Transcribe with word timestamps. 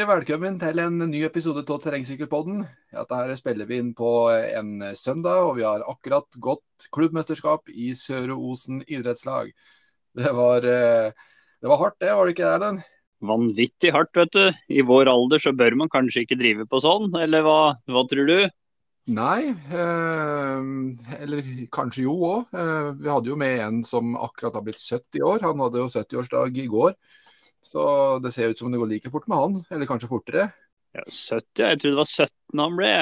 Hjertelig 0.00 0.16
velkommen 0.16 0.54
til 0.56 0.78
en 0.80 0.94
ny 1.12 1.18
episode 1.26 1.60
av 1.60 1.80
Terrengsykkelpodden. 1.84 2.62
Dette 2.88 3.34
spiller 3.36 3.68
vi 3.68 3.82
inn 3.82 3.90
på 3.92 4.30
en 4.32 4.94
søndag, 4.96 5.42
og 5.44 5.58
vi 5.58 5.66
har 5.66 5.84
akkurat 5.92 6.38
gått 6.40 6.86
klubbmesterskap 6.96 7.68
i 7.68 7.90
Søre 7.92 8.32
Osen 8.32 8.80
idrettslag. 8.86 9.50
Det 10.16 10.32
var, 10.32 10.64
eh, 10.64 11.12
det 11.12 11.68
var 11.68 11.82
hardt, 11.82 11.98
det, 12.00 12.14
var 12.16 12.24
det 12.24 12.32
ikke 12.32 12.46
det, 12.46 12.54
Erlend? 12.54 12.88
Vanvittig 13.20 13.92
hardt, 13.92 14.16
vet 14.16 14.32
du. 14.32 14.48
I 14.72 14.80
vår 14.88 15.12
alder 15.12 15.44
så 15.44 15.52
bør 15.52 15.76
man 15.76 15.92
kanskje 15.92 16.24
ikke 16.24 16.40
drive 16.40 16.64
på 16.64 16.80
sånn, 16.80 17.12
eller 17.20 17.44
hva, 17.44 17.60
hva 17.84 18.08
tror 18.08 18.24
du? 18.32 18.38
Nei, 19.12 19.52
eh, 19.52 20.68
eller 21.20 21.56
kanskje 21.76 22.08
jo 22.08 22.16
òg. 22.24 22.54
Eh, 22.56 22.92
vi 23.04 23.12
hadde 23.18 23.36
jo 23.36 23.36
med 23.36 23.66
en 23.68 23.84
som 23.84 24.16
akkurat 24.16 24.56
har 24.56 24.64
blitt 24.64 24.80
70 24.80 25.20
år. 25.20 25.44
Han 25.44 25.60
hadde 25.60 25.84
jo 25.84 25.92
70-årsdag 25.92 26.56
i 26.56 26.70
går. 26.72 26.96
Så 27.60 28.18
det 28.24 28.32
ser 28.32 28.52
ut 28.52 28.58
som 28.58 28.72
det 28.72 28.80
går 28.80 28.88
like 28.90 29.10
fort 29.12 29.26
med 29.28 29.38
han, 29.38 29.56
eller 29.70 29.88
kanskje 29.88 30.10
fortere. 30.10 30.48
Ja, 30.96 31.04
70, 31.04 31.42
jeg 31.60 31.80
trodde 31.80 31.94
det 31.94 32.00
var 32.00 32.08
17 32.08 32.62
han 32.64 32.78
ble. 32.78 32.94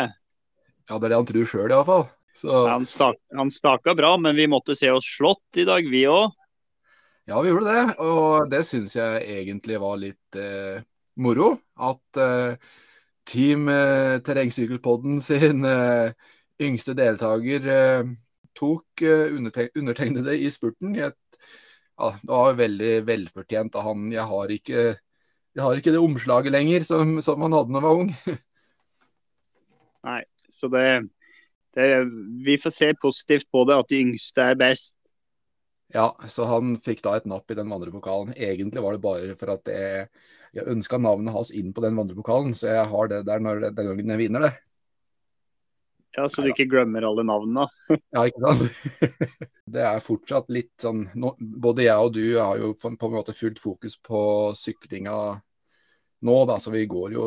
Ja, 0.88 0.96
det 0.98 1.04
er 1.06 1.12
det 1.12 1.20
han 1.20 1.28
tror 1.28 1.48
sjøl 1.48 1.72
iallfall. 1.72 2.04
Så... 2.38 2.58
Han, 2.68 2.84
stak, 2.86 3.16
han 3.34 3.50
staka 3.50 3.94
bra, 3.98 4.12
men 4.20 4.36
vi 4.38 4.46
måtte 4.50 4.76
se 4.78 4.90
oss 4.94 5.08
slått 5.16 5.58
i 5.58 5.66
dag, 5.66 5.86
vi 5.90 6.04
òg. 6.10 6.34
Ja, 7.28 7.40
vi 7.42 7.50
gjorde 7.50 7.72
det, 7.74 7.96
og 8.00 8.48
det 8.48 8.62
syns 8.64 8.94
jeg 8.96 9.24
egentlig 9.40 9.80
var 9.82 9.98
litt 10.00 10.38
eh, 10.38 10.78
moro. 11.20 11.50
At 11.76 12.20
eh, 12.22 12.70
Team 13.28 13.68
eh, 13.68 14.16
Terrengsykkelpodden 14.24 15.20
sin 15.30 15.66
eh, 15.68 16.14
yngste 16.62 16.94
deltaker 16.98 17.68
eh, 17.74 18.14
tok 18.58 19.04
eh, 19.04 19.34
undertegnede 19.34 20.38
i 20.38 20.48
spurten 20.50 20.96
i 20.96 21.04
et 21.04 21.27
ja, 21.98 22.10
det 22.22 22.30
var 22.30 22.58
veldig 22.58 22.92
velfortjent 23.06 23.78
av 23.78 23.88
han. 23.88 24.08
Jeg 24.12 24.26
har 24.30 24.52
ikke, 24.54 24.82
jeg 25.58 25.64
har 25.64 25.80
ikke 25.80 25.94
det 25.94 26.02
omslaget 26.02 26.54
lenger 26.54 26.84
som, 26.86 27.16
som 27.24 27.42
han 27.42 27.56
hadde 27.56 27.74
da 27.74 27.80
han 27.80 27.88
var 27.88 28.02
ung. 28.04 28.12
Nei, 30.08 30.20
så 30.48 30.70
det, 30.72 30.84
det, 31.74 31.88
Vi 32.46 32.54
får 32.62 32.74
se 32.74 32.92
positivt 33.02 33.50
på 33.50 33.64
det, 33.68 33.80
at 33.82 33.90
de 33.90 34.02
yngste 34.04 34.46
er 34.52 34.60
best. 34.60 34.94
Ja, 35.94 36.12
så 36.28 36.44
han 36.44 36.76
fikk 36.76 37.00
da 37.04 37.16
et 37.16 37.26
napp 37.28 37.50
i 37.50 37.56
den 37.56 37.70
vandrepokalen. 37.72 38.34
Egentlig 38.36 38.82
var 38.84 38.94
det 38.94 39.02
bare 39.02 39.36
for 39.40 39.54
at 39.56 39.70
jeg, 39.72 40.06
jeg 40.54 40.68
ønska 40.68 41.00
navnet 41.00 41.32
hans 41.34 41.50
inn 41.56 41.72
på 41.74 41.82
den 41.84 41.96
vandrepokalen, 41.96 42.52
så 42.54 42.74
jeg 42.74 42.88
har 42.92 43.10
det 43.10 43.22
der 43.26 43.42
når, 43.42 43.70
den 43.70 43.88
gangen 43.90 44.12
jeg 44.14 44.20
vinner 44.20 44.44
det. 44.46 44.52
Ja, 46.16 46.28
Så 46.28 46.42
du 46.42 46.48
ikke 46.50 46.68
glemmer 46.70 47.04
alle 47.04 47.24
navnene? 47.26 47.66
ja, 48.14 48.24
ikke 48.24 48.52
sant. 48.52 49.10
det 49.74 49.82
er 49.84 50.00
fortsatt 50.02 50.48
litt 50.52 50.72
sånn 50.80 51.04
nå, 51.20 51.34
Både 51.38 51.84
jeg 51.84 52.06
og 52.06 52.14
du 52.16 52.24
har 52.38 52.56
jo 52.60 52.72
på 52.78 52.90
en 52.90 53.18
måte 53.18 53.36
fullt 53.36 53.60
fokus 53.60 53.98
på 54.00 54.22
syklinga 54.56 55.18
nå, 56.26 56.38
da, 56.50 56.56
så 56.58 56.72
vi 56.74 56.86
går 56.90 57.12
jo 57.14 57.26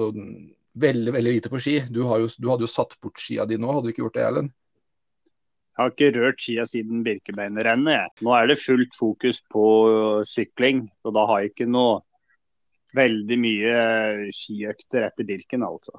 veldig 0.81 1.13
veldig 1.13 1.35
lite 1.38 1.51
på 1.51 1.59
ski. 1.61 1.77
Du, 1.88 2.01
jo, 2.03 2.27
du 2.27 2.49
hadde 2.49 2.67
jo 2.67 2.71
satt 2.71 2.97
bort 3.03 3.21
skia 3.21 3.45
di 3.47 3.59
nå, 3.59 3.71
hadde 3.71 3.88
du 3.88 3.93
ikke 3.93 4.05
gjort 4.05 4.17
det, 4.17 4.25
Erlend? 4.27 4.53
Jeg 5.71 5.79
har 5.79 5.93
ikke 5.93 6.11
rørt 6.17 6.43
skia 6.43 6.66
siden 6.67 7.03
Birkebeinerrennet. 7.05 8.21
Nå 8.25 8.33
er 8.35 8.49
det 8.51 8.59
fullt 8.59 8.95
fokus 8.97 9.39
på 9.49 9.66
sykling, 10.27 10.83
og 11.07 11.16
da 11.16 11.23
har 11.29 11.41
jeg 11.41 11.53
ikke 11.53 11.69
noe 11.71 12.01
veldig 12.95 13.38
mye 13.39 13.75
skiøkter 14.35 15.07
etter 15.07 15.27
Birken, 15.27 15.63
altså. 15.63 15.95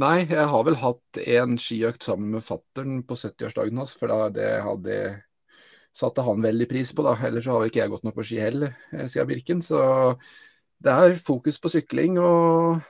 Nei, 0.00 0.22
jeg 0.24 0.44
har 0.48 0.62
vel 0.64 0.78
hatt 0.80 1.18
en 1.20 1.58
skiøkt 1.60 2.06
sammen 2.06 2.30
med 2.32 2.44
fattern 2.44 3.02
på 3.04 3.16
70-årsdagen 3.18 3.76
hans, 3.76 3.92
for 4.00 4.08
da 4.08 4.30
det 4.32 4.52
hadde 4.64 4.96
satte 5.92 6.24
han 6.24 6.40
veldig 6.40 6.68
pris 6.70 6.94
på, 6.96 7.04
da. 7.04 7.12
Ellers 7.28 7.48
har 7.50 7.66
ikke 7.66 7.82
jeg 7.82 7.92
gått 7.92 8.06
noe 8.06 8.16
på 8.16 8.24
ski 8.24 8.38
heller 8.40 8.72
eh, 8.92 9.04
siden 9.04 9.28
Birken. 9.28 9.60
Så 9.64 9.82
det 10.82 10.94
er 10.96 11.18
fokus 11.20 11.60
på 11.60 11.68
sykling, 11.74 12.16
og, 12.22 12.80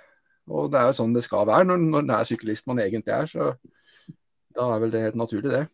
og 0.47 0.71
det 0.71 0.79
er 0.79 0.93
jo 0.93 0.99
sånn 1.01 1.17
det 1.17 1.25
skal 1.27 1.49
være 1.51 1.67
når, 1.73 1.83
når 1.91 2.07
det 2.07 2.19
er 2.21 2.31
syklist 2.31 2.71
man 2.71 2.85
egentlig 2.85 3.17
er. 3.17 3.33
Så 3.33 3.51
da 4.55 4.69
er 4.71 4.85
vel 4.85 4.95
det 4.95 5.03
helt 5.09 5.19
naturlig, 5.19 5.51
det. 5.51 5.65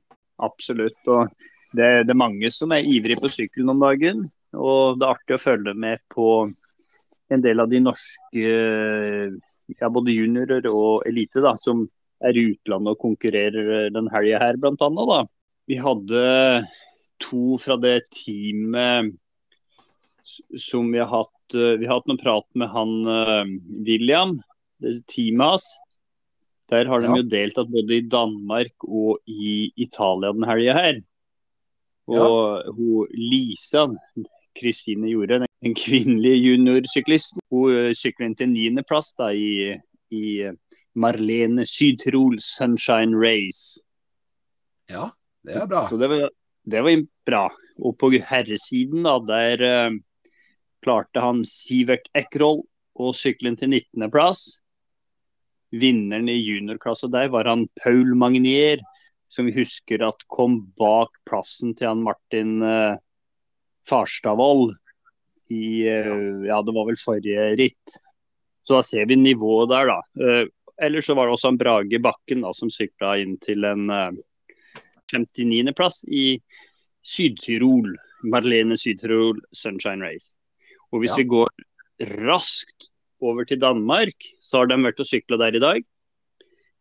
Absolutt. 0.40 0.98
og 1.10 1.28
det, 1.76 1.90
det 2.08 2.14
er 2.14 2.22
mange 2.24 2.48
som 2.54 2.72
er 2.72 2.88
ivrige 2.88 3.20
på 3.20 3.30
sykkelen 3.32 3.74
om 3.74 3.84
dagen. 3.84 4.24
Og 4.56 4.96
det 4.96 5.04
er 5.04 5.12
artig 5.12 5.36
å 5.36 5.42
følge 5.42 5.76
med 5.76 6.00
på 6.08 6.30
en 7.28 7.44
del 7.44 7.60
av 7.60 7.68
de 7.68 7.82
norske 7.84 8.48
ja, 9.76 9.90
både 9.92 10.14
juniorer 10.14 10.66
og 10.70 11.06
elite 11.08 11.42
da, 11.44 11.54
som 11.58 11.86
er 12.24 12.36
i 12.36 12.48
utlandet 12.52 12.96
og 12.96 13.02
konkurrerer 13.02 13.88
den 13.94 14.10
helga 14.12 14.40
her, 14.42 14.58
blant 14.60 14.82
annet. 14.84 15.10
Da. 15.12 15.20
Vi 15.68 15.78
hadde 15.78 16.22
to 17.22 17.58
fra 17.60 17.76
det 17.80 18.00
teamet 18.14 19.14
som 20.60 20.90
vi 20.92 21.00
har 21.00 21.08
hatt 21.08 21.54
Vi 21.54 21.86
har 21.88 21.96
hatt 21.96 22.08
noen 22.10 22.20
prat 22.20 22.44
med 22.60 22.68
han 22.68 22.90
uh, 23.08 23.46
William, 23.86 24.34
teamet 25.08 25.46
hans. 25.46 25.68
Der 26.68 26.84
har 26.90 27.00
de 27.00 27.08
ja. 27.08 27.16
jo 27.22 27.28
deltatt 27.32 27.70
både 27.72 27.96
i 27.96 28.04
Danmark 28.04 28.84
og 28.84 29.22
i 29.24 29.70
Italia 29.80 30.34
den 30.36 30.44
helga 30.44 30.74
her. 30.76 30.98
Og 32.12 32.18
ja. 32.20 32.74
hun 32.76 33.14
Lisa, 33.16 33.86
Kristine 34.58 35.08
gjorde, 35.08 35.47
den 35.64 35.74
kvinnelige 35.74 36.36
juniorsyklisten. 36.36 37.42
Hun 37.50 37.74
eh, 37.74 37.92
sykler 37.96 38.28
inn 38.28 38.36
til 38.38 38.52
niendeplass 38.52 39.14
i, 39.32 39.74
i 40.14 40.24
eh, 40.46 40.56
Marlene 40.98 41.66
Syd-Tirol 41.66 42.38
Sunshine 42.42 43.18
Race. 43.18 43.80
Ja, 44.90 45.08
det 45.46 45.58
er 45.58 45.66
bra. 45.70 45.86
Så 45.86 45.98
det 46.00 46.10
var, 46.10 46.28
det 46.64 46.84
var 46.84 47.02
bra. 47.26 47.44
Og 47.84 47.98
på 47.98 48.10
herresiden, 48.10 49.04
da, 49.06 49.18
der 49.22 49.62
uh, 49.62 49.98
klarte 50.82 51.22
han 51.22 51.44
Sivert 51.46 52.08
Ekroll 52.18 52.64
å 52.98 53.12
sykle 53.14 53.52
inn 53.52 53.58
til 53.60 53.70
19.-plass. 53.76 54.46
Vinneren 55.78 56.30
i 56.32 56.38
juniorklassa 56.40 57.10
der 57.12 57.28
var 57.30 57.46
han 57.46 57.68
Paul 57.78 58.16
Magnier, 58.18 58.82
som 59.30 59.46
vi 59.46 59.54
husker 59.60 60.02
at 60.06 60.24
kom 60.32 60.62
bak 60.80 61.12
plassen 61.28 61.76
til 61.78 61.92
han 61.92 62.02
Martin 62.02 62.58
uh, 62.64 62.96
Farstadvold 63.86 64.74
i 65.54 65.88
eh, 65.88 66.46
Ja, 66.48 66.62
det 66.62 66.74
var 66.74 66.88
vel 66.88 67.00
forrige 67.00 67.50
ritt. 67.60 67.98
Så 68.66 68.78
da 68.78 68.82
ser 68.84 69.06
vi 69.08 69.16
nivået 69.16 69.70
der, 69.72 69.88
da. 69.88 70.00
Eller 70.20 70.50
ellers 70.82 71.06
så 71.08 71.14
var 71.16 71.26
det 71.26 71.34
også 71.34 71.52
en 71.52 71.60
Brage 71.60 71.98
Bakken 72.04 72.44
da, 72.44 72.52
som 72.54 72.70
sykla 72.70 73.16
inn 73.22 73.38
til 73.42 73.64
en 73.66 73.88
59.-plass 75.14 76.04
eh, 76.04 76.12
i 76.12 76.26
Syd-Tyrol. 77.08 77.96
Marlene 78.28 78.76
Syd-Tyrol 78.76 79.40
Sunshine 79.54 80.04
Race. 80.04 80.34
Og 80.92 81.02
hvis 81.02 81.14
ja. 81.14 81.22
vi 81.22 81.30
går 81.30 81.50
raskt 82.18 82.90
over 83.22 83.46
til 83.46 83.60
Danmark, 83.62 84.14
så 84.40 84.62
har 84.62 84.70
de 84.70 84.78
vært 84.82 85.02
og 85.02 85.08
sykla 85.08 85.38
der 85.40 85.56
i 85.58 85.62
dag. 85.62 85.84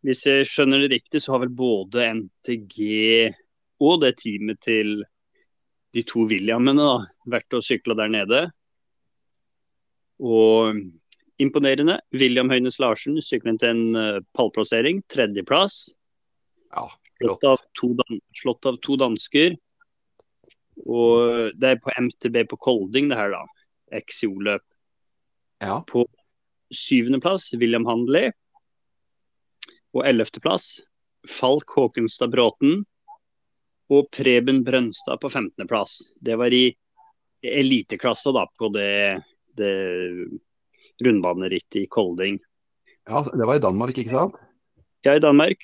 Hvis 0.06 0.26
jeg 0.28 0.48
skjønner 0.50 0.84
det 0.84 0.92
riktig, 0.94 1.22
så 1.24 1.34
har 1.34 1.44
vel 1.46 1.54
både 1.58 2.06
NTG 2.22 2.78
og 3.84 4.02
det 4.04 4.16
teamet 4.22 4.62
til 4.66 5.02
de 5.96 6.04
to 6.06 6.28
Williamene 6.30 6.84
da, 6.84 6.98
vært 7.30 7.58
og 7.58 7.66
sykla 7.66 7.98
der 7.98 8.12
nede. 8.14 8.44
Og 10.24 10.80
imponerende. 11.42 12.00
William 12.18 12.50
Høynes 12.50 12.80
Larsen 12.82 13.20
syklet 13.22 13.64
en 13.68 13.84
uh, 13.98 14.20
pallplassering, 14.38 15.04
tredjeplass. 15.14 15.88
Ja, 16.74 16.88
slått, 17.22 17.46
av 17.46 17.62
slått 18.36 18.66
av 18.70 18.80
to 18.86 18.98
dansker. 19.00 19.58
Og 20.86 21.54
det 21.58 21.74
er 21.74 21.82
på 21.82 21.94
MTB 21.98 22.44
på 22.52 22.60
Kolding, 22.62 23.10
det 23.12 23.20
her, 23.20 23.34
da. 23.34 23.46
XIO-løp. 23.98 24.66
Ja. 25.64 25.80
På 25.90 26.06
syvendeplass 26.74 27.54
William 27.58 27.88
Handley. 27.88 28.31
Og 29.96 30.04
ellevteplass 30.06 30.78
Falk 31.28 31.72
Håkenstad 31.74 32.31
Bråten 32.34 32.84
og 33.90 34.10
Preben 34.13 34.62
Brønstad 34.68 35.22
på 35.24 35.31
15.-plass. 35.31 36.00
Det 36.20 36.36
var 36.38 36.54
i 36.54 36.70
eliteklassa 37.42 38.34
da, 38.36 38.46
på 38.60 38.70
det, 38.75 39.24
det 39.57 39.74
rundbanerittet 41.04 41.81
i 41.83 41.88
Kolding. 41.92 42.39
Ja, 43.07 43.24
Det 43.24 43.48
var 43.48 43.56
i 43.56 43.63
Danmark, 43.63 43.98
ikke 43.98 44.13
sant? 44.13 44.36
Ja, 45.06 45.15
i 45.15 45.24
Danmark. 45.24 45.63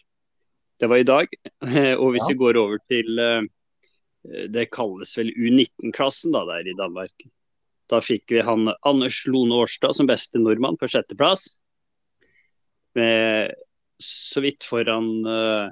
Det 0.79 0.89
var 0.89 0.97
i 0.97 1.07
dag. 1.07 1.27
Og 2.01 2.11
hvis 2.13 2.25
ja. 2.27 2.31
vi 2.31 2.39
går 2.39 2.59
over 2.59 2.79
til 2.91 3.19
eh, 3.19 4.47
Det 4.51 4.69
kalles 4.71 5.17
vel 5.17 5.33
U19-klassen 5.35 6.35
da, 6.35 6.45
der 6.47 6.69
i 6.69 6.77
Danmark. 6.77 7.25
Da 7.91 7.99
fikk 7.99 8.31
vi 8.31 8.43
han 8.43 8.71
Anders 8.87 9.25
Lone 9.27 9.55
Årstad 9.63 9.97
som 9.97 10.07
beste 10.07 10.39
nordmann 10.39 10.79
på 10.79 10.87
sjetteplass. 10.87 11.57
Med 12.95 13.51
så 14.03 14.41
vidt 14.43 14.63
foran 14.63 15.09
uh, 15.27 15.67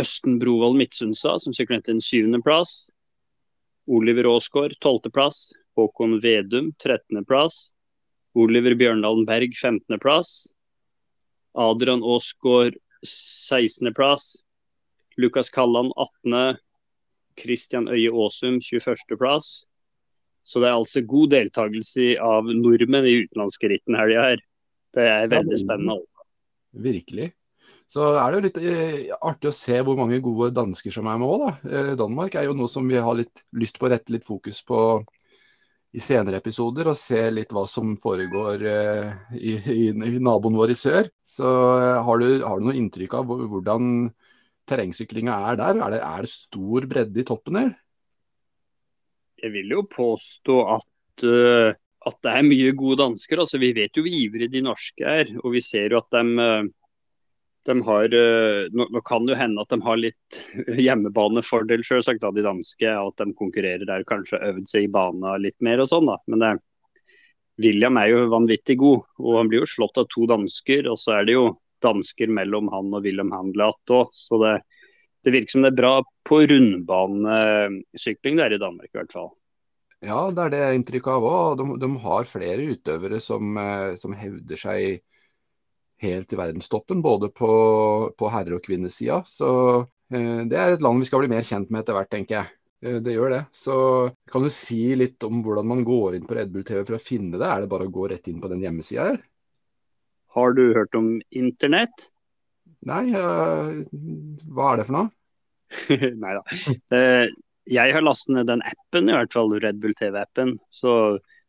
Østen 0.00 0.38
Brovold 0.40 0.78
Midtsundsa 0.78 1.36
som 1.40 1.54
syklet 1.56 1.86
til 1.86 1.96
en 1.96 2.04
syvendeplass. 2.04 2.90
Oliver 3.90 4.28
Aasgaard, 4.30 4.76
tolvteplass. 4.84 5.50
Håkon 5.80 6.18
Vedum, 6.22 6.72
13.-plass. 6.78 7.68
Oliver 8.38 8.76
Bjørndalen 8.78 9.26
Berg, 9.26 9.56
plass, 10.00 10.52
Adrian 11.58 12.02
Aasgaard, 12.02 12.76
16.-plass. 13.04 14.36
Lukas 15.18 15.50
Kalland, 15.50 15.92
attende. 15.96 16.60
Christian 17.40 17.88
Øye 17.88 18.10
Aasum, 18.12 18.60
21.-plass. 18.60 19.66
Så 20.44 20.60
det 20.60 20.68
er 20.68 20.78
altså 20.78 21.02
god 21.06 21.30
deltakelse 21.34 22.14
av 22.22 22.48
nordmenn 22.48 23.06
i 23.06 23.18
utenlandske 23.24 23.70
ritten 23.70 23.98
helga 23.98 24.30
her. 24.30 24.40
Det 24.96 25.04
er 25.06 25.28
veldig 25.30 25.58
spennende. 25.60 26.00
Virkelig. 26.72 27.30
Så 27.90 28.06
er 28.14 28.30
det 28.30 28.38
jo 28.38 28.46
litt 28.46 28.58
eh, 28.62 29.14
artig 29.26 29.50
å 29.50 29.54
se 29.54 29.80
hvor 29.82 29.96
mange 29.98 30.20
gode 30.22 30.52
dansker 30.54 30.94
som 30.94 31.08
er 31.10 31.18
med 31.18 31.26
òg, 31.26 31.42
da. 31.42 31.52
Eh, 31.70 31.92
Danmark 31.98 32.36
er 32.38 32.46
jo 32.46 32.54
noe 32.54 32.70
som 32.70 32.86
vi 32.86 32.98
har 33.02 33.16
litt 33.18 33.42
lyst 33.58 33.80
på 33.80 33.88
å 33.88 33.90
rette 33.90 34.14
litt 34.14 34.26
fokus 34.26 34.62
på 34.66 34.78
i 35.90 36.00
senere 36.02 36.38
episoder, 36.38 36.90
og 36.90 36.98
se 36.98 37.18
litt 37.34 37.50
hva 37.54 37.64
som 37.68 37.96
foregår 37.98 38.62
eh, 38.70 39.12
i, 39.34 39.54
i, 39.58 39.84
i 39.90 40.22
naboen 40.22 40.58
vår 40.58 40.74
i 40.74 40.78
sør. 40.78 41.10
Så 41.26 41.50
eh, 41.80 41.98
har, 42.06 42.22
du, 42.22 42.44
har, 42.44 42.60
du, 42.60 42.68
noe 42.68 42.78
inntrykk 42.78 43.16
av 43.18 43.32
hvordan 43.50 44.08
terrengsyklinga 44.70 45.34
er 45.50 45.58
der? 45.58 45.80
Er 45.82 45.96
det, 45.96 46.02
er 46.06 46.26
det 46.26 46.32
stor 46.32 46.86
bredde 46.90 47.22
i 47.22 47.26
toppen 47.26 47.58
her? 47.58 47.72
Jeg 49.40 49.54
vil 49.56 49.72
jo 49.72 49.82
påstå 49.88 50.56
at, 50.76 51.24
uh, 51.24 51.72
at 52.06 52.18
det 52.22 52.34
er 52.36 52.44
mye 52.46 52.74
gode 52.76 53.00
dansker. 53.00 53.40
Altså, 53.40 53.58
vi 53.58 53.72
vet 53.74 53.96
jo 53.96 54.04
hvor 54.04 54.18
ivrige 54.20 54.52
de 54.52 54.62
norske 54.62 55.06
er, 55.08 55.32
og 55.40 55.56
vi 55.56 55.62
ser 55.64 55.96
jo 55.96 56.02
at 56.02 56.12
de, 56.12 56.50
de 57.68 57.76
har 57.86 58.14
uh, 58.14 58.66
nå, 58.72 58.86
kan 59.06 59.26
det 59.26 59.34
jo 59.34 59.40
hende 59.40 59.62
at 59.62 59.72
de 59.72 59.78
har 59.84 60.00
litt 60.00 60.40
hjemmebanefordel, 60.86 61.84
selvsagt, 61.86 62.24
av 62.24 62.36
de 62.36 62.44
danske. 62.46 62.88
At 62.88 63.20
de 63.20 63.36
konkurrerer 63.36 63.86
der, 63.88 64.06
kanskje 64.08 64.42
øvd 64.50 64.66
seg 64.70 64.88
i 64.88 64.92
bana 64.92 65.36
litt 65.40 65.58
mer 65.64 65.82
og 65.82 65.90
sånn, 65.92 66.08
da. 66.08 66.18
Men 66.30 66.44
det, 66.44 66.52
William 67.60 67.98
er 68.00 68.12
jo 68.12 68.28
vanvittig 68.32 68.78
god, 68.80 69.04
og 69.20 69.36
han 69.36 69.50
blir 69.50 69.64
jo 69.64 69.68
slått 69.68 70.00
av 70.00 70.08
to 70.12 70.26
dansker. 70.30 70.88
Og 70.90 70.98
så 71.00 71.18
er 71.18 71.28
det 71.28 71.36
jo 71.36 71.50
dansker 71.84 72.30
mellom 72.32 72.70
han 72.72 72.92
og 72.94 73.04
William 73.04 73.32
Handlat 73.34 73.94
òg. 73.94 74.14
Så 74.16 74.40
det, 74.42 74.54
det, 75.24 75.34
virker 75.34 75.56
som 75.56 75.66
det 75.66 75.72
er 75.72 75.80
bra 75.82 75.92
på 76.28 76.42
rundbanesykling 76.50 78.40
der 78.40 78.56
i 78.56 78.62
Danmark, 78.62 78.90
i 78.92 78.98
hvert 79.00 79.14
fall. 79.16 79.30
Ja, 80.00 80.30
det 80.32 80.46
er 80.46 80.54
det 80.54 80.74
inntrykket 80.78 81.12
av 81.12 81.28
òg. 81.28 81.60
De, 81.60 81.64
de, 81.82 81.90
har 82.06 82.28
flere 82.28 82.68
utøvere 82.72 83.20
som, 83.20 83.52
eh, 83.60 83.92
som, 84.00 84.16
hevder 84.16 84.60
seg 84.60 85.02
helt 86.00 86.32
i 86.32 86.38
verdenstoppen, 86.38 87.02
både 87.02 87.28
på, 87.34 87.50
på 88.18 88.30
herre- 88.32 88.56
og 88.56 88.64
kvinnesida. 88.64 89.20
Så 89.28 89.50
eh, 90.12 90.46
det 90.48 90.56
er 90.56 90.74
et 90.74 90.84
land 90.84 91.02
vi 91.02 91.08
skal 91.08 91.24
bli 91.24 91.32
mer 91.32 91.44
kjent 91.46 91.70
med 91.70 91.82
etter 91.82 91.96
hvert, 91.96 92.10
tenker 92.12 92.38
jeg. 92.38 92.54
Eh, 92.84 93.00
det 93.04 93.16
gjør 93.16 93.34
det. 93.36 93.42
Så 93.52 93.74
kan 94.32 94.44
du 94.44 94.50
si 94.54 94.94
litt 94.98 95.22
om 95.28 95.42
hvordan 95.44 95.68
man 95.68 95.84
går 95.86 96.16
inn 96.16 96.28
på 96.28 96.38
Red 96.38 96.52
Bull 96.54 96.64
TV 96.66 96.82
for 96.84 96.96
å 96.96 97.02
finne 97.02 97.36
det? 97.36 97.46
Er 97.46 97.64
det 97.64 97.72
bare 97.72 97.88
å 97.88 97.92
gå 97.92 98.08
rett 98.10 98.32
inn 98.32 98.40
på 98.42 98.50
den 98.52 98.64
hjemmesida 98.64 99.10
her? 99.12 99.20
Har 100.30 100.54
du 100.54 100.64
hørt 100.76 100.94
om 100.94 101.16
internett? 101.34 102.10
Nei, 102.86 103.10
uh, 103.12 103.82
hva 104.48 104.70
er 104.70 104.80
det 104.80 104.86
for 104.88 104.96
noe? 104.96 105.10
Nei 106.22 106.36
da. 106.38 106.44
Uh, 106.94 107.26
jeg 107.70 107.94
har 107.94 108.04
lastet 108.06 108.36
ned 108.36 108.48
den 108.48 108.62
appen, 108.66 109.10
i 109.10 109.16
hvert 109.16 109.34
fall 109.34 109.52
Red 109.60 109.82
Bull 109.82 109.92
TV-appen. 109.98 110.54
Så 110.72 110.92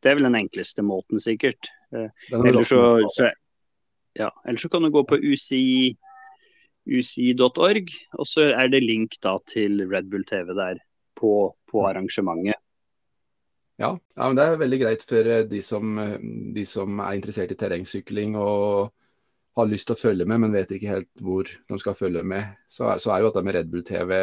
det 0.01 0.11
er 0.11 0.17
vel 0.17 0.27
den 0.27 0.39
enkleste 0.41 0.83
måten, 0.83 1.21
sikkert. 1.23 1.69
Uh, 1.93 2.09
ellers, 2.41 2.73
så, 2.73 2.81
så, 3.13 3.29
ja, 4.17 4.29
ellers 4.45 4.65
så 4.65 4.69
kan 4.71 4.83
du 4.83 4.91
gå 4.93 5.03
på 5.07 5.19
uci 5.19 5.95
uci.org, 6.89 7.91
og 8.17 8.27
så 8.27 8.47
er 8.49 8.71
det 8.71 8.81
link 8.83 9.19
da 9.21 9.35
til 9.47 9.83
Red 9.89 10.09
Bull 10.09 10.25
TV 10.25 10.53
der 10.57 10.81
på, 11.17 11.51
på 11.69 11.83
arrangementet. 11.85 12.57
Ja, 13.81 13.95
ja, 14.15 14.27
men 14.27 14.37
det 14.37 14.45
er 14.45 14.59
veldig 14.61 14.79
greit 14.81 15.03
for 15.05 15.25
eh, 15.25 15.45
de 15.49 15.61
som, 15.65 15.93
eh, 15.97 16.17
de 16.53 16.65
som, 16.69 16.99
er 17.01 17.17
interessert 17.17 17.53
i 17.53 17.57
terrengsykling 17.57 18.35
og 18.37 18.91
har 19.57 19.69
lyst 19.69 19.89
til 19.89 19.97
å 19.97 20.01
følge 20.01 20.27
med, 20.29 20.41
men 20.43 20.53
vet 20.53 20.73
ikke 20.75 20.91
helt 20.91 21.23
hvor 21.23 21.49
de 21.49 21.79
skal 21.81 21.97
følge 21.97 22.21
med. 22.25 22.59
Så, 22.69 22.91
så 23.01 23.13
er 23.13 23.21
jo 23.21 23.31
dette 23.31 23.43
med 23.45 23.57
Red 23.57 23.71
Bull 23.71 23.85
TV 23.85 24.13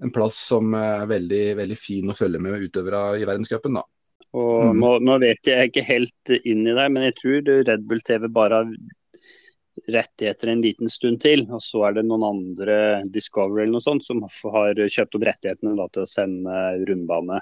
en 0.00 0.12
plass 0.14 0.38
som 0.48 0.72
er 0.76 1.04
veldig, 1.10 1.44
veldig 1.58 1.76
fin 1.76 2.08
å 2.08 2.16
følge 2.16 2.40
med 2.40 2.64
utøvere 2.64 3.20
i 3.20 3.26
verdenscupen, 3.28 3.76
da. 3.76 3.84
Og 4.36 4.70
mm. 4.70 4.80
nå, 4.80 4.94
nå, 5.02 5.18
vet 5.22 5.50
jeg 5.50 5.70
ikke 5.70 5.86
helt 5.88 6.34
inn 6.38 6.64
i 6.68 6.74
det, 6.76 6.88
men 6.94 7.08
jeg 7.08 7.16
tror 7.18 7.52
Red 7.66 7.86
Bull 7.90 8.02
TV 8.06 8.28
bare 8.30 8.60
har 8.60 8.74
rettigheter 9.90 10.52
en 10.52 10.62
liten 10.62 10.90
stund 10.92 11.22
til. 11.24 11.46
Og 11.50 11.62
så 11.64 11.86
er 11.88 11.98
det 11.98 12.06
noen 12.06 12.26
andre 12.28 12.76
Discovery 13.10 13.64
eller 13.64 13.78
noe 13.78 13.86
sånt 13.86 14.06
som 14.06 14.22
har 14.26 14.78
kjøpt 14.86 15.18
opp 15.18 15.26
rettighetene 15.26 15.74
da, 15.78 15.88
til 15.90 16.06
å 16.06 16.10
sende 16.10 16.60
rundbane 16.86 17.40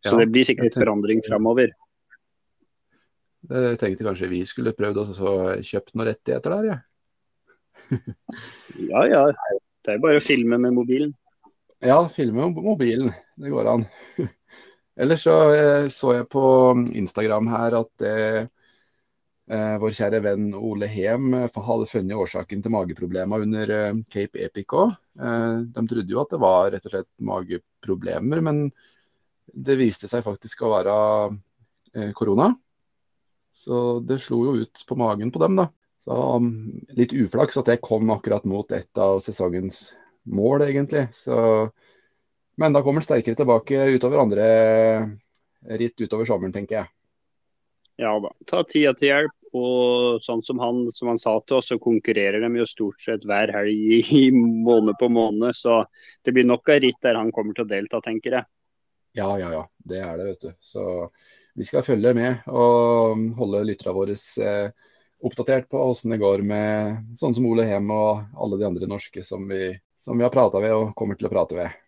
så 0.00 0.14
ja, 0.14 0.18
det 0.22 0.30
blir 0.32 0.44
sikkert 0.48 0.70
tenkte, 0.70 0.80
forandring 0.80 1.20
framover. 1.24 1.72
Jeg 3.50 3.80
tenkte 3.80 4.06
kanskje 4.06 4.30
vi 4.30 4.40
skulle 4.48 4.72
prøvd 4.76 5.00
å 5.02 5.32
kjøpt 5.64 5.92
noen 5.94 6.08
rettigheter 6.08 6.56
der, 6.56 6.68
ja. 6.70 6.78
ja 8.92 9.04
ja. 9.10 9.24
Det 9.80 9.92
er 9.92 9.98
jo 9.98 10.04
bare 10.06 10.20
å 10.20 10.24
filme 10.24 10.56
med 10.60 10.76
mobilen. 10.76 11.12
Ja, 11.84 12.00
filme 12.12 12.48
med 12.48 12.64
mobilen. 12.64 13.12
Det 13.40 13.52
går 13.52 13.74
an. 13.74 13.86
Ellers 15.00 15.22
så 15.24 15.36
eh, 15.54 15.88
så 15.88 16.14
jeg 16.18 16.28
på 16.28 16.44
Instagram 17.00 17.48
her 17.54 17.76
at 17.78 18.04
eh, 18.04 18.40
eh 19.50 19.76
vår 19.80 19.94
kjære 19.96 20.20
venn 20.26 20.50
Ole 20.54 20.90
Hem 20.92 21.32
eh, 21.38 21.60
hadde 21.68 21.88
funnet 21.88 22.20
årsaken 22.20 22.62
til 22.62 22.74
mageproblemer 22.74 23.46
under 23.46 23.72
Cape 24.12 24.44
Epic 24.44 24.76
òg. 24.76 24.92
De 25.16 25.86
trodde 25.88 26.12
jo 26.12 26.20
at 26.20 26.34
det 26.34 26.40
var 26.40 26.70
rett 26.74 26.86
og 26.88 26.94
slett 26.94 27.10
mageproblemer, 27.30 28.44
men 28.44 28.66
det 29.50 29.78
viste 29.80 30.08
seg 30.08 30.24
faktisk 30.24 30.62
å 30.62 30.74
være 30.76 30.94
korona. 32.16 32.52
Så 33.52 33.98
det 34.06 34.20
slo 34.22 34.44
jo 34.46 34.62
ut 34.62 34.84
på 34.86 34.96
magen 35.00 35.32
på 35.32 35.42
dem, 35.42 35.58
da. 35.58 35.66
Så 36.04 36.16
um, 36.36 36.52
litt 36.96 37.12
uflaks 37.12 37.58
at 37.60 37.68
det 37.68 37.82
kom 37.84 38.08
akkurat 38.14 38.46
mot 38.48 38.72
et 38.72 39.00
av 39.02 39.18
sesongens 39.24 39.90
mål, 40.30 40.64
egentlig. 40.68 41.08
Så, 41.16 41.36
men 42.60 42.76
da 42.76 42.84
kommer 42.84 43.00
han 43.00 43.08
sterkere 43.08 43.38
tilbake 43.38 43.88
utover 43.96 44.22
andre 44.22 44.46
ritt 45.80 46.00
utover 46.00 46.28
sommeren, 46.28 46.52
tenker 46.52 46.80
jeg. 46.80 46.90
Ja 48.00 48.14
da. 48.20 48.32
Ta 48.48 48.64
tida 48.64 48.94
til 48.96 49.12
hjelp. 49.12 49.36
Og 49.50 50.22
sånn 50.22 50.44
som 50.46 50.60
han, 50.62 50.84
som 50.94 51.08
han 51.10 51.18
sa 51.18 51.32
til 51.42 51.56
oss, 51.56 51.72
så 51.72 51.78
konkurrerer 51.82 52.38
de 52.44 52.60
jo 52.60 52.66
stort 52.68 53.02
sett 53.02 53.24
hver 53.26 53.50
helg 53.50 54.12
i 54.14 54.28
måned 54.30 54.94
på 55.00 55.08
måned. 55.10 55.56
Så 55.58 55.80
det 56.22 56.36
blir 56.36 56.46
nok 56.46 56.70
av 56.70 56.78
ritt 56.84 57.00
der 57.02 57.18
han 57.18 57.32
kommer 57.34 57.56
til 57.56 57.66
å 57.66 57.70
delta, 57.72 57.98
tenker 58.04 58.38
jeg. 58.38 58.48
Ja, 59.18 59.32
ja, 59.40 59.50
ja. 59.56 59.64
Det 59.74 59.98
er 60.06 60.20
det, 60.20 60.28
vet 60.28 60.46
du. 60.46 60.52
Så 60.62 60.84
vi 61.58 61.66
skal 61.66 61.82
følge 61.82 62.14
med 62.14 62.46
og 62.46 63.26
holde 63.40 63.64
lytterne 63.66 63.96
våre 63.96 64.14
eh, 64.14 64.94
oppdatert 65.26 65.66
på 65.72 65.82
hvordan 65.82 66.14
det 66.14 66.22
går 66.22 66.46
med 66.46 67.18
sånn 67.18 67.34
som 67.34 67.50
Ole 67.50 67.66
Hem 67.68 67.90
og 67.90 68.38
alle 68.38 68.60
de 68.60 68.68
andre 68.70 68.88
norske 68.88 69.26
som 69.26 69.50
vi, 69.50 69.74
som 69.98 70.14
vi 70.16 70.24
har 70.24 70.32
prata 70.32 70.62
ved 70.62 70.76
og 70.76 70.94
kommer 70.96 71.18
til 71.18 71.26
å 71.26 71.34
prate 71.34 71.58
ved. 71.58 71.79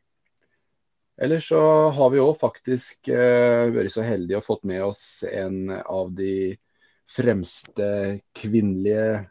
Ellers 1.23 1.47
så 1.53 1.61
har 1.95 2.09
vi 2.11 2.19
òg 2.19 2.33
faktisk 2.35 3.07
eh, 3.15 3.71
vært 3.71 3.93
så 3.95 4.03
heldige 4.03 4.41
og 4.41 4.47
fått 4.47 4.65
med 4.67 4.83
oss 4.83 5.23
en 5.29 5.71
av 5.71 6.11
de 6.19 6.59
fremste 7.07 8.19
kvinnelige 8.35 9.31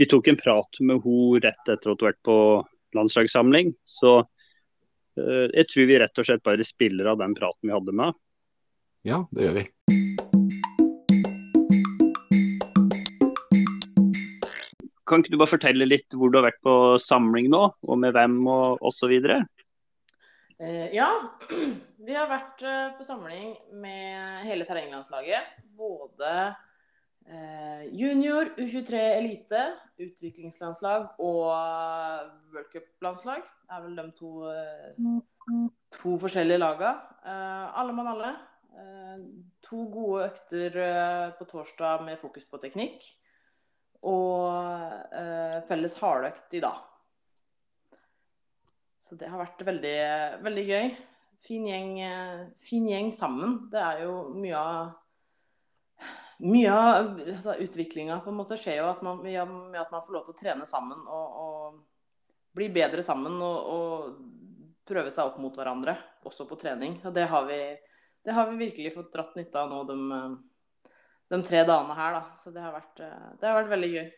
vi 0.00 0.08
tok 0.10 0.28
en 0.28 0.40
prat 0.40 0.82
med 0.84 1.04
hun 1.04 1.38
rett 1.44 1.62
etter 1.64 1.92
at 1.92 2.02
hun 2.02 2.04
har 2.04 2.12
vært 2.12 2.26
på 2.28 2.40
landslagssamling, 2.96 3.74
så 3.84 4.18
uh, 4.22 5.46
jeg 5.52 5.68
tror 5.70 5.90
vi 5.90 6.00
rett 6.04 6.22
og 6.22 6.28
slett 6.28 6.44
bare 6.46 6.66
spiller 6.66 7.12
av 7.12 7.22
den 7.22 7.36
praten 7.38 7.68
vi 7.68 7.76
hadde 7.76 7.94
med 7.94 8.10
henne. 8.10 8.22
Ja, 9.06 9.24
det 9.32 9.46
gjør 9.46 9.60
vi. 9.62 9.97
Kan 15.08 15.22
ikke 15.22 15.32
du 15.32 15.40
bare 15.40 15.54
fortelle 15.54 15.88
litt 15.88 16.12
hvor 16.12 16.28
du 16.28 16.36
har 16.36 16.50
vært 16.50 16.60
på 16.64 16.74
samling 17.00 17.48
nå, 17.52 17.62
og 17.88 18.00
med 18.00 18.12
hvem 18.16 18.42
og 18.52 18.82
osv.? 18.84 19.14
Eh, 20.58 20.88
ja, 20.94 21.08
vi 22.06 22.16
har 22.16 22.28
vært 22.30 22.64
eh, 22.66 22.88
på 22.98 23.06
samling 23.06 23.52
med 23.80 24.42
hele 24.48 24.66
terrenglandslaget. 24.68 25.62
Både 25.78 26.32
eh, 27.24 27.86
junior, 27.94 28.50
U23 28.58 29.00
elite, 29.20 29.62
utviklingslandslag 30.02 31.14
og 31.22 31.46
worldcuplandslag. 32.52 33.46
Det 33.46 33.78
er 33.78 33.86
vel 33.86 33.96
de 34.00 34.06
to, 34.18 34.32
to 35.94 36.18
forskjellige 36.20 36.60
laga. 36.60 36.92
Alle 37.24 37.94
mann 37.94 38.12
alle. 38.12 38.34
To 39.66 39.84
gode 39.92 40.28
økter 40.28 40.76
på 41.38 41.46
torsdag 41.50 42.04
med 42.06 42.20
fokus 42.20 42.46
på 42.48 42.60
teknikk. 42.62 43.04
Og 44.06 45.64
felles 45.66 45.96
hardøkt 45.98 46.54
i 46.54 46.60
dag. 46.62 46.84
Så 49.08 49.16
det 49.16 49.30
har 49.32 49.40
vært 49.40 49.62
veldig, 49.64 49.98
veldig 50.44 50.64
gøy. 50.68 50.88
Fin 51.40 51.66
gjeng, 51.68 51.92
eh, 52.02 52.46
fin 52.60 52.88
gjeng 52.88 53.12
sammen. 53.14 53.70
Det 53.72 53.80
er 53.80 54.02
jo 54.04 54.16
mye 54.34 54.58
av 54.58 54.96
mye 56.38 56.70
av 56.70 57.16
altså, 57.18 57.54
utviklinga 57.58 58.20
på 58.22 58.30
en 58.30 58.36
måte 58.38 58.54
skjer 58.58 58.76
jo 58.78 58.90
at 58.92 59.00
man, 59.02 59.24
ja, 59.26 59.42
med 59.44 59.80
at 59.80 59.90
man 59.90 60.04
får 60.04 60.14
lov 60.14 60.26
til 60.26 60.36
å 60.36 60.38
trene 60.38 60.66
sammen 60.70 61.00
og, 61.02 61.40
og 61.42 61.80
bli 62.54 62.68
bedre 62.70 63.02
sammen 63.02 63.40
og, 63.42 63.72
og, 63.74 64.18
prøve 64.88 65.10
seg 65.12 65.28
opp 65.28 65.34
mot 65.36 65.52
hverandre, 65.52 65.92
også 66.24 66.46
på 66.48 66.56
trening. 66.56 66.94
Så 67.02 67.10
det 67.12 67.26
har 67.28 67.42
vi, 67.44 67.58
det 68.24 68.32
har 68.32 68.46
vi 68.48 68.54
virkelig 68.56 68.94
fått 68.94 69.10
dratt 69.12 69.34
nytte 69.36 69.60
av 69.60 69.68
nå 69.68 69.82
de, 69.84 69.98
de 71.28 71.42
tre 71.44 71.64
dagene 71.68 71.96
her. 71.98 72.16
Da. 72.18 72.22
Så 72.38 72.54
det 72.54 72.64
har, 72.64 72.72
vært, 72.76 72.96
det 73.00 73.48
har 73.48 73.58
vært 73.60 73.74
veldig 73.74 73.92
gøy. 73.96 74.08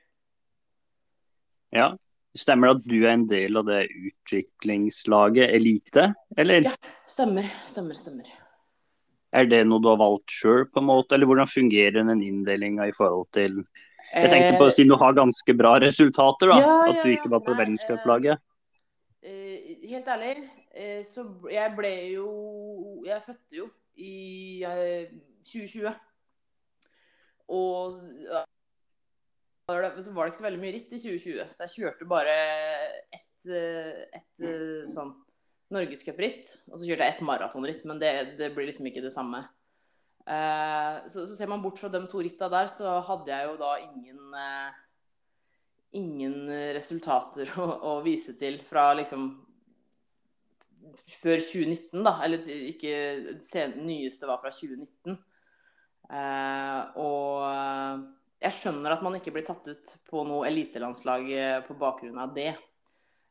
Ja. 1.76 1.90
Stemmer 2.38 2.70
det 2.70 2.76
at 2.76 2.84
du 2.86 2.98
er 3.00 3.12
en 3.16 3.26
del 3.30 3.58
av 3.58 3.66
det 3.66 3.80
utviklingslaget 3.90 5.50
Elite, 5.50 6.12
eller? 6.38 6.68
Ja, 6.68 6.74
stemmer. 7.10 7.48
Stemmer, 7.66 7.98
stemmer. 7.98 8.28
Er 9.34 9.46
det 9.50 9.64
noe 9.66 9.82
du 9.82 9.88
har 9.90 9.98
valgt 9.98 10.30
sjøl, 10.34 10.64
på 10.70 10.82
en 10.82 10.88
måte, 10.88 11.16
eller 11.16 11.26
hvordan 11.26 11.50
fungerer 11.50 11.98
den 11.98 12.22
inndelinga 12.22 12.86
i 12.90 12.94
forhold 12.94 13.26
til 13.34 13.64
Jeg 14.10 14.30
tenkte 14.30 14.58
på 14.58 14.66
å 14.66 14.74
si 14.74 14.86
du 14.86 14.96
har 14.98 15.18
ganske 15.18 15.54
bra 15.58 15.76
resultater, 15.82 16.50
da. 16.50 16.60
Ja, 16.62 16.70
ja, 16.70 16.94
at 16.94 17.02
du 17.02 17.10
ikke 17.10 17.30
var 17.34 17.42
på 17.46 17.54
verdenscuplaget. 17.58 18.42
Eh, 19.22 19.82
helt 19.90 20.06
ærlig, 20.10 20.36
eh, 20.74 21.02
så 21.06 21.26
jeg 21.50 21.74
ble 21.76 21.92
jo 22.14 22.30
Jeg 23.04 23.20
fødte 23.26 23.58
jo 23.58 23.66
i 23.98 24.62
eh, 24.66 25.10
2020. 25.46 25.94
Og 27.50 27.98
ja, 28.26 28.44
så 29.70 30.12
var 30.14 30.26
det 30.26 30.32
ikke 30.32 30.40
så 30.40 30.46
veldig 30.46 30.62
mye 30.62 30.74
ritt 30.74 30.94
i 30.94 31.00
2020, 31.00 31.50
så 31.54 31.66
jeg 31.66 31.74
kjørte 31.76 32.08
bare 32.10 32.36
ett 33.14 33.26
et, 33.48 34.12
et, 34.18 34.42
sånn 34.90 35.14
norgescupritt, 35.72 36.50
og 36.68 36.76
så 36.76 36.84
kjørte 36.84 37.06
jeg 37.06 37.14
ett 37.14 37.24
maratonritt, 37.24 37.86
men 37.88 38.00
det, 38.02 38.10
det, 38.40 38.50
blir 38.52 38.68
liksom 38.68 38.88
ikke 38.90 39.04
det 39.04 39.12
samme. 39.14 39.44
Uh, 40.26 41.00
så, 41.08 41.24
så, 41.24 41.32
ser 41.38 41.48
man 41.48 41.62
bort 41.62 41.78
fra 41.80 41.88
de 41.88 42.02
to 42.10 42.20
ritta 42.20 42.50
der, 42.52 42.68
så 42.68 42.98
hadde 43.06 43.32
jeg 43.32 43.48
jo 43.48 43.54
da 43.60 43.70
ingen 43.86 44.34
ingen 45.96 46.50
resultater 46.76 47.50
å, 47.62 47.66
å, 47.66 47.94
vise 48.04 48.36
til 48.38 48.60
fra 48.66 48.90
liksom 48.98 49.30
før 51.20 51.40
2019, 51.42 52.04
da. 52.04 52.16
Eller 52.26 52.46
ikke 52.70 52.94
Det 53.40 53.66
nyeste 53.78 54.28
var 54.30 54.42
fra 54.42 54.52
2019. 54.54 55.18
Eh, 56.10 56.80
og 56.98 58.02
jeg 58.40 58.56
skjønner 58.56 58.96
at 58.96 59.04
man 59.04 59.18
ikke 59.18 59.32
blir 59.34 59.46
tatt 59.46 59.66
ut 59.68 59.94
på 60.10 60.24
noe 60.26 60.48
elitelandslag 60.48 61.30
på 61.68 61.78
bakgrunn 61.78 62.18
av 62.22 62.34
det. 62.34 62.54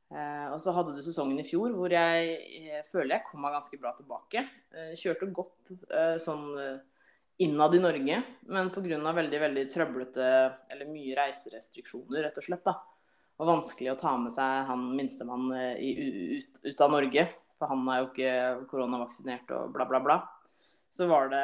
Eh, 0.09 0.45
og 0.49 0.57
så 0.57 0.73
hadde 0.73 0.95
du 0.95 1.03
sesongen 1.05 1.37
i 1.37 1.45
fjor 1.45 1.69
hvor 1.77 1.93
jeg, 1.93 2.29
jeg 2.49 2.79
eh, 2.79 2.85
føler 2.87 3.19
jeg 3.19 3.25
kom 3.27 3.43
meg 3.45 3.53
ganske 3.53 3.77
bra 3.81 3.91
tilbake. 3.97 4.41
Eh, 4.73 4.93
kjørte 4.97 5.29
godt 5.33 5.73
eh, 5.93 6.15
sånn 6.21 6.47
eh, 6.57 6.79
innad 7.45 7.75
i 7.77 7.81
Norge, 7.83 8.21
men 8.49 8.71
pga. 8.73 8.97
veldig 9.19 9.41
veldig 9.43 9.65
trøblete 9.69 10.29
eller 10.73 10.89
mye 10.89 11.13
reiserestriksjoner, 11.19 12.23
rett 12.25 12.41
og 12.41 12.47
slett. 12.47 12.65
da. 12.65 12.79
Og 13.39 13.47
vanskelig 13.47 13.93
å 13.93 13.99
ta 14.01 14.15
med 14.17 14.33
seg 14.33 14.65
han 14.71 14.89
minstemann 14.97 15.53
eh, 15.53 15.77
ut, 15.77 16.63
ut, 16.65 16.81
av 16.81 16.97
Norge. 16.97 17.27
For 17.59 17.69
han 17.69 17.85
er 17.91 18.01
jo 18.01 18.09
ikke 18.09 18.33
koronavaksinert 18.71 19.53
og 19.53 19.75
bla, 19.75 19.85
bla, 19.85 20.01
bla. 20.01 20.19
Så 20.89 21.05
var 21.09 21.29
det, 21.29 21.43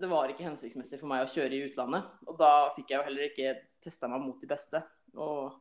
det 0.00 0.08
var 0.08 0.30
ikke 0.32 0.46
hensiktsmessig 0.46 0.98
for 1.00 1.10
meg 1.10 1.24
å 1.24 1.30
kjøre 1.30 1.56
i 1.56 1.64
utlandet. 1.66 2.06
Og 2.26 2.38
da 2.40 2.70
fikk 2.76 2.92
jeg 2.92 3.00
jo 3.00 3.08
heller 3.10 3.26
ikke 3.28 3.56
testa 3.82 4.08
meg 4.08 4.22
mot 4.24 4.40
de 4.40 4.48
beste. 4.48 4.80
Og 5.20 5.58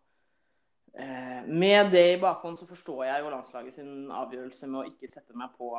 Eh, 0.93 1.47
med 1.47 1.91
det 1.91 2.13
i 2.13 2.19
bakhånd 2.19 2.59
så 2.59 2.65
forstår 2.67 3.05
jeg 3.05 3.23
jo 3.23 3.31
landslaget 3.31 3.73
sin 3.73 4.11
avgjørelse 4.11 4.69
med 4.69 4.81
å 4.81 4.87
ikke 4.89 5.09
sette 5.11 5.37
meg 5.37 5.53
på 5.57 5.71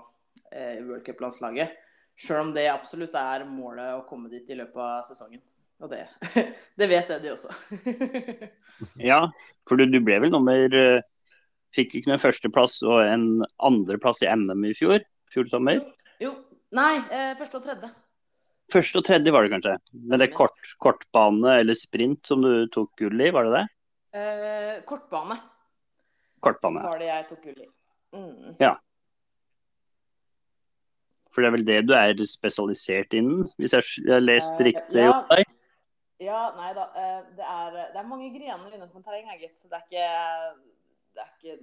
eh, 0.53 0.79
World 0.85 1.05
Cup-landslaget. 1.07 1.75
Sjøl 2.21 2.45
om 2.45 2.53
det 2.55 2.69
absolutt 2.71 3.17
er 3.19 3.47
målet 3.49 3.97
å 3.97 4.05
komme 4.09 4.31
dit 4.33 4.49
i 4.51 4.59
løpet 4.59 4.83
av 4.85 5.09
sesongen. 5.09 5.43
Og 5.81 5.91
det, 5.91 6.05
det 6.79 6.91
vet 6.91 7.11
jeg, 7.11 7.23
de 7.25 7.33
også. 7.33 7.53
ja, 9.11 9.23
for 9.69 9.81
du, 9.81 9.89
du, 9.89 9.99
ble 10.05 10.21
vel 10.23 10.33
nummer 10.33 10.77
eh, 10.77 11.01
Fikk 11.71 11.93
ikke 12.01 12.11
en 12.11 12.19
førsteplass 12.19 12.81
og 12.83 12.97
en 12.99 13.45
andreplass 13.63 14.25
i 14.25 14.31
NM 14.35 14.65
i 14.67 14.73
fjor? 14.75 15.05
Fjor 15.31 15.47
sommer? 15.47 15.85
Jo. 16.19 16.33
Nei, 16.77 17.01
eh, 17.11 17.33
første 17.39 17.59
og 17.59 17.65
tredje. 17.67 17.91
Første 18.71 19.01
og 19.01 19.07
tredje 19.07 19.33
var 19.35 19.43
det 19.47 19.53
kanskje. 19.55 19.73
Men 20.07 20.21
det 20.21 20.29
er 20.29 20.37
kort, 20.37 20.75
kortbane 20.83 21.57
eller 21.63 21.79
sprint 21.79 22.27
som 22.27 22.45
du 22.45 22.69
tok 22.71 22.93
gull 23.01 23.19
i, 23.19 23.31
var 23.35 23.49
det 23.49 23.57
det? 23.57 23.65
Eh, 24.21 24.77
kortbane. 24.87 25.37
Kortbane. 26.41 26.85
Var 26.87 27.03
det 27.03 27.09
jeg 27.09 27.27
tok 27.33 27.43
gull 27.49 27.65
i. 27.65 27.67
Mm. 28.15 28.55
Ja. 28.63 28.77
For 31.31 31.43
det 31.43 31.51
er 31.51 31.57
vel 31.57 31.67
det 31.67 31.81
du 31.87 31.95
er 31.95 32.23
spesialisert 32.27 33.15
innen, 33.19 33.47
hvis 33.59 33.75
jeg 33.75 34.11
har 34.11 34.23
lest 34.23 34.59
eh, 34.59 34.71
riktig 34.71 35.03
ja. 35.03 35.19
deg? 35.31 35.57
Ja, 36.21 36.41
nei 36.55 36.71
da. 36.77 36.87
Eh, 37.01 37.19
det 37.39 37.47
er, 37.47 37.77
det 37.95 37.99
er 37.99 38.09
mange 38.11 38.31
grener 38.35 38.71
innenfor 38.71 39.03
terreng, 39.03 39.31
gitt. 39.41 39.59
Så 39.59 39.71
det 39.73 39.81
er 39.81 39.87
ikke 39.89 40.09
Det 41.19 41.27
er 41.27 41.35
ikke 41.35 41.59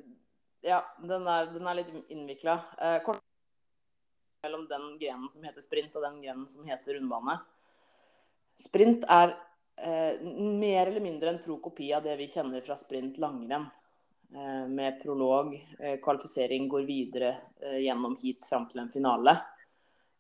Ja, 0.68 0.82
den 1.00 1.28
er, 1.32 1.48
den 1.54 1.68
er 1.70 1.80
litt 1.80 2.12
innvikla. 2.12 2.60
Kort 3.06 3.24
mellom 4.44 4.68
den 4.68 5.00
grenen 5.00 5.30
som 5.30 5.44
heter 5.44 5.64
sprint, 5.64 5.96
og 5.96 6.06
den 6.06 6.22
grenen 6.22 6.48
som 6.50 6.66
heter 6.68 6.98
rundbane. 6.98 7.38
Sprint 8.58 9.06
er 9.10 9.34
eh, 9.82 10.22
mer 10.24 10.88
eller 10.88 11.04
mindre 11.04 11.34
en 11.34 11.42
tro 11.42 11.60
kopi 11.62 11.92
av 11.94 12.06
det 12.06 12.16
vi 12.20 12.30
kjenner 12.32 12.64
fra 12.66 12.78
sprint 12.80 13.20
langrenn. 13.22 13.68
Eh, 14.34 14.66
med 14.68 15.00
prolog, 15.02 15.54
eh, 15.80 16.00
kvalifisering 16.04 16.68
går 16.70 16.88
videre 16.88 17.36
eh, 17.62 17.80
gjennom 17.86 18.18
hit 18.22 18.48
fram 18.50 18.68
til 18.70 18.84
en 18.84 18.92
finale. 18.94 19.38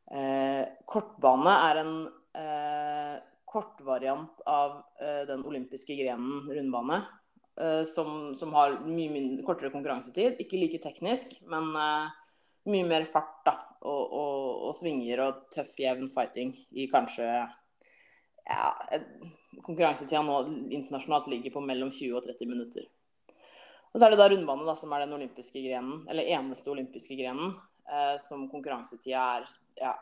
Eh, 0.07 0.63
kortbane 0.87 1.55
er 1.69 1.81
en 1.83 1.95
eh, 2.37 3.15
kortvariant 3.47 4.41
av 4.45 4.81
den 4.99 5.39
olympiske 5.47 5.95
grenen 5.95 6.49
rundbane. 6.51 6.97
Som, 7.87 8.35
som, 8.37 8.51
har 8.53 8.75
mye 8.85 9.09
mindre, 9.09 9.41
kortere 9.47 9.71
konkurransetid. 9.73 10.35
Ikke 10.43 10.59
like 10.59 10.77
teknisk, 10.83 11.31
men 11.49 11.71
mye 12.67 12.87
mer 12.87 13.05
fart 13.09 13.39
da, 13.45 13.55
og, 13.87 14.13
og, 14.13 14.67
og 14.67 14.75
svinger 14.75 15.23
og 15.23 15.47
tøff, 15.53 15.73
jevn 15.79 16.09
fighting 16.13 16.53
i 16.75 16.87
kanskje 16.91 17.27
ja, 18.47 18.67
konkurransetida 19.63 20.21
nå 20.23 20.37
internasjonalt 20.71 21.27
ligger 21.31 21.55
på 21.55 21.63
mellom 21.63 21.91
20 21.91 22.19
og 22.19 22.27
30 22.27 22.51
minutter. 22.51 22.87
Og 23.91 23.99
så 23.99 24.05
er 24.05 24.13
det 24.13 24.19
da 24.19 24.27
rundbane, 24.29 24.67
da, 24.67 24.75
som 24.77 24.93
er 24.93 25.05
den 25.05 25.15
olympiske 25.17 25.61
grenen, 25.63 26.03
eller 26.11 26.27
eneste 26.35 26.71
olympiske 26.71 27.17
grenen, 27.19 27.55
eh, 27.89 28.15
som 28.21 28.47
konkurransetida 28.51 29.23
er 29.37 29.47
ja, 29.79 29.93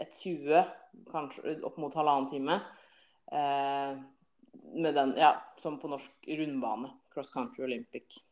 et 0.00 0.14
20, 0.22 0.62
kanskje 1.10 1.58
opp 1.66 1.80
mot 1.82 1.94
halvannen 1.98 2.30
time. 2.30 2.60
Eh, 3.32 3.98
med 4.72 4.96
den, 4.96 5.14
ja, 5.20 5.34
som 5.60 5.76
på 5.80 5.90
norsk 5.90 6.30
rundbane. 6.38 6.94
Cross 7.12 7.32
country 7.34 7.64
olympic. 7.64 8.22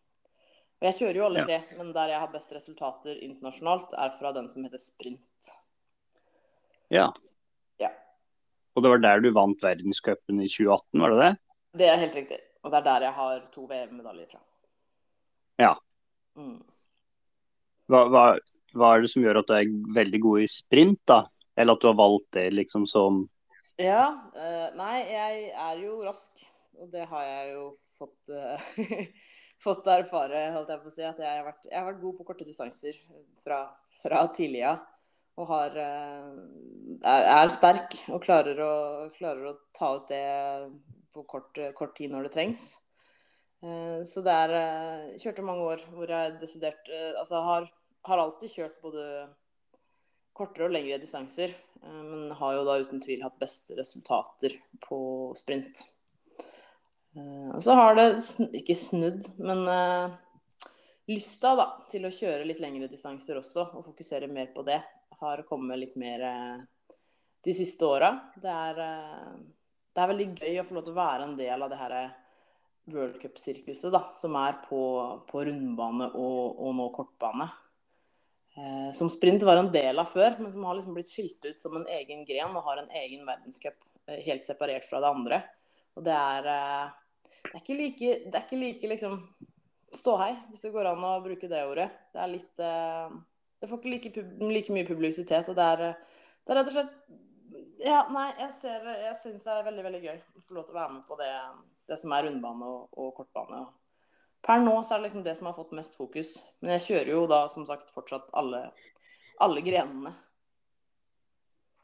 Og 0.85 0.91
jeg 0.91 0.99
kjører 0.99 1.17
jo 1.17 1.27
alle 1.31 1.45
tre, 1.49 1.61
men 1.79 1.95
der 1.97 2.13
jeg 2.13 2.21
har 2.21 2.33
best 2.33 2.51
resultater 2.53 3.17
internasjonalt, 3.25 3.97
er 3.97 4.13
fra 4.13 4.35
den 4.37 4.51
som 4.53 4.67
heter 4.69 4.83
sprint. 4.83 5.55
Ja. 6.93 7.09
Og 8.75 8.83
det 8.83 8.91
var 8.91 9.03
der 9.03 9.23
du 9.23 9.31
vant 9.35 9.63
verdenscupen 9.63 10.41
i 10.43 10.49
2018, 10.51 11.03
var 11.03 11.15
det 11.15 11.21
det? 11.21 11.31
Det 11.79 11.91
er 11.91 12.01
helt 12.01 12.17
riktig. 12.19 12.41
Og 12.65 12.73
det 12.73 12.81
er 12.81 12.87
der 12.89 13.07
jeg 13.07 13.17
har 13.19 13.45
to 13.55 13.67
VM-medaljer 13.71 14.33
fra. 14.33 14.41
Ja. 15.63 15.75
Mm. 16.39 16.59
Hva, 17.91 18.01
hva, 18.11 18.25
hva, 18.75 18.91
er 18.91 19.05
det 19.05 19.13
som 19.13 19.23
gjør 19.23 19.43
at 19.43 19.51
du 19.51 19.55
er 19.55 19.71
veldig 19.95 20.21
god 20.25 20.43
i 20.43 20.49
sprint, 20.51 21.03
da? 21.07 21.21
Eller 21.55 21.77
at 21.77 21.85
du 21.85 21.89
har 21.91 22.01
valgt 22.01 22.33
det 22.35 22.49
liksom 22.57 22.89
som 22.91 23.23
Ja. 23.79 24.09
Uh, 24.35 24.75
nei, 24.79 24.97
jeg 25.07 25.47
er 25.53 25.85
jo 25.85 26.01
rask. 26.03 26.43
Og 26.81 26.91
det 26.91 27.07
har 27.07 27.29
jeg 27.29 27.55
jo 27.55 27.65
fått, 27.95 28.35
uh, 28.35 28.67
fått 29.65 29.89
erfare, 29.91 30.51
holdt 30.55 30.73
jeg 30.73 30.83
på 30.83 30.91
å 30.91 30.95
si. 30.95 31.05
At 31.09 31.23
jeg 31.25 31.39
har 31.41 31.47
vært, 31.49 31.71
jeg 31.71 31.79
har 31.79 31.89
vært 31.89 32.03
god 32.05 32.19
på 32.19 32.27
korte 32.29 32.49
distanser 32.49 32.99
fra, 33.45 33.65
fra 34.03 34.27
tidlig 34.37 34.67
av 34.69 34.83
og 35.41 35.51
har, 35.51 35.77
eh, 35.77 36.35
er, 37.03 37.25
er, 37.27 37.53
sterk 37.53 37.97
og 38.15 38.23
klarer 38.23 38.61
å, 38.63 38.75
klarer 39.17 39.51
å, 39.51 39.55
ta 39.75 39.91
ut 39.97 40.11
det 40.11 40.25
på 41.15 41.25
kort, 41.31 41.59
kort 41.75 41.95
tid 41.99 42.13
når 42.13 42.29
det 42.29 42.35
trengs. 42.37 42.67
Eh, 43.65 44.03
så 44.07 44.23
det 44.25 44.35
er 44.45 44.55
eh, 44.59 45.17
Kjørte 45.23 45.47
mange 45.47 45.67
år 45.73 45.83
hvor 45.95 46.11
jeg 46.11 46.37
desidert 46.41 46.91
Altså 47.17 47.41
har, 47.47 47.67
har 48.07 48.23
alltid 48.23 48.53
kjørt 48.53 48.79
både 48.83 49.07
kortere 50.35 50.67
og 50.67 50.75
lengre 50.75 50.99
distanser, 50.99 51.53
men 51.79 52.33
har 52.35 52.57
jo 52.57 52.65
da 52.67 52.75
uten 52.83 52.99
tvil 52.99 53.21
hatt 53.23 53.37
beste 53.39 53.77
resultater 53.79 54.57
på 54.83 54.99
sprint. 55.39 55.85
Og 57.15 57.61
så 57.63 57.77
har 57.79 57.95
det 57.95 58.09
ikke 58.59 58.75
snudd, 58.75 59.29
men 59.39 59.63
lysta 61.11 61.53
da, 61.59 61.67
til 61.91 62.09
å 62.09 62.13
kjøre 62.13 62.47
litt 62.49 62.63
lengre 62.65 62.89
distanser 62.91 63.39
også, 63.39 63.69
og 63.77 63.85
fokusere 63.87 64.27
mer 64.31 64.51
på 64.55 64.65
det 64.67 64.81
har 65.25 65.43
kommet 65.49 65.79
litt 65.79 65.97
mer 66.01 66.21
eh, 66.21 66.59
de 67.45 67.55
siste 67.57 67.87
åra. 67.87 68.11
Det, 68.37 68.51
eh, 68.51 69.33
det, 69.95 70.03
er 70.03 70.13
veldig 70.13 70.29
gøy 70.35 70.61
å 70.61 70.67
få 70.69 70.79
lov 70.79 70.87
til 70.87 70.95
å 70.95 71.01
være 71.01 71.27
en 71.29 71.37
del 71.39 71.67
av 71.67 71.73
det 71.73 71.81
her 71.81 71.97
World 72.93 73.21
Cup-sirkuset, 73.21 73.91
da, 73.95 74.07
som 74.17 74.37
er 74.37 74.59
på, 74.67 74.81
på 75.31 75.45
rundbane 75.49 76.11
og, 76.13 76.41
og, 76.59 76.73
nå 76.77 76.89
kortbane. 76.97 77.49
Eh, 78.55 78.91
som 78.97 79.11
sprint 79.11 79.45
var 79.47 79.61
en 79.61 79.73
del 79.75 80.01
av 80.01 80.11
før, 80.13 80.37
men 80.41 80.53
som 80.53 80.67
har 80.69 80.79
liksom 80.79 80.97
blitt 80.97 81.11
skilt 81.11 81.49
ut 81.49 81.63
som 81.63 81.79
en 81.79 81.89
egen 81.97 82.27
gren 82.29 82.55
og 82.55 82.69
har 82.69 82.83
en 82.83 82.93
egen 83.03 83.25
verdenscup 83.27 83.79
eh, 84.09 84.21
helt 84.27 84.45
separert 84.47 84.87
fra 84.89 85.01
det 85.03 85.15
andre. 85.17 85.41
Og 85.95 86.05
det 86.07 86.15
er, 86.15 86.51
eh, 86.53 86.93
er 87.59 87.63
ikke 87.63 87.79
like, 87.79 88.15
det 88.25 88.39
er 88.39 88.47
ikke 88.47 88.61
like 88.61 88.89
liksom 88.91 89.19
ståhei, 89.95 90.33
hvis 90.51 90.65
det 90.67 90.73
går 90.75 90.91
an 90.91 91.07
å 91.07 91.19
bruke 91.23 91.51
det 91.51 91.63
ordet. 91.69 91.91
Det 92.15 92.23
er 92.23 92.33
litt 92.33 92.63
uh, 92.63 93.13
Det 93.61 93.69
får 93.71 93.81
ikke 93.81 93.93
like, 93.93 94.25
like 94.51 94.75
mye 94.75 94.89
publisitet, 94.89 95.51
og 95.51 95.59
det 95.59 95.69
er, 95.77 95.85
det 96.45 96.55
er 96.55 96.61
rett 96.61 96.73
og 96.73 96.77
slett 96.79 96.97
ja, 97.85 98.05
nei, 98.13 98.29
jeg, 98.39 98.51
ser, 98.55 98.85
jeg 98.87 99.15
syns 99.19 99.45
det 99.45 99.55
er 99.55 99.67
veldig 99.67 99.85
veldig 99.85 100.03
gøy 100.05 100.17
å 100.17 100.43
få 100.47 100.57
lov 100.57 100.67
til 100.67 100.77
å 100.77 100.79
være 100.79 100.93
med 100.95 101.07
på 101.09 101.17
det, 101.19 101.31
det 101.91 101.99
som 102.01 102.15
er 102.17 102.27
rundbane 102.29 102.69
og, 102.71 102.85
og, 102.97 103.11
kortbane. 103.19 103.63
Per 104.45 104.61
nå 104.63 104.75
så 104.85 104.95
er 104.95 105.01
det 105.01 105.09
liksom 105.09 105.25
det 105.25 105.35
som 105.39 105.49
har 105.49 105.57
fått 105.57 105.75
mest 105.77 105.97
fokus. 105.99 106.37
Men 106.61 106.77
jeg 106.77 106.85
kjører 106.87 107.13
jo 107.15 107.25
da 107.31 107.45
som 107.53 107.67
sagt 107.69 107.93
fortsatt 107.95 108.29
alle, 108.37 108.67
alle 109.45 109.65
grenene. 109.65 110.15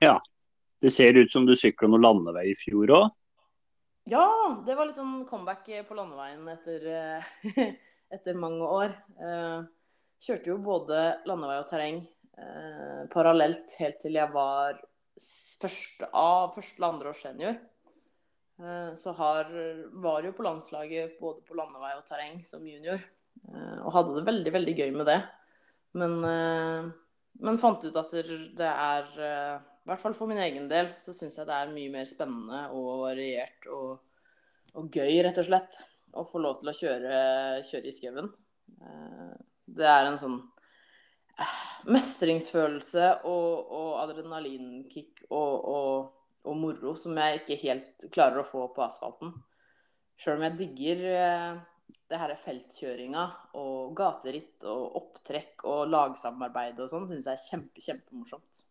Ja. 0.04 0.18
Det 0.80 0.88
ser 0.94 1.18
ut 1.18 1.32
som 1.32 1.44
du 1.44 1.52
sykla 1.58 1.90
noen 1.90 2.06
landevei 2.06 2.46
i 2.48 2.56
fjor 2.56 2.92
òg? 2.96 3.08
Ja, 4.10 4.26
det 4.66 4.74
var 4.74 4.88
litt 4.88 4.96
sånn 4.98 5.20
comeback 5.28 5.68
på 5.86 5.94
landeveien 5.94 6.48
etter, 6.50 6.86
etter 8.16 8.38
mange 8.38 8.66
år. 8.66 8.94
Eh, 9.22 9.60
kjørte 10.18 10.50
jo 10.50 10.56
både 10.64 11.02
landevei 11.30 11.58
og 11.60 11.68
terreng 11.70 12.00
eh, 12.34 13.04
parallelt 13.12 13.76
helt 13.78 14.00
til 14.02 14.18
jeg 14.18 14.32
var 14.34 14.80
første 15.62 16.08
av 16.16 16.56
første 16.56 16.80
eller 16.80 16.88
andre 16.88 17.12
års 17.12 17.22
senior. 17.22 17.60
Eh, 18.58 18.90
så 18.98 19.14
har, 19.20 19.52
var 20.02 20.26
jo 20.26 20.34
på 20.34 20.48
landslaget 20.48 21.14
både 21.20 21.46
på 21.46 21.60
landevei 21.60 21.94
og 21.94 22.02
terreng 22.08 22.40
som 22.46 22.66
junior. 22.66 22.98
Eh, 23.46 23.78
og 23.84 23.94
hadde 23.94 24.18
det 24.18 24.26
veldig, 24.26 24.56
veldig 24.58 24.76
gøy 24.80 24.90
med 24.96 25.06
det. 25.12 25.20
Men, 26.00 26.18
eh, 26.26 26.90
men 27.46 27.62
fant 27.62 27.86
ut 27.86 28.02
at 28.02 28.18
det 28.58 28.74
er 28.74 29.14
I 29.80 29.90
hvert 29.90 30.02
fall 30.02 30.14
for 30.16 30.30
min 30.30 30.40
egen 30.44 30.68
del 30.70 30.92
så 31.00 31.14
syns 31.16 31.38
jeg 31.38 31.48
det 31.48 31.56
er 31.56 31.72
mye 31.72 31.92
mer 31.92 32.08
spennende 32.08 32.66
og 32.76 33.04
variert 33.06 33.66
og, 33.72 33.96
og 34.76 34.92
gøy, 34.92 35.22
rett 35.24 35.40
og 35.40 35.48
slett, 35.48 35.80
å 36.12 36.24
få 36.26 36.42
lov 36.42 36.60
til 36.60 36.70
å 36.70 36.76
kjøre, 36.76 37.18
kjøre 37.66 37.88
i 37.88 37.94
skauen. 37.94 38.30
Det 39.70 39.86
er 39.88 40.08
en 40.08 40.18
sånn 40.20 40.38
mestringsfølelse 41.90 43.06
og, 43.28 43.72
og 43.72 43.90
adrenalinkick 44.02 45.24
og, 45.30 45.54
og, 45.72 46.10
og, 46.44 46.54
moro 46.58 46.94
som 46.98 47.16
jeg 47.16 47.40
ikke 47.40 47.60
helt 47.64 48.08
klarer 48.12 48.42
å 48.42 48.46
få 48.46 48.66
på 48.74 48.84
asfalten. 48.84 49.32
Sjøl 50.20 50.36
om 50.36 50.46
jeg 50.48 50.58
digger 50.58 51.04
eh, 51.14 51.60
det 52.10 52.20
her 52.20 52.34
feltkjøringa 52.38 53.24
og 53.58 53.94
gateritt 53.96 54.66
og 54.68 54.98
opptrekk 55.00 55.64
og 55.70 55.86
lagsamarbeid 55.88 56.82
og 56.84 56.90
sånn, 56.92 57.08
syns 57.08 57.30
jeg 57.30 57.38
er 57.38 57.46
kjempe, 57.46 57.84
kjempemorsomt. 57.86 58.64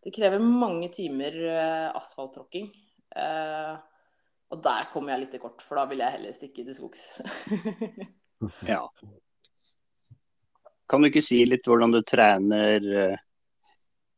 Det 0.00 0.10
krever 0.16 0.40
mange 0.40 0.88
timer 0.88 1.34
eh, 1.44 1.88
asfalttråkking. 1.96 2.70
Eh, 3.16 3.72
og 4.50 4.62
der 4.64 4.86
kommer 4.92 5.14
jeg 5.14 5.24
litt 5.24 5.34
til 5.36 5.42
kort, 5.42 5.60
for 5.62 5.78
da 5.78 5.84
vil 5.90 6.00
jeg 6.02 6.16
heller 6.16 6.34
stikke 6.34 6.64
til 6.64 6.76
skogs. 6.76 7.04
ja. 8.70 8.80
Kan 10.90 11.04
du 11.04 11.10
ikke 11.10 11.22
si 11.22 11.42
litt 11.46 11.68
hvordan 11.68 11.92
du 11.94 12.00
trener 12.02 12.88
eh, 13.04 13.20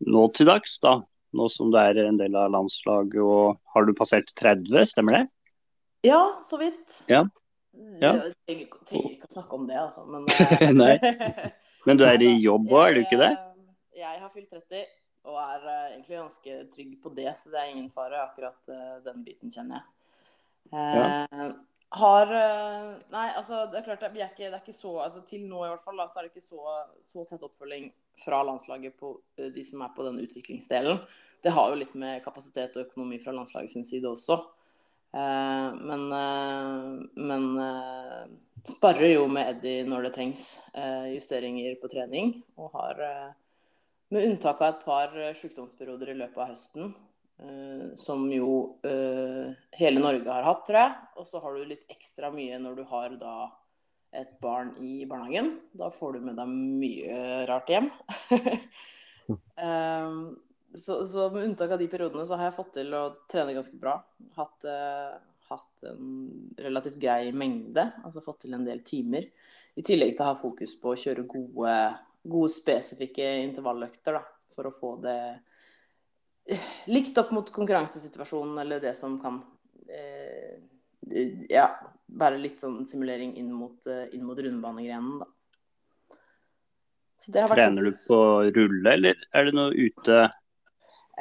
nå 0.07 0.23
til 0.37 0.49
dags, 0.49 0.79
da? 0.85 1.01
Nå 1.37 1.49
som 1.51 1.73
du 1.73 1.79
er 1.81 1.99
en 2.05 2.21
del 2.21 2.37
av 2.39 2.53
landslaget 2.55 3.19
og 3.25 3.59
har 3.75 3.89
du 3.89 3.95
passert 3.97 4.31
30, 4.39 4.87
stemmer 4.89 5.19
det? 5.19 5.25
Ja, 6.07 6.23
så 6.45 6.59
vidt. 6.63 7.03
Ja. 7.11 7.25
ja. 7.99 8.15
Jeg 8.15 8.35
trenger 8.47 9.13
ikke 9.17 9.29
å 9.29 9.35
snakke 9.35 9.59
om 9.59 9.69
det, 9.69 9.79
altså. 9.83 10.07
Men, 10.07 10.27
men 11.89 12.01
du 12.01 12.07
er 12.07 12.23
i 12.23 12.35
jobb 12.39 12.71
òg, 12.71 12.83
er 12.87 12.99
du 12.99 13.07
ikke 13.07 13.23
det? 13.27 13.33
Jeg 14.03 14.19
har 14.23 14.31
fylt 14.33 14.49
30 14.49 14.87
og 15.23 15.37
er 15.39 15.67
uh, 15.67 15.91
egentlig 15.93 16.19
ganske 16.19 16.57
trygg 16.75 16.95
på 17.03 17.13
det, 17.17 17.29
så 17.39 17.53
det 17.53 17.61
er 17.61 17.75
ingen 17.75 17.91
fare. 17.95 18.25
Akkurat 18.25 18.73
uh, 18.73 18.97
den 19.05 19.23
biten 19.27 19.53
kjenner 19.53 19.79
jeg. 19.79 19.91
Ja. 20.73 21.51
Har 21.93 22.31
eh, 22.33 22.93
Nei, 23.13 23.27
altså, 23.37 23.67
det 23.69 23.83
er 23.83 23.85
klart 23.85 24.15
vi 24.15 24.23
er 24.23 24.31
ikke, 24.31 24.47
det 24.47 24.57
er 24.57 24.63
ikke 24.63 24.73
så 24.73 24.93
altså, 25.05 25.21
Til 25.29 25.43
nå 25.45 25.59
i 25.67 25.69
hvert 25.69 25.83
fall, 25.85 25.99
da, 26.01 26.07
så 26.09 26.21
er 26.21 26.25
det 26.25 26.31
ikke 26.33 26.45
så, 26.47 26.77
så 27.05 27.25
tett 27.29 27.45
oppfølging 27.45 27.91
fra 28.23 28.39
landslaget 28.47 28.97
på 28.97 29.11
de 29.53 29.65
som 29.67 29.83
er 29.85 29.93
på 29.93 30.07
den 30.07 30.23
utviklingsdelen. 30.23 31.03
Det 31.45 31.53
har 31.53 31.69
jo 31.69 31.77
litt 31.83 31.93
med 31.99 32.23
kapasitet 32.25 32.79
og 32.79 32.87
økonomi 32.87 33.19
fra 33.21 33.35
landslaget 33.37 33.75
sin 33.75 33.85
side 33.85 34.09
også. 34.09 34.39
Men 35.13 36.05
men 37.17 37.47
sparrer 38.69 39.15
jo 39.15 39.27
med 39.33 39.49
Eddie 39.57 39.87
når 39.89 40.07
det 40.07 40.13
trengs 40.17 40.45
justeringer 41.13 41.81
på 41.83 41.91
trening. 41.93 42.35
Og 42.61 42.73
har, 42.77 43.01
med 44.13 44.29
unntak 44.29 44.61
av 44.61 44.69
et 44.69 44.85
par 44.85 45.17
sykdomsperioder 45.39 46.13
i 46.13 46.19
løpet 46.21 46.41
av 46.45 46.53
høsten, 46.53 46.93
Uh, 47.43 47.91
som 47.99 48.23
jo 48.31 48.79
uh, 48.87 49.51
hele 49.75 50.03
Norge 50.03 50.31
har 50.31 50.45
hatt, 50.47 50.63
tror 50.69 50.79
jeg. 50.79 50.93
Og 51.19 51.27
så 51.27 51.41
har 51.43 51.57
du 51.57 51.67
litt 51.67 51.91
ekstra 51.91 52.31
mye 52.31 52.61
når 52.63 52.79
du 52.79 52.85
har 52.93 53.17
da 53.19 53.37
et 54.13 54.37
barn 54.45 54.75
i 54.85 55.03
barnehagen. 55.09 55.57
Da 55.75 55.89
får 55.91 56.17
du 56.19 56.27
med 56.29 56.39
deg 56.39 56.53
mye 56.53 57.19
rart 57.49 57.73
hjem. 57.73 57.89
um, 59.57 60.23
så, 60.85 61.01
så, 61.09 61.29
med 61.33 61.49
unntak 61.49 61.75
av 61.75 61.83
de 61.83 61.91
periodene 61.91 62.27
så 62.29 62.39
har 62.39 62.51
jeg 62.51 62.59
fått 62.61 62.75
til 62.79 62.95
å 62.95 63.05
trene 63.31 63.57
ganske 63.57 63.81
bra. 63.81 63.97
Hatt, 64.37 64.69
uh, 64.69 65.17
hatt 65.51 65.87
en 65.89 66.07
relativt 66.61 67.01
grei 67.03 67.33
mengde, 67.35 67.89
altså 68.05 68.23
fått 68.25 68.45
til 68.45 68.55
en 68.59 68.69
del 68.69 68.85
timer. 68.87 69.33
I 69.75 69.83
tillegg 69.89 70.15
til 70.15 70.27
å 70.27 70.31
ha 70.31 70.39
fokus 70.39 70.77
på 70.79 70.93
å 70.93 71.01
kjøre 71.01 71.25
gode, 71.27 71.75
gode 72.23 72.53
spesifikke 72.55 73.27
intervalløkter 73.43 74.19
da, 74.19 74.23
for 74.55 74.69
å 74.69 74.75
få 74.75 74.93
det 75.03 75.19
likt 76.91 77.19
opp 77.19 77.31
mot 77.35 77.51
konkurransesituasjonen 77.55 78.59
eller 78.65 78.83
det 78.83 78.95
som 78.99 79.15
kan 79.23 79.39
eh, 79.89 80.59
ja, 81.51 81.69
være 82.07 82.41
litt 82.43 82.63
sånn 82.63 82.83
simulering 82.89 83.35
inn 83.41 83.53
mot, 83.55 83.87
eh, 83.87 84.09
inn 84.17 84.27
mot 84.27 84.39
rundbanegrenen, 84.39 85.23
da. 85.23 85.31
Trener 87.23 87.87
du 87.87 87.93
på 87.95 88.17
rulle, 88.51 88.93
eller 88.97 89.19
er 89.31 89.45
det 89.47 89.53
noe 89.55 89.71
ute? 89.71 90.17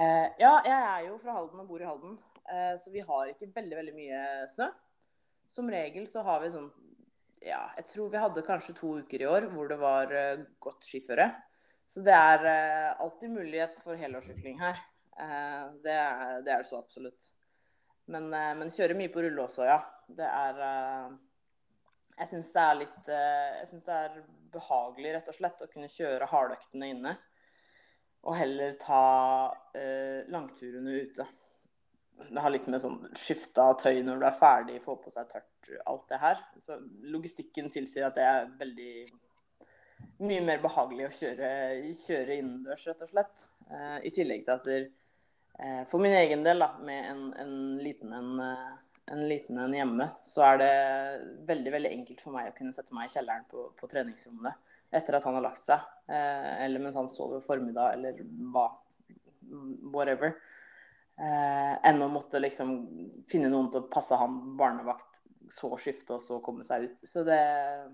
Eh, 0.01 0.27
ja, 0.41 0.53
jeg 0.65 0.77
er 0.77 1.03
jo 1.05 1.17
fra 1.21 1.35
Halden 1.35 1.61
og 1.61 1.67
bor 1.69 1.83
i 1.83 1.85
Halden, 1.85 2.15
eh, 2.49 2.73
så 2.81 2.93
vi 2.93 3.03
har 3.05 3.29
ikke 3.29 3.51
veldig, 3.53 3.75
veldig 3.77 3.93
mye 3.93 4.21
snø. 4.49 4.71
Som 5.51 5.69
regel 5.69 6.07
så 6.09 6.23
har 6.25 6.41
vi 6.41 6.49
sånn 6.53 6.71
Ja, 7.41 7.63
jeg 7.77 7.87
tror 7.89 8.11
vi 8.13 8.21
hadde 8.21 8.45
kanskje 8.45 8.77
to 8.77 8.95
uker 9.01 9.23
i 9.23 9.29
år 9.29 9.49
hvor 9.53 9.69
det 9.71 9.79
var 9.81 10.11
uh, 10.13 10.43
godt 10.61 10.85
skiføre. 10.85 11.31
Så 11.89 12.03
det 12.05 12.13
er 12.15 12.45
uh, 12.45 13.01
alltid 13.03 13.33
mulighet 13.33 13.81
for 13.83 13.97
helårssykling 13.99 14.61
her. 14.61 14.79
Eh, 15.19 15.65
det 15.83 15.93
er, 15.93 16.41
det 16.41 16.51
er, 16.51 16.63
det 16.63 16.69
så 16.69 16.79
absolutt. 16.79 17.31
Men, 18.11 18.31
eh, 18.33 18.53
men 18.57 18.71
kjører 18.73 18.97
mye 18.97 19.11
på 19.13 19.23
rulle 19.25 19.43
også, 19.45 19.65
ja. 19.67 19.79
Det 20.07 20.27
er 20.27 20.61
eh, 20.67 21.11
Jeg 22.21 22.29
syns 22.33 22.49
det 22.53 22.61
er 22.61 22.79
litt 22.79 23.11
Jeg 23.11 23.67
syns 23.69 23.85
det 23.87 23.97
er 24.05 24.17
behagelig, 24.51 25.13
rett 25.15 25.29
og 25.31 25.37
slett, 25.37 25.61
å 25.63 25.69
kunne 25.71 25.91
kjøre 25.91 26.29
hardøktene 26.31 26.89
inne. 26.95 27.15
Og 28.27 28.35
heller 28.37 28.75
ta 28.81 29.03
eh, 29.77 30.27
langturene 30.29 30.97
ute. 31.05 31.25
Det 32.29 32.43
har 32.43 32.53
litt 32.53 32.69
med 32.71 32.81
sånn 32.83 32.99
skifte 33.17 33.63
av 33.63 33.79
tøy 33.81 34.03
når 34.05 34.21
du 34.21 34.27
er 34.27 34.37
ferdig, 34.37 34.79
få 34.83 34.95
på 35.01 35.13
seg 35.13 35.27
tørt, 35.31 35.73
alt 35.89 36.05
det 36.11 36.21
her. 36.21 36.39
Så 36.61 36.77
logistikken 37.13 37.69
tilsier 37.73 38.07
at 38.07 38.17
det 38.19 38.27
er 38.27 38.49
veldig 38.59 38.93
mye 40.21 40.41
mer 40.45 40.61
behagelig 40.61 41.07
å 41.07 41.13
kjøre, 41.17 41.51
kjøre 41.97 42.39
innendørs, 42.39 42.87
rett 42.89 43.05
og 43.05 43.09
slett. 43.09 43.45
Eh, 43.69 43.97
I 44.09 44.13
tillegg 44.13 44.45
til 44.45 44.53
at 44.53 44.67
der, 44.69 44.89
Eh, 45.61 45.87
for 45.87 45.99
min 45.99 46.13
egen 46.13 46.43
del, 46.43 46.59
da, 46.59 46.71
med 46.81 47.05
en, 47.05 47.33
en 47.37 47.77
liten 47.83 48.13
en, 48.13 48.39
eh, 48.39 48.69
en 49.13 49.27
liten 49.29 49.57
en 49.57 49.73
hjemme, 49.73 50.07
så 50.21 50.45
er 50.47 50.61
det 50.61 50.73
veldig 51.49 51.73
veldig 51.75 51.91
enkelt 51.99 52.23
for 52.23 52.33
meg 52.33 52.49
å 52.49 52.55
kunne 52.57 52.73
sette 52.73 52.95
meg 52.97 53.09
i 53.09 53.13
kjelleren 53.13 53.45
på, 53.51 53.67
på 53.77 53.89
treningsrommet 53.91 54.69
etter 54.91 55.15
at 55.15 55.27
han 55.27 55.37
har 55.37 55.45
lagt 55.45 55.61
seg. 55.63 55.83
Eh, 56.09 56.63
eller 56.65 56.81
mens 56.83 56.97
han 56.99 57.11
sover 57.11 57.43
formiddag, 57.45 57.97
eller 57.97 58.23
hva. 58.53 58.69
Whatever. 59.93 60.33
Eh, 61.19 61.73
enn 61.89 62.01
å 62.01 62.09
måtte 62.09 62.39
liksom 62.41 62.71
finne 63.29 63.49
noen 63.51 63.69
til 63.71 63.83
å 63.83 63.89
passe 63.91 64.17
han 64.17 64.55
barnevakt, 64.57 65.19
så 65.51 65.69
skifte 65.77 66.15
og 66.15 66.23
så 66.23 66.39
komme 66.43 66.63
seg 66.63 66.87
ut. 66.87 67.03
Så 67.07 67.25
det 67.27 67.37
er 67.37 67.89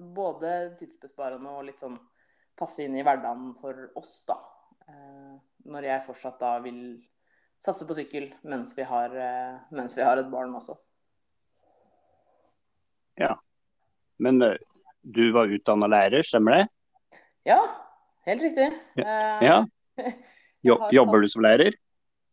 både 0.00 0.76
tidsbesparende 0.78 1.50
og 1.52 1.66
litt 1.66 1.82
sånn 1.82 1.98
passe 2.56 2.84
inn 2.84 2.96
i 2.96 3.04
hverdagen 3.04 3.52
for 3.60 3.90
oss, 3.98 4.20
da. 4.28 4.38
Eh, 4.88 5.34
når 5.70 5.88
jeg 5.90 6.06
fortsatt 6.06 6.38
da 6.40 6.54
vil 6.64 6.80
satse 7.60 7.84
på 7.88 7.96
sykkel 7.98 8.30
mens 8.48 8.72
vi 8.76 8.86
har, 8.88 9.12
eh, 9.12 9.58
mens 9.76 9.96
vi 9.98 10.06
har 10.06 10.20
et 10.20 10.30
barn 10.32 10.54
også. 10.56 10.78
Ja. 13.20 13.34
Men 14.18 14.40
eh, 14.42 14.56
du 15.02 15.30
var 15.36 15.52
utdanna 15.52 15.88
lærer, 15.90 16.24
stemmer 16.24 16.60
det? 16.60 16.64
Ja, 17.48 17.60
helt 18.28 18.42
riktig. 18.44 18.70
Ja. 19.00 19.20
ja. 19.44 19.60
Jobber 20.92 21.24
du 21.24 21.28
som 21.32 21.44
lærer? 21.44 21.76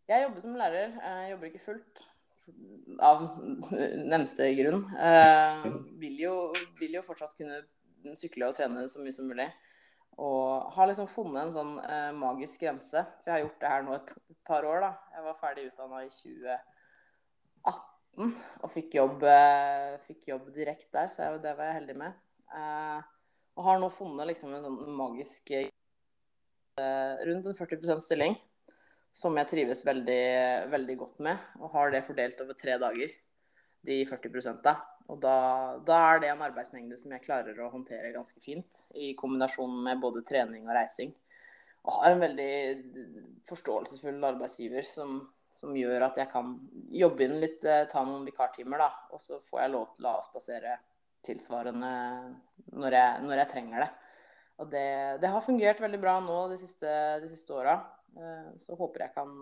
Jeg 0.07 0.23
jobber 0.23 0.43
som 0.43 0.53
lærer. 0.55 0.93
Jeg 1.03 1.31
jobber 1.33 1.49
ikke 1.49 1.65
fullt. 1.65 2.03
av 3.03 3.25
nevnte 4.13 4.45
grunn. 4.55 4.85
Jeg 4.95 5.71
vil, 5.99 6.15
jo, 6.21 6.35
vil, 6.79 6.93
jo, 6.95 7.01
fortsatt 7.03 7.35
kunne 7.35 7.57
sykle 8.15 8.47
og 8.47 8.55
trene 8.55 8.87
så 8.87 9.03
mye 9.03 9.15
som 9.15 9.27
mulig. 9.27 9.49
Og 10.23 10.71
har 10.73 10.87
liksom 10.89 11.07
funnet 11.11 11.43
en 11.43 11.51
sånn 11.53 11.73
eh, 11.83 12.11
magisk 12.15 12.63
grense. 12.63 13.03
For 13.19 13.27
jeg 13.27 13.35
har 13.35 13.43
gjort 13.43 13.61
det 13.61 13.71
her 13.73 13.83
nå 13.83 13.91
et 13.97 14.09
par 14.47 14.63
år. 14.69 14.79
da. 14.85 14.91
Jeg 15.17 15.25
var 15.27 15.41
ferdig 15.43 15.67
utdanna 15.73 15.97
i 16.05 16.09
2018 16.15 18.33
og 18.63 18.69
fikk 18.73 18.89
jobb, 18.97 19.19
eh, 19.29 19.99
fikk 20.07 20.21
jobb 20.31 20.45
direkte 20.55 20.93
der, 20.95 21.07
så 21.11 21.27
jeg, 21.27 21.43
det 21.43 21.53
var 21.59 21.65
jeg 21.67 21.79
heldig 21.81 21.97
med. 21.99 22.11
Uh, 22.47 22.99
og 23.59 23.65
har 23.67 23.75
nå 23.81 23.87
funnet 23.91 24.29
liksom 24.31 24.49
en 24.55 24.63
sånn 24.63 24.95
magisk 24.95 25.51
rundt 27.27 27.49
en 27.49 27.57
40% 27.57 28.05
stilling 28.05 28.35
som 29.17 29.37
jeg 29.39 29.49
trives 29.49 29.81
veldig, 29.85 30.23
veldig 30.69 30.95
godt 30.99 31.23
med, 31.25 31.45
og 31.61 31.73
har 31.73 31.93
det 31.93 32.05
fordelt 32.05 32.41
over 32.43 32.57
tre 32.57 32.75
dager, 32.81 33.13
de 33.87 34.01
40 34.05 34.59
da. 34.65 34.75
Og 35.07 35.21
da, 35.23 35.37
da, 35.87 35.97
er 36.11 36.21
det 36.21 36.29
en 36.33 36.43
arbeidsmengde 36.43 36.97
som 36.99 37.13
jeg 37.15 37.23
klarer 37.23 37.57
å 37.63 37.71
håndtere 37.71 38.11
ganske 38.13 38.41
fint, 38.43 38.83
i 38.99 39.13
kombinasjon 39.17 39.79
med 39.85 40.03
både 40.03 40.25
trening 40.27 40.67
og 40.67 40.75
reising. 40.75 41.15
Og 41.87 42.01
har 42.01 42.13
en 42.13 42.21
veldig 42.25 42.51
forståelsesfull 43.47 44.19
arbeidsgiver 44.27 44.83
som, 44.83 45.21
som 45.55 45.75
gjør 45.77 46.09
at 46.09 46.19
jeg 46.19 46.29
kan 46.33 46.57
jobbe 46.91 47.23
inn 47.23 47.37
litt, 47.39 47.63
eh, 47.63 47.85
ta 47.89 48.03
noen 48.03 48.27
vikartimer, 48.27 48.83
da. 48.83 48.89
Og 49.15 49.23
så 49.23 49.39
får 49.47 49.63
jeg 49.63 49.73
lov 49.77 49.93
til 49.95 50.09
å 50.09 50.17
avspasere 50.19 50.75
tilsvarende 51.25 51.93
når 52.75 52.99
jeg, 52.99 53.23
når 53.23 53.41
jeg 53.41 53.51
trenger 53.55 53.85
det. 53.85 53.93
Og 54.57 54.69
det, 54.73 54.87
det, 55.21 55.31
har 55.31 55.45
fungert 55.45 55.81
veldig 55.81 56.01
bra 56.01 56.17
nå 56.23 56.41
de 56.51 56.57
siste, 56.59 56.91
de 57.23 57.29
siste 57.31 57.55
åra. 57.55 57.79
Eh, 58.17 58.57
så 58.57 58.75
håper 58.75 59.05
jeg 59.05 59.13
kan 59.13 59.33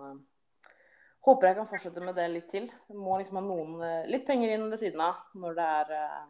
håper 1.25 1.47
jeg 1.49 1.57
kan 1.57 1.69
fortsette 1.69 2.01
med 2.03 2.17
det 2.17 2.25
litt 2.31 2.49
til. 2.51 2.65
Jeg 2.89 2.97
må 2.99 3.17
liksom 3.19 3.39
ha 3.39 3.43
noen 3.45 3.77
eh, 3.85 4.09
litt 4.11 4.25
penger 4.27 4.55
inn 4.55 4.67
ved 4.71 4.81
siden 4.81 5.03
av 5.05 5.21
når 5.39 5.55
det 5.57 5.67
er 5.79 5.93
eh, 5.99 6.25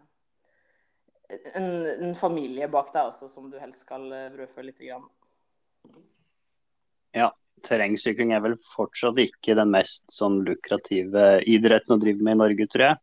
en, 1.60 1.70
en 2.10 2.14
familie 2.18 2.70
bak 2.72 2.94
deg 2.94 3.10
også 3.10 3.30
som 3.32 3.50
du 3.50 3.58
helst 3.60 3.88
skal 3.88 4.06
brødfø 4.36 4.68
litt. 4.68 4.84
Grann. 4.86 5.08
Ja, 7.16 7.32
terrengsykling 7.66 8.36
er 8.36 8.44
vel 8.46 8.60
fortsatt 8.76 9.18
ikke 9.24 9.56
den 9.58 9.74
mest 9.74 10.06
sånn 10.14 10.44
lukrative 10.46 11.40
idretten 11.50 11.96
å 11.96 12.02
drive 12.02 12.22
med 12.22 12.38
i 12.38 12.42
Norge, 12.44 12.68
tror 12.70 12.86
jeg. 12.86 13.02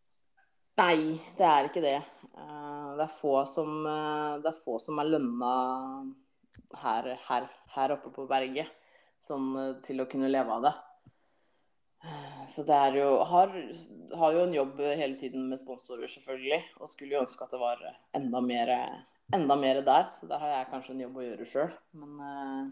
Nei, 0.79 0.99
det 1.37 1.49
er 1.49 1.67
ikke 1.69 1.83
det. 1.85 1.99
Det 2.33 3.05
er 3.05 3.17
få 3.19 3.43
som, 3.49 3.83
det 3.85 4.49
er, 4.49 4.57
få 4.57 4.79
som 4.81 5.01
er 5.03 5.11
lønna 5.17 5.51
her, 6.85 7.11
her, 7.27 7.51
her 7.75 7.95
oppe 7.97 8.13
på 8.15 8.29
berget 8.31 8.71
sånn, 9.23 9.53
eh, 9.59 9.77
til 9.85 10.03
å 10.03 10.09
kunne 10.11 10.31
leve 10.31 10.57
av 10.57 10.67
det. 10.67 10.73
Eh, 12.03 12.45
så 12.51 12.65
det 12.67 12.77
er 12.89 12.99
jo 12.99 13.09
har, 13.31 13.55
har, 14.19 14.37
jo 14.37 14.45
en 14.45 14.55
jobb 14.57 14.83
hele 14.83 15.17
tiden 15.21 15.49
med 15.51 15.61
sponsorer, 15.61 16.11
selvfølgelig. 16.11 16.61
Og 16.81 16.91
skulle 16.91 17.17
jo 17.17 17.23
ønske 17.23 17.47
at 17.47 17.55
det 17.55 17.63
var 17.63 17.83
enda 18.19 18.43
mer, 18.45 18.75
enda 19.35 19.59
mer 19.59 19.83
der. 19.87 20.11
Så 20.15 20.31
der 20.31 20.43
har 20.43 20.57
jeg 20.57 20.71
kanskje 20.75 20.97
en 20.97 21.05
jobb 21.07 21.21
å 21.21 21.27
gjøre 21.29 21.49
sjøl. 21.49 21.75
Men, 22.03 22.19
eh, 22.29 22.65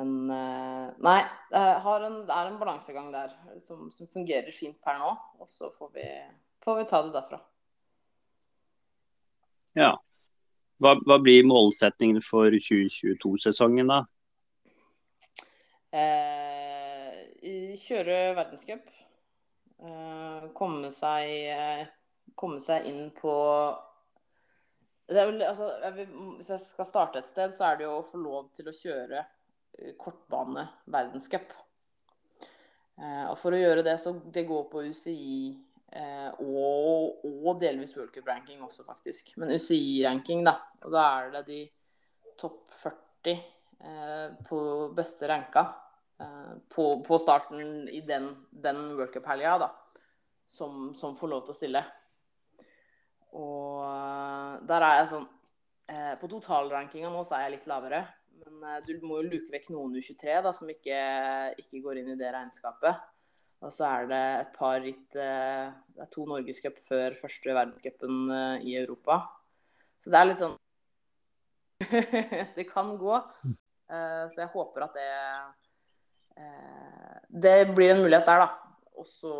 men 0.00 0.12
Nei. 0.30 1.20
Det 1.50 1.62
er 1.62 2.46
en 2.46 2.60
balansegang 2.60 3.08
der 3.14 3.32
som, 3.58 3.88
som, 3.90 4.06
fungerer 4.10 4.52
fint 4.54 4.78
per 4.82 5.00
nå. 5.00 5.14
Og 5.42 5.50
så 5.50 5.70
får 5.74 5.90
vi, 5.96 6.06
får 6.62 6.78
vi 6.78 6.90
ta 6.90 7.02
det 7.06 7.14
derfra. 7.16 7.40
Ja. 9.78 9.94
Hva, 10.80 10.94
hva 11.06 11.18
blir 11.22 11.44
målsettingen 11.46 12.22
for 12.24 12.54
2022-sesongen, 12.54 13.90
da? 13.90 14.04
Eh, 15.90 17.74
kjøre 17.80 18.18
verdenscup. 18.38 18.90
Eh, 19.80 20.44
komme 20.54 20.90
seg 20.94 21.30
eh, 21.50 21.88
Komme 22.38 22.60
seg 22.62 22.84
inn 22.86 23.08
på 23.16 23.32
vel, 25.10 25.40
altså, 25.42 25.66
jeg 25.82 26.06
Hvis 26.36 26.50
jeg 26.52 26.62
skal 26.62 26.86
starte 26.86 27.18
et 27.20 27.26
sted, 27.26 27.50
så 27.52 27.66
er 27.66 27.80
det 27.80 27.88
jo 27.88 27.96
å 27.98 28.06
få 28.06 28.20
lov 28.22 28.52
til 28.54 28.70
å 28.70 28.76
kjøre 28.76 29.18
eh, 29.24 29.96
kortbane 29.98 30.68
verdenscup. 30.86 31.52
Eh, 33.00 33.26
og 33.26 33.34
for 33.40 33.56
å 33.56 33.60
gjøre 33.60 33.82
det, 33.84 33.96
så 33.98 34.14
det 34.30 34.46
går 34.48 34.68
på 34.70 34.84
UCI 34.86 35.40
eh, 35.98 36.30
og, 36.38 37.24
og, 37.26 37.52
delvis 37.60 37.96
worldcup-ranking 37.98 38.62
også, 38.62 38.86
faktisk. 38.86 39.34
Men 39.42 39.56
UCI-ranking, 39.56 40.46
da. 40.46 40.54
Og 40.84 40.94
da 40.94 41.06
er 41.18 41.34
det 41.34 41.46
de 41.50 41.64
topp 42.38 42.62
40 42.78 43.34
Eh, 43.34 43.59
på 44.48 44.60
beste 44.96 45.28
ranka 45.28 45.74
eh, 46.20 46.52
på, 46.68 47.04
på, 47.04 47.18
starten 47.18 47.88
i 47.88 48.00
den, 48.00 48.46
den 48.50 48.96
da, 48.96 49.70
som, 50.46 50.94
som, 50.94 51.16
får 51.16 51.28
lov 51.28 51.44
til 51.44 51.54
å 51.54 51.58
stille. 51.58 51.84
Og 53.40 53.84
eh, 53.86 54.56
der 54.68 54.86
er 54.86 54.96
jeg 55.00 55.12
sånn 55.14 55.28
På 56.20 56.28
totalrankinga 56.30 57.08
nå 57.10 57.22
så 57.26 57.34
er 57.34 57.48
jeg 57.48 57.56
litt 57.56 57.70
lavere. 57.70 58.04
Men 58.30 58.84
du 58.86 59.02
må 59.02 59.18
jo 59.18 59.30
luke 59.32 59.50
vekk 59.50 59.72
noen 59.74 59.96
U23 59.98 60.36
da, 60.44 60.52
som 60.54 60.68
ikke, 60.70 61.00
ikke 61.58 61.80
går 61.82 61.98
inn 61.98 62.12
i 62.12 62.20
det 62.20 62.30
regnskapet. 62.30 63.00
Og 63.60 63.72
så 63.74 63.88
er 63.88 64.06
det 64.08 64.20
et 64.38 64.52
par 64.54 64.78
ritt 64.80 65.16
Det 65.16 66.04
er 66.04 66.12
to 66.14 66.24
norgescup 66.30 66.78
før 66.86 67.18
første 67.18 67.52
verdenscupen 67.52 68.30
i 68.62 68.76
Europa. 68.78 69.18
Så 70.00 70.14
det 70.14 70.20
er 70.20 70.30
litt 70.30 70.40
sånn 70.40 70.56
Det 72.56 72.68
kan 72.70 72.94
gå. 73.00 73.18
Eh, 73.90 74.24
så 74.30 74.44
jeg 74.44 74.52
håper 74.52 74.86
at 74.86 74.98
det 74.98 75.08
eh, 76.38 77.16
Det 77.28 77.56
blir 77.74 77.94
en 77.94 78.02
mulighet 78.04 78.28
der, 78.28 78.44
da. 78.44 78.50
Også, 79.00 79.30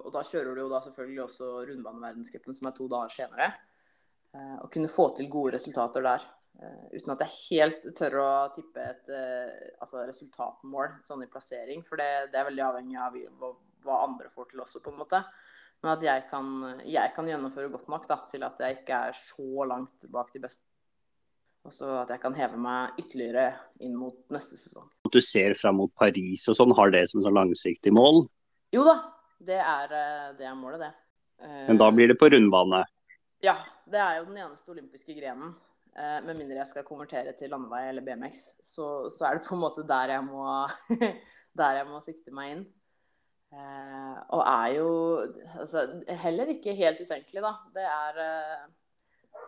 og 0.00 0.08
da 0.14 0.22
kjører 0.24 0.54
du 0.56 0.62
jo 0.64 0.70
da 0.72 0.80
selvfølgelig 0.80 1.24
også 1.26 1.50
rundbaneverdenscupen, 1.68 2.56
som 2.56 2.70
er 2.70 2.76
to 2.76 2.88
dager 2.90 3.12
senere. 3.12 3.50
Eh, 4.34 4.56
å 4.64 4.70
kunne 4.72 4.90
få 4.90 5.10
til 5.16 5.28
gode 5.32 5.58
resultater 5.58 6.04
der. 6.06 6.24
Uten 6.94 7.10
at 7.10 7.22
jeg 7.24 7.34
helt 7.34 7.88
tør 7.98 8.14
å 8.22 8.26
tippe 8.54 8.78
et 8.78 9.08
altså 9.82 10.04
resultatmål 10.06 11.00
sånn 11.02 11.24
i 11.24 11.28
plassering. 11.28 11.82
For 11.82 11.98
det, 11.98 12.28
det 12.30 12.38
er 12.38 12.46
veldig 12.46 12.62
avhengig 12.62 13.00
av 13.02 13.16
hva, 13.40 13.96
andre 13.96 14.30
får 14.30 14.52
til 14.52 14.62
også, 14.62 14.78
på 14.84 14.92
en 14.92 15.00
måte. 15.00 15.18
Men 15.82 15.96
at 15.96 16.06
jeg 16.06 16.22
kan, 16.30 16.52
jeg 16.86 17.12
kan 17.16 17.26
gjennomføre 17.28 17.72
godt 17.74 17.90
nok 17.90 18.06
da, 18.06 18.20
til 18.30 18.46
at 18.46 18.62
jeg 18.62 18.78
ikke 18.78 19.00
er 19.10 19.18
så 19.18 19.66
langt 19.66 20.06
bak 20.14 20.30
de 20.32 20.44
beste. 20.46 20.70
Og 21.64 21.72
så 21.72 21.88
at 22.02 22.10
jeg 22.12 22.20
kan 22.20 22.34
heve 22.36 22.58
meg 22.60 22.98
ytterligere 23.00 23.46
inn 23.84 23.94
mot 23.96 24.16
neste 24.34 24.58
sesong. 24.60 24.88
At 25.08 25.14
du 25.14 25.22
ser 25.24 25.56
fram 25.56 25.78
mot 25.80 25.92
Paris 25.96 26.44
og 26.52 26.58
sånn, 26.58 26.74
har 26.76 26.92
det 26.92 27.06
som 27.10 27.24
sånn 27.24 27.36
langsiktig 27.36 27.92
mål? 27.96 28.26
Jo 28.74 28.84
da, 28.84 28.98
det 29.40 29.60
er, 29.60 29.94
eh, 29.96 30.34
det 30.36 30.48
er 30.48 30.58
målet, 30.58 30.84
det. 30.84 30.92
Men 31.68 31.80
da 31.80 31.88
blir 31.92 32.08
det 32.08 32.18
på 32.20 32.28
rundbane? 32.32 32.84
Ja, 33.44 33.56
det 33.90 34.00
er 34.00 34.18
jo 34.18 34.28
den 34.28 34.42
eneste 34.44 34.72
olympiske 34.72 35.16
grenen. 35.16 35.54
Eh, 35.94 36.20
med 36.26 36.36
mindre 36.36 36.58
jeg 36.58 36.70
skal 36.72 36.86
konvertere 36.86 37.34
til 37.38 37.52
landevei 37.52 37.84
eller 37.88 38.04
BMX, 38.04 38.46
så, 38.64 39.08
så 39.12 39.28
er 39.28 39.38
det 39.38 39.46
på 39.46 39.54
en 39.54 39.62
måte 39.62 39.84
der 39.86 40.16
jeg 40.16 40.24
må, 40.26 40.46
der 41.60 41.80
jeg 41.80 41.90
må 41.90 42.00
sikte 42.04 42.34
meg 42.34 42.54
inn. 42.54 42.64
Eh, 43.54 44.16
og 44.34 44.42
er 44.42 44.70
jo 44.74 44.88
altså, 45.60 45.84
heller 46.24 46.50
ikke 46.50 46.74
helt 46.76 47.04
utenkelig, 47.04 47.44
da. 47.44 47.52
Det 47.76 47.86
er 47.86 48.24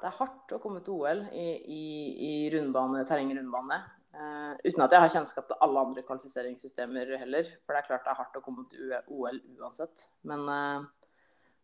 det 0.01 0.09
er 0.09 0.19
hardt 0.19 0.55
å 0.57 0.61
komme 0.63 0.81
til 0.85 0.99
OL 1.01 1.23
i, 1.33 1.47
i, 1.73 1.85
i 2.29 2.33
rundbane, 2.55 3.05
terrengrundbane. 3.09 3.79
Uh, 4.17 4.55
uten 4.65 4.81
at 4.81 4.95
jeg 4.95 5.03
har 5.03 5.11
kjennskap 5.13 5.49
til 5.51 5.59
alle 5.65 5.83
andre 5.83 6.05
kvalifiseringssystemer 6.07 7.17
heller. 7.21 7.49
For 7.65 7.75
det 7.75 7.83
er 7.83 7.89
klart 7.91 8.07
det 8.07 8.13
er 8.15 8.21
hardt 8.23 8.39
å 8.39 8.45
komme 8.45 8.65
til 8.71 8.95
OL 9.13 9.41
uansett. 9.61 10.07
Men 10.29 10.47
uh, 10.49 10.87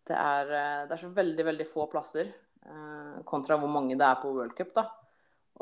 det, 0.09 0.19
er, 0.19 0.53
uh, 0.53 0.83
det, 0.85 0.93
er, 0.93 1.01
så 1.01 1.13
veldig, 1.17 1.47
veldig 1.53 1.69
få 1.69 1.89
plasser 1.93 2.33
kontra 3.27 3.57
hvor 3.59 3.67
mange 3.75 3.97
det 3.99 4.07
er 4.07 4.21
på 4.23 4.29
World 4.31 4.53
Cup. 4.55 4.69
da. 4.77 4.85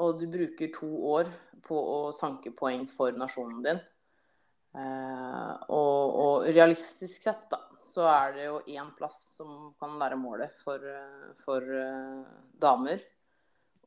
Og 0.04 0.18
du 0.20 0.26
bruker 0.28 0.68
to 0.74 0.88
år 1.14 1.30
på 1.64 1.78
å 1.78 2.10
sanke 2.12 2.52
poeng 2.52 2.82
for 2.90 3.16
nasjonen 3.16 3.62
din. 3.64 3.80
Og, 4.76 6.18
og 6.20 6.44
realistisk 6.52 7.24
sett, 7.24 7.46
da, 7.48 7.62
så 7.86 8.04
er 8.08 8.34
det 8.36 8.44
jo 8.46 8.60
én 8.68 8.90
plass 8.96 9.18
som 9.38 9.72
kan 9.80 9.96
være 10.00 10.18
målet 10.20 10.56
for, 10.58 10.84
for 11.40 11.64
uh, 11.64 12.22
damer. 12.60 13.02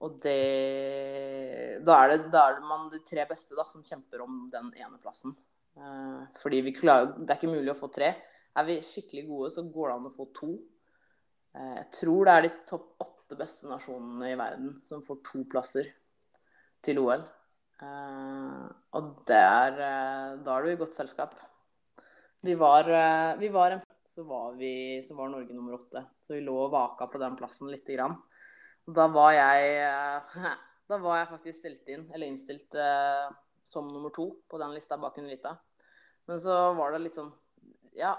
Og 0.04 0.18
det 0.24 1.80
da 1.86 1.98
er, 2.02 2.16
det 2.16 2.32
da 2.34 2.48
er 2.50 2.58
det 2.58 2.68
man 2.68 2.90
de 2.92 3.00
tre 3.08 3.26
beste 3.30 3.56
da, 3.56 3.66
som 3.70 3.86
kjemper 3.86 4.24
om 4.26 4.46
den 4.54 4.72
ene 4.80 5.00
plassen. 5.02 5.36
Uh, 5.78 6.26
fordi 6.38 6.62
vi 6.66 6.76
klarer 6.76 7.16
Det 7.18 7.30
er 7.30 7.40
ikke 7.40 7.54
mulig 7.54 7.74
å 7.74 7.80
få 7.80 7.92
tre. 7.94 8.12
Er 8.54 8.68
vi 8.68 8.82
skikkelig 8.86 9.28
gode, 9.30 9.54
så 9.54 9.66
går 9.66 9.90
det 9.90 9.96
an 9.96 10.10
å 10.10 10.16
få 10.18 10.30
to. 10.36 10.52
Uh, 11.54 11.76
jeg 11.80 11.88
tror 12.00 12.28
det 12.28 12.36
er 12.36 12.48
de 12.48 12.54
topp 12.74 12.90
åtte 13.06 13.40
beste 13.40 13.70
nasjonene 13.70 14.34
i 14.34 14.38
verden 14.40 14.76
som 14.86 15.06
får 15.06 15.24
to 15.30 15.46
plasser 15.50 15.88
til 16.84 17.00
OL. 17.00 17.24
og 18.98 19.08
det 19.28 19.40
er, 19.40 19.78
da 20.44 20.56
er 20.56 20.64
du 20.64 20.70
i 20.72 20.78
godt 20.80 20.96
selskap. 21.00 21.34
Vi 22.46 22.56
var, 22.56 22.90
eh, 22.90 23.38
vi 23.38 23.50
var 23.50 23.72
en 23.72 23.82
så 24.14 24.24
var, 24.24 24.54
vi, 24.54 25.04
så 25.04 25.16
var 25.16 25.30
Norge 25.30 25.54
nummer 25.54 25.74
åtte. 25.74 26.04
Så 26.22 26.36
vi 26.36 26.42
lå 26.46 26.54
og 26.54 26.72
vaka 26.72 27.08
på 27.10 27.18
den 27.18 27.34
plassen 27.36 27.72
lite 27.72 27.96
grann. 27.96 28.14
Da 28.86 29.08
var 29.10 29.32
jeg 29.34 29.72
eh, 29.82 30.44
Da 30.92 31.00
var 31.02 31.18
jeg 31.18 31.30
faktisk 31.32 31.60
stilt 31.64 31.90
inn, 31.90 32.04
eller 32.14 32.30
innstilt 32.30 32.76
eh, 32.78 33.32
som 33.66 33.88
nummer 33.90 34.12
to 34.14 34.28
på 34.52 34.60
den 34.62 34.76
lista 34.76 35.00
bak 35.02 35.18
Unvita. 35.18 35.56
Men 36.30 36.42
så 36.44 36.58
var 36.78 36.94
det 36.94 37.02
litt 37.08 37.18
sånn 37.18 37.32
ja, 37.98 38.12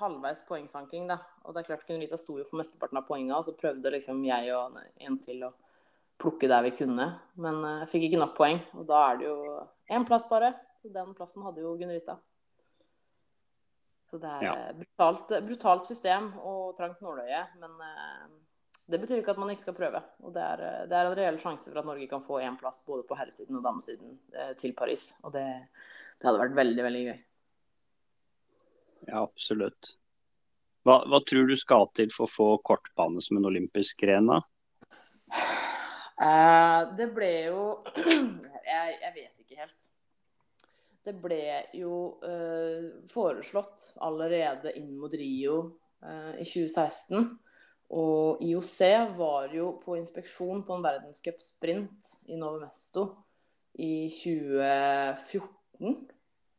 halvveis 0.00 0.40
poengsanking, 0.48 1.10
da. 1.10 1.18
Og 1.44 1.52
det 1.52 1.62
er 1.64 1.68
klart 1.68 1.84
Gunita 1.90 2.16
sto 2.16 2.38
jo 2.38 2.48
for 2.48 2.62
mesteparten 2.62 3.02
av 3.02 3.04
poengene, 3.10 3.36
og 3.36 3.44
så 3.44 3.56
prøvde 3.58 3.92
liksom 3.92 4.24
jeg 4.24 4.54
og 4.56 4.80
en 4.80 5.20
til 5.20 5.44
å 5.44 5.52
plukke 6.22 6.48
der 6.48 6.64
vi 6.64 6.72
kunne. 6.80 7.10
Men 7.36 7.60
jeg 7.82 7.92
fikk 7.92 8.08
ikke 8.08 8.24
nok 8.24 8.36
poeng, 8.38 8.64
og 8.78 8.88
da 8.88 9.04
er 9.10 9.20
det 9.20 9.28
jo 9.28 9.38
én 9.92 10.08
plass 10.08 10.24
bare. 10.30 10.54
Så 10.80 10.94
den 10.94 11.12
plassen 11.18 11.44
hadde 11.44 11.60
jo 11.60 11.76
Gunn-Rita. 11.76 12.16
Så 14.12 14.18
det 14.20 14.28
er 14.28 14.44
Ja. 14.44 14.54
brutalt, 14.76 15.30
brutalt 15.46 15.86
system 15.88 16.26
og 16.44 16.76
trangt 16.76 17.00
nåløye. 17.00 17.46
Men 17.62 17.78
eh, 17.80 18.26
det 18.92 19.00
betyr 19.00 19.22
ikke 19.22 19.32
at 19.32 19.40
man 19.40 19.48
ikke 19.54 19.62
skal 19.64 19.76
prøve. 19.78 20.02
Og 20.20 20.34
det 20.34 20.42
er, 20.44 20.62
det 20.90 20.98
er 20.98 21.08
en 21.08 21.16
reell 21.16 21.38
sjanse 21.40 21.70
for 21.70 21.80
at 21.80 21.88
Norge 21.88 22.08
kan 22.10 22.20
få 22.24 22.42
én 22.44 22.58
plass 22.60 22.82
både 22.84 23.06
på 23.08 23.16
herresiden 23.16 23.56
og 23.56 23.64
damesiden 23.64 24.18
eh, 24.36 24.52
til 24.60 24.74
Paris. 24.76 25.14
Og 25.24 25.32
det, 25.32 25.46
det 26.20 26.28
hadde 26.28 26.42
vært 26.44 26.58
veldig, 26.60 26.84
veldig 26.90 27.04
gøy. 27.08 27.18
Ja, 29.08 29.22
absolutt. 29.24 29.94
Hva, 30.84 30.98
hva 31.08 31.22
tror 31.24 31.48
du 31.48 31.56
skal 31.56 31.88
til 31.96 32.12
for 32.12 32.28
å 32.28 32.32
få 32.34 32.48
kortbane 32.66 33.22
som 33.24 33.38
en 33.40 33.48
olympisk 33.48 34.04
gren? 34.04 34.28
da? 34.28 34.42
Eh, 36.22 36.80
det 36.98 37.08
ble 37.16 37.32
jo 37.48 37.62
jeg, 37.96 38.98
jeg 39.00 39.12
vet 39.16 39.32
ikke 39.46 39.62
helt. 39.64 39.88
Det 41.02 41.14
ble 41.18 41.44
jo 41.74 42.20
eh, 42.22 42.84
foreslått 43.10 43.88
allerede 44.06 44.70
inn 44.78 44.94
mot 45.00 45.14
Rio 45.18 45.56
eh, 46.04 46.38
i 46.38 46.46
2016. 46.46 47.26
Og 47.92 48.40
IOC 48.46 48.78
var 49.18 49.52
jo 49.52 49.74
på 49.82 49.98
inspeksjon 49.98 50.62
på 50.64 50.76
en 50.76 50.84
verdenscupsprint 50.86 52.14
i 52.30 52.38
Novo 52.38 52.62
Mesto 52.62 53.04
i 53.82 54.06
2014. 54.14 55.98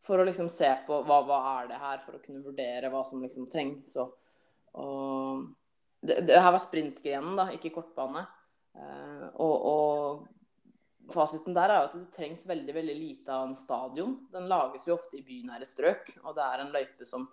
For 0.03 0.19
å 0.19 0.27
liksom 0.27 0.51
se 0.51 0.67
på 0.86 0.99
hva, 1.08 1.21
hva 1.23 1.39
er 1.56 1.71
det 1.71 1.79
her, 1.79 2.03
for 2.03 2.17
å 2.17 2.21
kunne 2.21 2.43
vurdere 2.43 2.91
hva 2.91 3.06
som 3.08 3.23
liksom 3.23 3.47
trengs. 3.49 3.95
Og, 4.03 4.12
og 4.84 5.45
det, 6.03 6.19
det 6.27 6.43
her 6.43 6.51
var 6.51 6.62
sprintgrenen, 6.62 7.38
da, 7.39 7.47
ikke 7.56 7.71
kortbane. 7.79 8.25
Eh, 8.75 9.27
og, 9.39 9.56
og 9.71 10.33
fasiten 11.12 11.56
der 11.56 11.72
er 11.72 11.82
jo 11.82 11.89
at 11.89 11.96
det 11.98 12.16
trengs 12.16 12.46
veldig 12.48 12.76
veldig 12.76 12.96
lite 12.96 13.34
av 13.36 13.50
en 13.50 13.58
stadion. 13.58 14.16
Den 14.32 14.48
lages 14.52 14.88
jo 14.88 14.96
ofte 14.96 15.20
i 15.20 15.26
bynære 15.26 15.68
strøk, 15.68 16.13
og 16.24 16.36
det 16.38 16.46
er 16.46 16.63
en 16.63 16.74
løype 16.76 17.08
som, 17.08 17.26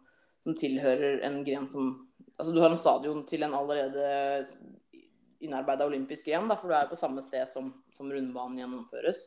som 0.43 0.57
tilhører 0.59 1.25
en 1.29 1.43
gren 1.47 1.69
som 1.71 1.93
Altså 2.41 2.55
du 2.55 2.61
har 2.63 2.71
en 2.73 2.79
stadion 2.79 3.19
til 3.29 3.43
en 3.45 3.53
allerede 3.53 4.05
innarbeida 5.45 5.85
olympisk 5.85 6.31
gren, 6.31 6.47
da, 6.49 6.57
for 6.57 6.71
du 6.71 6.77
er 6.77 6.87
jo 6.87 6.95
på 6.95 6.97
samme 6.97 7.21
sted 7.25 7.45
som, 7.51 7.67
som 7.93 8.09
rundbanen 8.09 8.63
gjennomføres. 8.63 9.19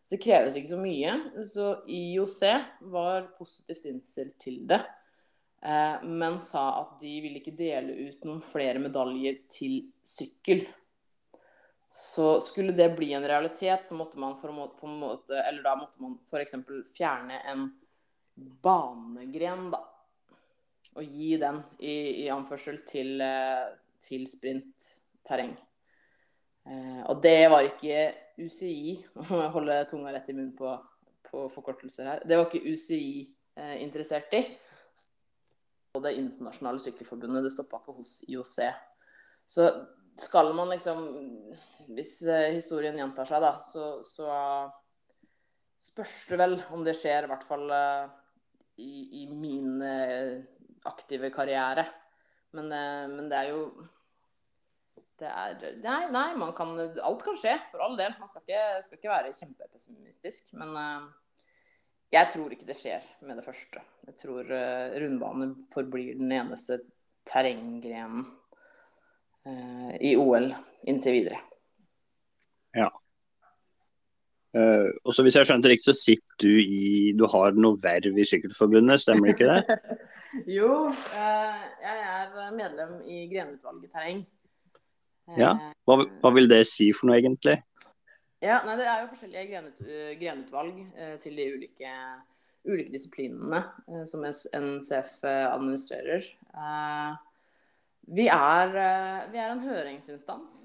Så 0.00 0.14
det 0.14 0.22
kreves 0.24 0.56
ikke 0.56 0.70
så 0.70 0.78
mye. 0.80 1.14
Så 1.48 1.66
IOC 1.88 2.38
var 2.92 3.26
positivt 3.36 3.90
innstilt 3.90 4.38
til 4.40 4.62
det. 4.70 4.80
Eh, 5.64 6.04
men 6.04 6.36
sa 6.44 6.66
at 6.82 6.98
de 7.00 7.12
ville 7.24 7.40
ikke 7.40 7.56
dele 7.56 7.96
ut 8.10 8.26
noen 8.28 8.42
flere 8.44 8.82
medaljer 8.84 9.40
til 9.48 9.78
sykkel. 10.04 10.66
Så 11.96 12.40
skulle 12.40 12.72
det 12.72 12.88
bli 12.96 13.12
en 13.12 13.26
realitet, 13.28 13.84
så 13.84 13.94
måtte 13.94 14.18
man 14.18 14.32
for 14.36 14.50
på 14.80 14.86
en 14.86 14.96
måte 14.98 15.36
Eller 15.38 15.62
da 15.62 15.76
måtte 15.78 16.02
man 16.02 16.16
f.eks. 16.26 16.56
fjerne 16.96 17.38
en 17.52 17.68
banegren, 18.34 19.68
da. 19.70 19.78
Og 20.98 21.06
gi 21.06 21.36
den 21.38 21.60
i, 21.78 22.24
i 22.24 22.26
anførsel 22.34 22.80
til, 22.82 23.22
eh, 23.22 23.62
til 24.02 24.26
sprintterreng. 24.26 25.54
Eh, 26.66 27.00
og 27.06 27.22
det 27.22 27.46
var 27.54 27.70
ikke 27.70 28.02
UCI, 28.42 28.98
jeg 29.30 29.54
holder 29.54 29.86
tunga 29.86 30.18
rett 30.18 30.34
i 30.34 30.34
munnen 30.34 30.54
på, 30.58 30.74
på 31.30 31.46
forkortelser 31.54 32.10
her, 32.10 32.26
det 32.26 32.40
var 32.40 32.48
ikke 32.50 32.74
UCI 32.74 33.28
eh, 33.54 33.76
interessert 33.86 34.34
i. 34.34 34.42
Og 35.94 36.02
det 36.02 36.16
internasjonale 36.18 36.82
sykkelforbundet, 36.82 37.46
det 37.46 37.54
stoppa 37.54 37.78
ikke 37.78 38.00
hos 38.02 38.24
IOC. 38.26 38.56
Så 39.46 39.70
skal 40.14 40.54
man 40.54 40.70
liksom 40.72 41.00
Hvis 41.94 42.22
eh, 42.26 42.52
historien 42.54 42.96
gjentar 42.98 43.28
seg, 43.28 43.42
da, 43.44 43.56
så, 43.64 43.98
så 44.06 44.28
spørs 45.80 46.20
det 46.30 46.38
vel 46.40 46.56
om 46.72 46.84
det 46.86 46.94
skjer, 46.96 47.26
i 47.26 47.30
hvert 47.32 47.44
fall 47.46 47.66
eh, 47.74 48.06
i, 48.80 48.92
i 49.22 49.26
min 49.30 49.82
eh, 49.84 50.38
aktive 50.88 51.30
karriere. 51.34 51.84
Men, 52.54 52.70
men 53.10 53.28
det 53.30 53.36
er 53.40 53.50
jo 53.50 53.66
det 55.18 55.26
er 55.30 55.78
Nei, 55.82 56.06
nei 56.10 56.28
man 56.38 56.52
kan, 56.54 56.72
alt 56.78 57.22
kan 57.26 57.36
skje, 57.38 57.56
for 57.70 57.82
all 57.82 57.96
del. 57.98 58.14
Man 58.18 58.30
skal 58.30 58.42
ikke, 58.44 58.62
skal 58.86 58.98
ikke 58.98 59.12
være 59.12 59.34
kjempepessimistisk. 59.34 60.52
Men 60.58 60.74
jeg 62.14 62.30
tror 62.34 62.54
ikke 62.54 62.68
det 62.68 62.76
skjer 62.78 63.06
med 63.26 63.38
det 63.38 63.46
første. 63.46 63.82
Jeg 64.06 64.18
tror 64.20 64.50
rundbane 65.02 65.50
forblir 65.74 66.18
den 66.18 66.34
eneste 66.34 66.80
terrenggrenen 67.26 68.26
i 70.00 70.14
OL 70.16 70.50
inntil 70.88 71.18
videre. 71.18 71.40
Ja. 72.74 72.88
og 74.54 75.12
så 75.14 75.22
Hvis 75.22 75.36
jeg 75.38 75.46
skjønte 75.46 75.70
riktig, 75.70 75.86
så 75.86 75.94
sitter 75.94 76.40
du 76.42 76.58
i 76.58 77.12
Du 77.18 77.26
har 77.30 77.54
noe 77.54 77.78
verv 77.82 78.18
i 78.18 78.26
Sykkelforbundet, 78.26 79.02
stemmer 79.02 79.30
ikke 79.34 79.50
det? 79.50 79.78
jo, 80.58 80.88
eh, 80.90 81.64
jeg 81.84 82.04
er 82.14 82.54
medlem 82.56 82.96
i 83.06 83.24
grenutvalget 83.30 83.92
terreng. 83.92 84.24
Eh, 85.28 85.38
Ja. 85.40 85.52
Hva, 85.86 86.04
hva 86.22 86.32
vil 86.34 86.48
det 86.50 86.64
si 86.68 86.90
for 86.92 87.08
noe, 87.08 87.18
egentlig? 87.20 87.58
Ja, 88.44 88.60
nei, 88.66 88.76
Det 88.76 88.86
er 88.86 89.02
jo 89.02 89.10
forskjellige 89.12 89.50
grenut, 89.52 89.84
eh, 89.88 90.14
grenutvalg 90.20 90.80
eh, 90.98 91.14
til 91.22 91.36
de 91.38 91.46
ulike, 91.54 91.92
ulike 92.68 92.92
disiplinene 92.92 93.62
eh, 93.88 94.02
som 94.08 94.24
NCF 94.24 95.12
eh, 95.24 95.46
administrerer. 95.48 96.26
Eh, 96.52 97.14
vi, 98.06 98.26
er, 98.28 98.74
eh, 98.76 99.26
vi 99.32 99.40
er 99.40 99.52
en 99.52 99.62
høringsinstans, 99.64 100.60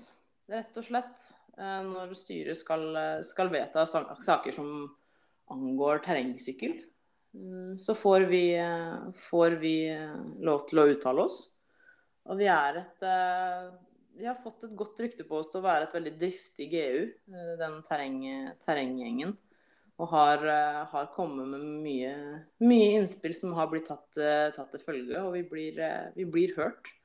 rett 0.51 0.79
og 0.79 0.85
slett, 0.85 1.25
eh, 1.57 1.81
når 1.87 2.13
styret 2.17 2.57
skal, 2.59 2.85
eh, 2.95 3.21
skal 3.23 3.51
vedta 3.53 3.85
saker 3.85 4.51
som 4.51 4.89
angår 5.49 6.03
terrengsykkel. 6.03 6.81
Mm, 7.35 7.77
Så 7.77 7.95
får 7.95 8.25
vi, 8.27 8.57
får 9.13 9.59
vi 9.61 9.89
lov 10.41 10.67
til 10.67 10.79
å 10.79 10.87
uttale 10.89 11.21
oss. 11.21 11.53
Og 12.25 12.37
vi 12.37 12.45
er 12.45 12.77
et 12.77 13.75
Vi 14.19 14.25
har 14.25 14.35
fått 14.35 14.65
et 14.65 14.75
godt 14.75 14.97
rykte 14.99 15.23
på 15.23 15.37
oss 15.37 15.49
til 15.49 15.61
å 15.61 15.63
være 15.63 15.83
et 15.83 15.93
veldig 15.93 16.19
driftig 16.19 16.69
GU, 16.69 17.13
den 17.55 17.81
terreng, 17.83 18.51
terrenggjengen. 18.59 19.37
Og 19.97 20.09
har, 20.09 20.39
har 20.91 21.05
kommet 21.15 21.47
med 21.47 21.61
mye, 21.61 22.43
mye 22.59 22.99
innspill 22.99 23.33
som 23.33 23.53
har 23.53 23.67
blitt 23.67 23.87
tatt, 23.87 24.11
tatt 24.57 24.71
til 24.71 24.79
følge, 24.83 25.23
og 25.23 25.37
vi 25.37 25.43
blir, 25.43 26.11
vi 26.17 26.25
blir 26.25 26.53
hørt. 26.57 26.98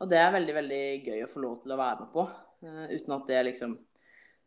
Og 0.00 0.08
det 0.08 0.18
er 0.20 0.32
veldig, 0.32 0.56
veldig 0.56 0.84
gøy 1.04 1.24
å 1.24 1.30
få 1.30 1.42
lov 1.44 1.60
til 1.62 1.74
å 1.74 1.80
være 1.80 2.04
med 2.04 2.12
på, 2.14 2.24
eh, 2.64 2.84
uten 2.96 3.16
at 3.16 3.26
det 3.28 3.42
liksom 3.50 3.76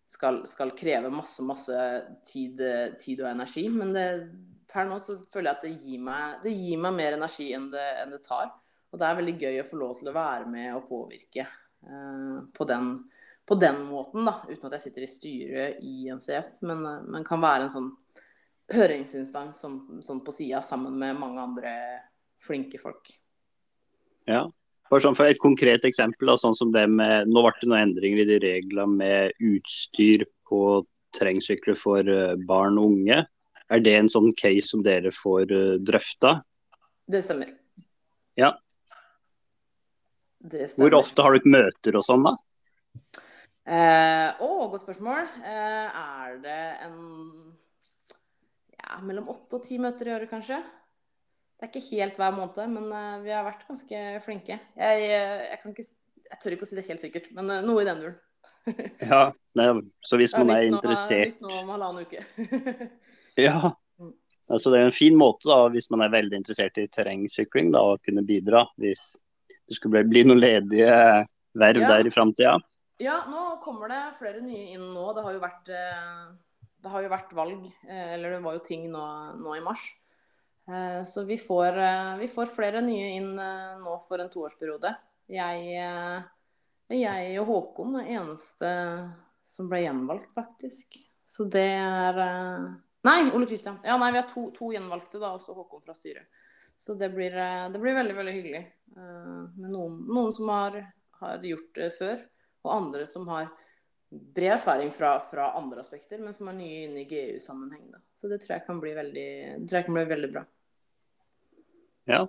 skal, 0.10 0.42
skal 0.50 0.74
kreve 0.78 1.12
masse, 1.14 1.44
masse 1.46 1.78
tid, 2.26 2.62
eh, 2.62 2.88
tid 3.00 3.22
og 3.22 3.30
energi. 3.32 3.68
Men 3.70 3.94
det, 3.94 4.08
per 4.70 4.88
nå 4.90 4.98
så 5.02 5.20
føler 5.32 5.52
jeg 5.52 5.58
at 5.58 5.66
det 5.68 5.74
gir 5.86 6.04
meg, 6.04 6.38
det 6.44 6.54
gir 6.56 6.82
meg 6.82 6.96
mer 6.98 7.18
energi 7.18 7.52
enn 7.56 7.70
det, 7.74 7.88
enn 8.02 8.16
det 8.16 8.24
tar. 8.26 8.52
Og 8.94 9.02
det 9.02 9.08
er 9.08 9.20
veldig 9.20 9.36
gøy 9.42 9.60
å 9.62 9.68
få 9.68 9.82
lov 9.82 10.00
til 10.00 10.12
å 10.12 10.16
være 10.16 10.48
med 10.50 10.70
og 10.76 10.88
påvirke 10.90 11.46
eh, 11.46 12.40
på, 12.54 12.68
den, 12.70 12.96
på 13.46 13.58
den 13.62 13.84
måten, 13.90 14.26
da. 14.28 14.40
Uten 14.50 14.70
at 14.70 14.78
jeg 14.78 14.88
sitter 14.88 15.06
i 15.06 15.12
styret 15.12 15.86
i 15.86 16.10
NCF, 16.14 16.56
men, 16.66 16.86
eh, 16.90 17.06
men 17.16 17.28
kan 17.28 17.42
være 17.44 17.68
en 17.68 17.74
sånn 17.74 17.92
høringsinstans 18.74 19.60
sånn, 19.60 19.80
sånn 20.06 20.22
på 20.24 20.34
sida 20.34 20.62
sammen 20.64 20.96
med 20.98 21.18
mange 21.20 21.42
andre 21.42 21.74
flinke 22.42 22.80
folk. 22.82 23.12
Ja. 24.30 24.46
For, 24.94 25.02
sånn, 25.02 25.16
for 25.18 25.26
et 25.26 25.40
konkret 25.42 25.88
eksempel, 25.90 26.30
da, 26.30 26.36
sånn 26.38 26.54
som 26.54 26.70
det 26.70 26.84
med 26.86 27.26
Nå 27.26 27.42
ble 27.42 27.54
det 27.64 27.70
noen 27.72 27.88
endringer 27.88 28.20
i 28.22 28.26
de 28.30 28.36
reglene 28.44 29.00
med 29.00 29.40
utstyr 29.42 30.22
på 30.46 30.84
terrengsykler 31.18 31.78
for 31.80 32.06
eh, 32.06 32.36
barn 32.46 32.78
og 32.78 32.92
unge. 32.92 33.24
Er 33.74 33.82
det 33.82 33.96
en 33.98 34.12
sånn 34.14 34.30
case 34.38 34.68
som 34.68 34.84
dere 34.86 35.10
får 35.16 35.50
uh, 35.50 35.80
drøfta? 35.82 36.36
Det 37.10 37.24
stemmer. 37.26 37.56
Ja. 38.38 38.52
Det 40.38 40.68
stemmer. 40.70 40.92
Hvor 40.92 41.00
ofte 41.00 41.26
har 41.26 41.40
dere 41.40 41.54
møter 41.56 41.98
og 41.98 42.06
sånn, 42.06 42.28
da? 42.30 42.36
Eh, 43.64 44.46
å, 44.46 44.52
godt 44.68 44.86
spørsmål. 44.86 45.26
Eh, 45.42 46.02
er 46.04 46.38
det 46.46 46.62
en 46.86 47.02
ja, 48.78 49.02
mellom 49.02 49.34
åtte 49.34 49.58
og 49.58 49.66
ti 49.66 49.82
møter 49.82 50.12
i 50.12 50.18
året, 50.20 50.30
kanskje? 50.30 50.62
Det 51.60 51.70
er 51.70 51.72
ikke 51.72 51.96
helt 52.02 52.18
hver 52.20 52.34
måned, 52.36 52.72
men 52.74 52.90
eh, 52.92 53.22
vi 53.24 53.32
har 53.32 53.46
vært 53.46 53.68
ganske 53.70 54.00
flinke. 54.26 54.58
Jeg, 54.76 55.06
eh, 55.08 55.44
jeg, 55.48 55.60
kan 55.62 55.72
ikke, 55.74 55.86
jeg 56.32 56.40
tør 56.42 56.56
ikke 56.56 56.68
å 56.68 56.70
si 56.70 56.76
det 56.80 56.88
helt 56.90 57.04
sikkert, 57.04 57.30
men 57.38 57.54
eh, 57.54 57.62
noe 57.64 57.84
i 57.84 57.88
den 57.88 58.02
duren. 58.04 58.20
Ja, 59.04 59.22
nei, 59.60 59.68
Så 60.08 60.20
hvis 60.20 60.32
man 60.38 60.52
er 60.54 60.70
interessert 60.70 61.34
Litt 61.34 61.42
nå 61.44 61.52
om 61.62 61.72
halvannen 61.74 62.08
uke. 62.08 62.24
Ja. 63.48 63.74
Mm. 64.00 64.12
Altså 64.52 64.74
det 64.74 64.80
er 64.80 64.90
en 64.90 64.96
fin 64.96 65.16
måte 65.18 65.50
da, 65.50 65.58
hvis 65.74 65.90
man 65.94 66.04
er 66.06 66.12
veldig 66.14 66.42
interessert 66.42 66.78
i 66.80 66.86
terrengsykling, 66.92 67.72
da, 67.74 67.82
å 67.94 67.98
kunne 68.04 68.26
bidra. 68.28 68.66
Hvis 68.80 69.14
det 69.50 69.80
skulle 69.80 70.04
bli, 70.06 70.26
noen 70.28 70.44
ledige 70.44 70.92
verv 71.58 71.82
Ja. 71.82 71.96
der 71.96 72.12
i 72.12 72.14
framtida. 72.14 72.58
Ja, 73.02 73.22
nå 73.32 73.58
kommer 73.64 73.90
det 73.92 74.04
flere 74.20 74.44
nye 74.44 74.76
inn 74.76 74.86
nå. 74.94 75.08
Det 75.16 75.24
har 75.26 75.34
jo 75.34 75.42
vært, 75.42 75.72
det 75.72 76.92
har 76.92 77.04
jo 77.04 77.12
vært 77.12 77.34
valg, 77.36 77.66
eller 77.90 78.38
det 78.38 78.44
var 78.46 78.60
jo 78.60 78.64
ting 78.68 78.86
nå, 78.92 79.08
nå 79.40 79.58
i 79.58 79.64
mars. 79.66 79.88
Eh, 80.68 81.04
så 81.04 81.24
vi 81.24 81.38
får, 81.38 81.78
eh, 81.78 82.18
vi 82.18 82.28
får, 82.28 82.46
flere 82.46 82.82
nye 82.82 83.10
inn 83.18 83.40
eh, 83.40 83.80
nå 83.80 83.98
for 84.08 84.20
en 84.24 84.32
toårsperiode. 84.32 84.94
Jeg, 85.32 85.84
jeg 86.94 87.36
og 87.42 87.48
Håkon 87.48 87.98
er 88.02 88.10
eneste 88.20 88.70
som 89.44 89.70
ble 89.72 89.82
gjenvalgt, 89.86 90.32
faktisk. 90.36 90.98
Så 91.26 91.48
det 91.52 91.70
er 91.80 92.20
Nei, 93.04 93.32
Ole 93.36 93.48
Kristian. 93.48 93.80
Ja, 93.84 93.98
nei, 94.00 94.12
vi 94.16 94.20
har 94.20 94.28
to, 94.30 94.46
to 94.56 94.70
gjenvalgte, 94.72 95.20
da, 95.20 95.34
også 95.36 95.56
Håkon 95.58 95.84
fra 95.84 95.96
styret. 95.96 96.28
Så 96.80 96.96
det 97.00 97.10
blir, 97.12 97.36
det 97.72 97.80
blir 97.80 97.96
veldig, 97.98 98.16
veldig 98.16 98.36
hyggelig. 98.36 98.62
Med 98.96 99.72
noen, 99.72 99.98
noen 100.08 100.32
som 100.36 100.52
har, 100.52 100.78
har, 101.20 101.44
gjort 101.48 101.80
det 101.80 101.90
før, 101.98 102.22
og 102.64 102.72
andre 102.76 103.08
som 103.10 103.28
har 103.32 103.50
bred 104.14 104.54
erfaring 104.54 104.92
fra, 104.92 105.20
fra 105.20 105.52
andre 105.58 105.82
aspekter, 105.84 106.20
men 106.22 106.34
som 106.36 106.50
er 106.52 106.58
nye 106.58 106.84
inn 106.86 106.96
i 107.02 107.06
GU-sammenheng. 107.10 107.94
Så 108.14 108.30
det 108.32 108.42
tror 108.44 108.58
jeg 108.58 108.66
kan 108.68 108.80
bli 108.84 108.94
veldig, 108.98 109.30
kan 109.74 109.98
bli 109.98 110.06
veldig 110.10 110.32
bra. 110.36 110.44
Ja. 112.10 112.24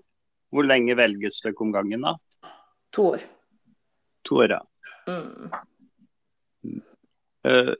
Hvor 0.54 0.66
lenge 0.66 0.94
velges 0.98 1.40
dere 1.42 1.58
om 1.64 1.72
gangen, 1.74 2.06
da? 2.06 2.14
To 2.94 3.08
år. 3.14 3.24
To 4.28 4.38
år, 4.44 4.54
ja. 4.54 4.62
Mm. 5.10 5.50
Uh, 7.44 7.74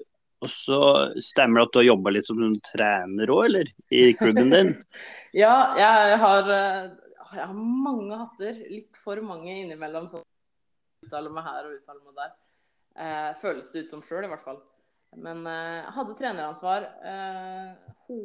og 0.45 0.51
så 0.53 0.79
Stemmer 1.25 1.63
det 1.63 1.65
at 1.65 1.73
du 1.73 1.79
har 1.79 1.87
jobba 1.87 2.13
litt 2.13 2.29
som 2.29 2.43
trener 2.69 3.31
òg, 3.33 3.45
eller? 3.47 3.71
I 3.89 4.11
klubben 4.19 4.53
din? 4.53 4.75
ja, 5.45 5.55
jeg 5.79 6.19
har, 6.21 6.51
eh, 6.53 6.91
jeg 7.23 7.47
har, 7.47 7.55
mange 7.55 8.19
hatter. 8.21 8.59
Litt 8.69 8.99
for 9.01 9.23
mange 9.25 9.55
innimellom. 9.63 10.11
Sånn 10.13 10.27
uttaler 11.07 11.33
meg 11.33 11.47
her 11.49 11.69
og 11.69 11.79
uttaler 11.79 12.03
meg 12.05 12.19
der. 12.21 12.35
Uh, 12.95 13.33
føles 13.41 13.73
det 13.73 13.85
ut 13.85 13.91
som 13.91 14.05
sjøl, 14.07 14.27
i 14.27 14.31
hvert 14.31 14.45
fall. 14.45 14.61
Men 15.15 15.45
jeg 15.47 15.95
hadde 15.95 16.15
treneransvar. 16.19 16.89
Ho 18.09 18.17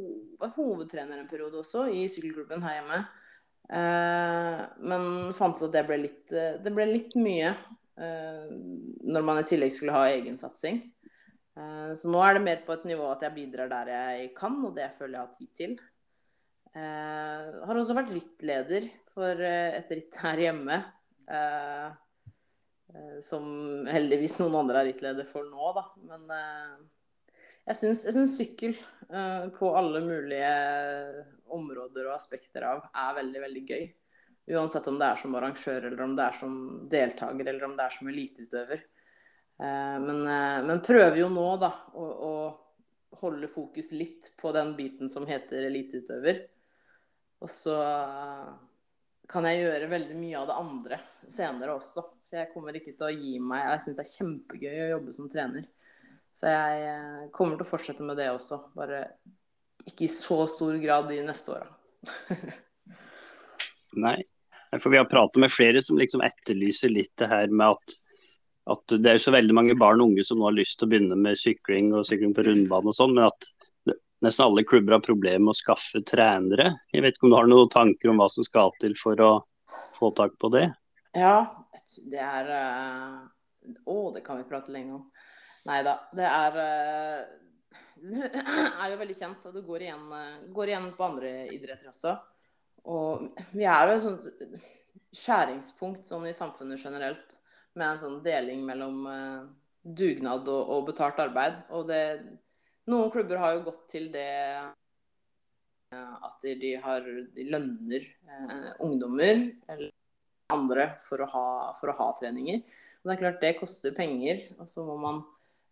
hovedtrener 0.55 1.19
en 1.21 1.27
periode 1.29 1.59
også 1.59 1.83
i 1.93 2.07
sykkelklubben 2.09 2.63
her 2.65 2.79
hjemme. 2.79 3.03
Eh, 3.69 4.61
men 4.81 5.03
fant 5.37 5.59
ut 5.59 5.67
at 5.67 5.75
det 5.75 5.83
ble 5.85 5.99
litt, 6.01 6.31
eh, 6.33 6.55
det 6.57 6.71
ble 6.73 6.87
litt 6.89 7.13
mye 7.19 7.51
eh, 8.01 8.47
når 9.05 9.27
man 9.27 9.41
i 9.41 9.45
tillegg 9.45 9.73
skulle 9.75 9.93
ha 9.93 10.07
egensatsing. 10.09 10.87
Så 11.59 12.07
nå 12.07 12.21
er 12.23 12.37
det 12.37 12.41
mer 12.45 12.59
på 12.63 12.71
et 12.71 12.85
nivå 12.87 13.03
at 13.11 13.23
jeg 13.25 13.35
bidrar 13.35 13.67
der 13.67 13.89
jeg 13.91 14.27
kan, 14.37 14.53
og 14.63 14.77
det 14.77 14.85
føler 14.95 15.17
jeg 15.17 15.19
har 15.25 15.31
tid 15.33 15.49
til. 15.57 15.73
Jeg 16.71 17.63
har 17.67 17.79
også 17.81 17.95
vært 17.97 18.13
rittleder 18.15 18.85
for 19.11 19.43
et 19.43 19.91
ritt 19.91 20.19
her 20.23 20.39
hjemme. 20.39 20.77
Som 23.21 23.85
heldigvis 23.85 24.39
noen 24.39 24.55
andre 24.63 24.81
er 24.81 24.87
rittleder 24.89 25.27
for 25.29 25.45
nå, 25.45 25.71
da. 25.75 25.83
Men 26.09 26.23
jeg 27.69 27.93
syns 28.01 28.33
sykkel 28.33 28.73
på 29.53 29.69
alle 29.77 30.01
mulige 30.01 30.53
områder 31.53 32.07
og 32.07 32.15
aspekter 32.15 32.65
av, 32.65 32.87
er 32.89 33.17
veldig, 33.19 33.43
veldig 33.45 33.63
gøy. 33.69 33.83
Uansett 34.49 34.87
om 34.89 34.97
det 34.97 35.05
er 35.05 35.19
som 35.21 35.35
arrangør, 35.37 35.83
eller 35.91 36.01
om 36.01 36.15
det 36.17 36.23
er 36.25 36.37
som 36.39 36.53
deltaker, 36.89 37.51
eller 37.51 37.67
om 37.67 37.75
det 37.77 37.85
er 37.85 37.93
som 37.93 38.09
eliteutøver. 38.09 38.81
Eh, 39.59 39.99
men, 40.05 40.23
eh, 40.27 40.61
men 40.65 40.81
prøver 40.81 41.19
jo 41.21 41.27
nå, 41.29 41.45
da, 41.61 41.69
å, 41.93 42.05
å 42.29 43.19
holde 43.21 43.49
fokus 43.51 43.91
litt 43.91 44.31
på 44.39 44.53
den 44.55 44.73
biten 44.77 45.11
som 45.11 45.27
heter 45.29 45.67
eliteutøver. 45.67 46.41
Og 47.43 47.51
så 47.53 47.75
eh, 47.83 48.47
kan 49.29 49.45
jeg 49.45 49.61
gjøre 49.61 49.91
veldig 49.91 50.17
mye 50.17 50.39
av 50.41 50.49
det 50.49 50.57
andre 50.63 51.01
senere 51.27 51.75
også. 51.77 52.05
For 52.29 52.37
jeg 52.37 52.51
kommer 52.53 52.77
ikke 52.77 52.93
til 52.93 53.07
å 53.07 53.13
gi 53.13 53.35
meg. 53.41 53.65
Jeg 53.65 53.83
syns 53.83 53.97
det 53.97 54.05
er 54.05 54.13
kjempegøy 54.13 54.81
å 54.85 54.89
jobbe 54.93 55.13
som 55.15 55.29
trener. 55.31 55.67
Så 56.35 56.51
jeg 56.53 57.29
kommer 57.35 57.57
til 57.57 57.65
å 57.65 57.69
fortsette 57.71 58.05
med 58.05 58.19
det 58.21 58.29
også. 58.31 58.59
Bare 58.77 59.03
ikke 59.89 60.05
i 60.05 60.11
så 60.13 60.43
stor 60.51 60.77
grad 60.81 61.09
de 61.09 61.23
neste 61.25 61.55
åra. 61.55 61.71
Nei, 64.05 64.19
for 64.77 64.93
vi 64.93 64.99
har 65.01 65.09
pratet 65.09 65.41
med 65.41 65.51
flere 65.51 65.81
som 65.81 65.97
liksom 65.97 66.21
etterlyser 66.25 66.93
litt 66.93 67.15
det 67.17 67.29
her 67.31 67.49
med 67.49 67.73
at, 67.73 67.95
at 68.75 68.97
det 69.01 69.15
er 69.15 69.23
så 69.23 69.33
veldig 69.33 69.55
mange 69.57 69.77
barn 69.79 70.03
og 70.03 70.11
unge 70.11 70.25
som 70.27 70.39
nå 70.39 70.51
har 70.51 70.57
lyst 70.59 70.77
til 70.79 70.87
å 70.87 70.91
begynne 70.93 71.17
med 71.17 71.39
sykling 71.39 71.89
og 71.97 72.05
sykling 72.07 72.35
på 72.37 72.45
rundbane 72.45 72.93
og 72.93 72.97
sånn, 72.97 73.17
men 73.17 73.25
at 73.25 73.49
nesten 74.21 74.45
alle 74.45 74.65
klubber 74.67 74.99
har 74.99 75.05
problemer 75.05 75.47
med 75.47 75.55
å 75.55 75.57
skaffe 75.57 76.03
trenere. 76.05 76.75
Jeg 76.93 77.05
vet 77.05 77.17
ikke 77.17 77.25
om 77.25 77.33
du 77.33 77.39
har 77.39 77.49
noen 77.49 77.73
tanker 77.73 78.13
om 78.13 78.21
hva 78.21 78.29
som 78.29 78.45
skal 78.45 78.75
til 78.83 78.93
for 78.99 79.25
å 79.25 79.31
få 79.97 80.13
tak 80.17 80.37
på 80.37 80.53
det? 80.53 80.67
Ja, 81.17 81.35
det 82.11 82.21
er 82.21 82.53
uh... 82.53 83.19
Å, 83.85 83.97
det 84.15 84.23
kan 84.25 84.39
vi 84.39 84.47
prate 84.49 84.71
lenge 84.73 84.95
om. 84.97 85.05
Nei 85.67 85.81
da. 85.85 85.97
Det 86.15 86.25
er 86.25 86.59
uh 86.63 87.37
er 88.81 88.91
jo 88.93 88.99
veldig 88.99 89.15
kjent, 89.15 89.45
og 89.49 89.55
det 89.55 89.65
går 89.67 89.85
igjen, 89.85 90.03
går 90.55 90.71
igjen, 90.71 90.89
på 90.95 91.05
andre 91.05 91.31
idretter 91.53 91.91
også. 91.91 92.15
Og 92.89 93.29
vi 93.51 93.65
er 93.67 93.89
jo 93.89 93.95
et 93.95 94.03
sånt 94.05 94.27
skjæringspunkt 95.19 96.07
sånn 96.09 96.27
i 96.29 96.35
samfunnet 96.35 96.81
generelt, 96.81 97.39
med 97.75 97.91
en 97.91 98.01
sånn 98.01 98.19
deling 98.25 98.63
mellom 98.67 99.03
dugnad 99.83 100.47
og, 100.51 100.61
og, 100.63 100.85
betalt 100.89 101.19
arbeid. 101.21 101.63
Og 101.75 101.87
det 101.89 102.03
Noen 102.89 103.11
klubber 103.13 103.37
har 103.37 103.53
jo 103.53 103.65
gått 103.67 103.83
til 103.91 104.07
det 104.09 104.29
at 105.93 106.45
de, 106.45 106.71
har 106.81 107.05
De 107.35 107.45
lønner 107.49 108.05
uh, 108.25 108.71
ungdommer 108.85 109.43
eller 109.69 109.88
andre 110.53 110.91
for 111.03 111.23
å, 111.23 111.29
ha, 111.33 111.47
for 111.79 111.91
å 111.91 111.97
ha 111.99 112.09
treninger. 112.19 112.63
Og 112.99 113.09
det 113.09 113.15
er 113.15 113.21
klart 113.21 113.43
det 113.43 113.57
koster 113.59 113.95
penger, 113.95 114.43
og 114.59 114.67
så 114.69 114.83
må 114.87 114.97
man 114.99 115.23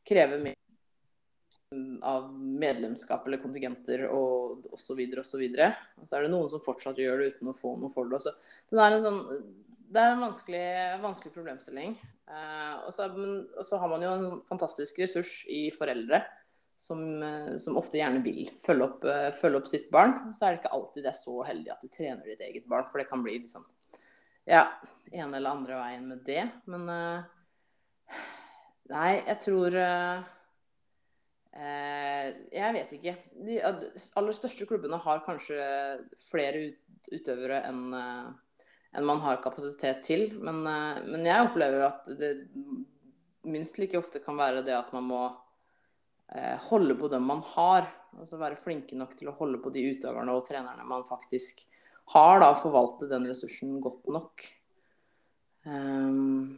kreve 0.08 0.40
mer 0.40 0.56
av 2.08 2.30
medlemskap 2.32 3.26
eller 3.28 3.42
kontingenter 3.44 4.06
og 4.08 4.68
osv. 4.72 5.02
osv. 5.20 5.44
Og 5.44 6.06
så 6.08 6.16
er 6.16 6.24
det 6.24 6.32
noen 6.32 6.52
som 6.52 6.64
fortsatt 6.64 7.00
gjør 7.02 7.20
det 7.20 7.34
uten 7.34 7.52
å 7.52 7.58
få 7.58 7.76
noe 7.82 7.92
for 7.92 8.08
det. 8.08 8.22
Så 8.24 8.32
det 8.72 8.84
er 8.86 8.96
en, 8.96 9.04
sånn, 9.04 9.20
det 9.92 10.04
er 10.04 10.14
en 10.14 10.24
vanskelig, 10.24 10.68
vanskelig 11.04 11.36
problemstilling. 11.36 11.98
Eh, 12.28 12.74
og, 12.86 12.92
så, 12.96 13.10
og, 13.12 13.64
så, 13.68 13.80
har 13.82 13.92
man 13.92 14.04
jo 14.04 14.14
en 14.14 14.42
fantastisk 14.48 15.00
ressurs 15.04 15.42
i 15.52 15.68
foreldre 15.76 16.22
som, 16.80 17.04
eh, 17.24 17.54
som 17.60 17.80
ofte 17.80 18.00
gjerne 18.00 18.24
vil 18.24 18.48
følge 18.62 18.88
opp, 18.88 19.08
uh, 19.08 19.30
følge 19.36 19.60
opp, 19.60 19.70
sitt 19.72 19.92
barn. 19.92 20.16
Og 20.30 20.36
så 20.38 20.48
er 20.48 20.56
det 20.56 20.62
ikke 20.62 20.76
alltid 20.78 21.04
det 21.04 21.12
er 21.12 21.20
så 21.20 21.38
heldig 21.50 21.74
at 21.76 21.84
du 21.84 21.92
trener 21.92 22.32
ditt 22.32 22.48
eget 22.48 22.68
barn, 22.70 22.88
for 22.92 23.02
det 23.02 23.10
kan 23.12 23.24
bli 23.26 23.40
liksom 23.42 23.66
ja, 24.48 24.64
ene 25.12 25.38
eller 25.38 25.52
andre 25.52 25.78
veien 25.82 26.08
med 26.08 26.24
det. 26.28 26.44
Men 26.72 26.88
uh, 26.88 28.18
nei, 28.94 29.12
jeg 29.20 29.40
tror 29.44 29.76
uh, 29.76 30.34
jeg 31.58 32.74
vet 32.76 32.92
ikke. 32.98 33.16
De 33.48 33.58
aller 33.66 34.36
største 34.36 34.68
klubbene 34.70 35.00
har 35.02 35.24
kanskje 35.26 35.58
flere 36.28 36.68
utøvere 37.10 37.64
enn 37.66 37.96
man 39.08 39.24
har 39.24 39.42
kapasitet 39.42 40.04
til. 40.06 40.28
Men, 40.38 40.62
men, 40.62 41.26
jeg 41.26 41.48
opplever 41.48 41.88
at 41.88 42.12
det 42.20 42.32
minst 43.50 43.80
like 43.82 43.98
ofte 43.98 44.22
kan 44.22 44.38
være 44.38 44.62
det 44.66 44.76
at 44.78 44.94
man 44.94 45.08
må 45.10 45.24
holde 46.70 46.94
på 47.00 47.10
dem 47.10 47.26
man 47.26 47.42
har. 47.56 47.90
Altså 48.20 48.38
være 48.38 48.60
flinke 48.62 48.98
nok 48.98 49.18
til 49.18 49.32
å 49.32 49.36
holde 49.40 49.58
på 49.64 49.74
de 49.74 49.88
utøverne 49.90 50.38
og 50.38 50.46
trenerne 50.46 50.86
man 50.86 51.10
faktisk 51.10 51.66
har, 52.14 52.40
da, 52.44 52.54
forvaltet 52.56 53.12
den 53.12 53.28
ressursen 53.28 53.80
godt 53.84 54.08
nok. 54.12 54.46
Um, 55.68 56.56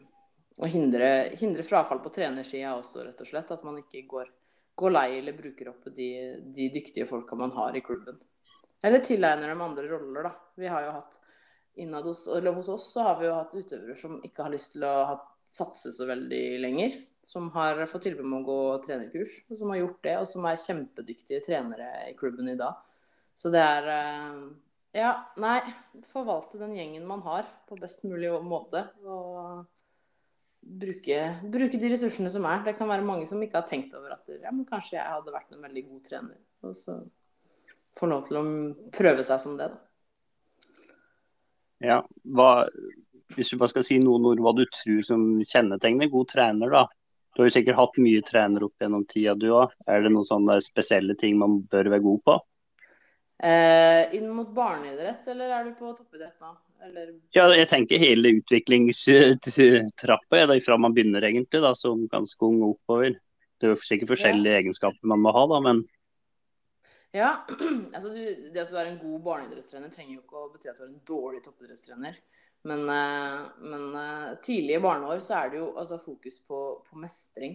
og 0.60 0.68
hindre, 0.70 1.32
hindre 1.40 1.64
frafall 1.66 2.02
på 2.04 2.12
trenersida 2.14 2.76
også, 2.76 3.06
rett 3.08 3.24
og 3.24 3.30
slett. 3.30 3.56
At 3.56 3.66
man 3.66 3.80
ikke 3.82 4.04
går 4.10 4.30
går 4.80 4.94
lei 4.96 5.08
eller 5.18 5.36
bruker 5.36 5.72
opp 5.74 5.88
de, 5.96 6.12
de 6.56 6.70
dyktige 6.74 7.08
folka 7.08 7.36
man 7.36 7.52
har 7.52 7.76
i 7.76 7.84
klubben. 7.84 8.20
Eller 8.84 9.04
tilegner 9.04 9.52
dem 9.52 9.62
andre 9.62 9.90
roller, 9.92 10.30
da. 10.30 10.32
Vi 10.56 10.70
har 10.72 10.86
jo 10.86 10.94
hatt 10.96 11.20
innad 11.80 12.08
hos, 12.08 12.28
eller 12.32 12.56
hos 12.56 12.70
oss 12.72 12.88
så 12.94 13.04
har 13.10 13.20
vi 13.20 13.28
jo 13.28 13.36
hatt 13.36 13.56
utøvere 13.56 13.96
som 14.00 14.20
ikke 14.24 14.46
har 14.46 14.54
lyst 14.54 14.76
til 14.76 14.86
å 14.88 14.94
ha, 15.12 15.18
satse 15.50 15.92
så 15.96 16.08
veldig 16.08 16.44
lenger. 16.64 16.96
Som 17.26 17.50
har 17.52 17.82
fått 17.92 18.08
tilbud 18.08 18.24
om 18.24 18.38
å 18.38 18.46
gå 18.48 18.60
trenerkurs, 18.86 19.42
og 19.50 19.60
som 19.60 19.74
har 19.74 19.82
gjort 19.82 20.00
det. 20.08 20.16
Og 20.22 20.30
som 20.32 20.48
er 20.48 20.64
kjempedyktige 20.64 21.44
trenere 21.44 21.92
i 22.08 22.16
klubben 22.20 22.48
i 22.52 22.58
dag. 22.60 22.80
Så 23.36 23.52
det 23.52 23.64
er 23.64 23.92
eh, 23.92 24.40
Ja, 24.96 25.12
nei. 25.38 25.60
Forvalte 26.10 26.58
den 26.62 26.74
gjengen 26.78 27.06
man 27.08 27.22
har 27.26 27.46
på 27.70 27.78
best 27.78 28.06
mulig 28.10 28.32
måte. 28.46 28.88
Og 29.06 29.66
bruke, 30.60 31.20
bruke, 31.44 31.80
de 31.80 31.92
ressursene 31.94 32.32
som 32.34 32.48
er. 32.50 32.64
Det 32.66 32.76
kan 32.78 32.90
være 32.90 33.06
mange 33.06 33.28
som 33.30 33.42
ikke 33.44 33.62
har 33.62 33.68
tenkt 33.70 33.94
over 33.98 34.16
at 34.18 34.30
ja, 34.34 34.52
men 34.52 34.66
kanskje 34.68 34.98
jeg 34.98 35.06
hadde 35.06 35.36
vært 35.36 35.54
en 35.54 35.66
veldig 35.66 35.86
god 35.92 36.02
trener. 36.10 36.40
Og 36.66 36.76
så 36.78 36.98
få 37.98 38.10
lov 38.10 38.26
til 38.28 38.40
å 38.40 38.46
prøve 38.96 39.26
seg 39.26 39.42
som 39.42 39.58
det, 39.60 39.70
da. 39.72 39.86
Ja, 41.80 42.02
hva, 42.36 42.68
Hvis 43.38 43.54
du 43.54 43.60
bare 43.60 43.72
skal 43.72 43.86
si 43.88 44.00
noen 44.04 44.26
ord 44.28 44.42
hva 44.44 44.52
du 44.58 44.66
tror 44.74 45.04
som 45.06 45.22
kjennetegner 45.46 46.10
god 46.12 46.32
trener, 46.34 46.74
da. 46.74 46.88
Du 47.36 47.44
har 47.44 47.48
jo 47.48 47.56
sikkert 47.56 47.78
hatt 47.78 48.00
mye 48.02 48.22
trener 48.26 48.66
opp 48.66 48.82
gjennom 48.82 49.06
tida, 49.08 49.36
du 49.38 49.52
òg. 49.54 49.76
Er 49.88 50.02
det 50.04 50.12
noen 50.12 50.28
sånne 50.28 50.58
spesielle 50.66 51.16
ting 51.16 51.38
man 51.40 51.62
bør 51.72 51.92
være 51.94 52.04
god 52.04 52.24
på? 52.26 52.36
Eh, 53.44 54.16
inn 54.16 54.30
mot 54.36 54.50
barneidrett, 54.52 55.28
eller 55.28 55.50
er 55.50 55.64
du 55.64 55.76
på 55.80 55.94
toppidrett 55.96 56.42
nå? 56.44 56.50
Eller... 56.84 57.14
Ja, 57.36 57.46
jeg 57.56 57.70
tenker 57.72 58.00
hele 58.00 58.30
utviklingstrappa 58.40 60.60
fra 60.66 60.78
man 60.78 60.94
begynner, 60.96 61.24
egentlig, 61.24 61.62
da, 61.64 61.76
som 61.76 62.08
ganske 62.12 62.46
ung 62.46 62.64
oppover. 62.68 63.16
Det 63.60 63.68
er 63.68 63.72
jo 63.74 63.80
sikkert 63.84 64.10
forskjellige 64.14 64.54
ja. 64.54 64.60
egenskaper 64.64 65.08
man 65.08 65.24
må 65.24 65.30
ha, 65.36 65.44
da, 65.52 65.60
men 65.64 65.78
Ja, 67.16 67.32
altså 67.96 68.10
du, 68.12 68.50
Det 68.52 68.62
at 68.62 68.72
du 68.72 68.78
er 68.80 68.92
en 68.92 69.02
god 69.02 69.20
barneidrettstrener, 69.26 69.90
trenger 69.94 70.18
jo 70.18 70.24
ikke 70.26 70.44
å 70.44 70.52
bety 70.52 70.70
at 70.72 70.80
du 70.80 70.84
er 70.84 70.92
en 70.92 71.08
dårlig 71.08 71.42
toppidrettstrener. 71.48 72.20
Men, 72.68 72.82
eh, 72.92 73.40
men 73.64 73.84
tidlige 73.96 74.44
tidlig 74.44 74.76
i 74.76 74.84
barneår 74.84 75.20
så 75.24 75.34
er 75.40 75.54
det 75.54 75.62
jo 75.62 75.68
altså, 75.80 76.04
fokus 76.04 76.36
på, 76.44 76.60
på, 76.84 77.00
mestring. 77.00 77.54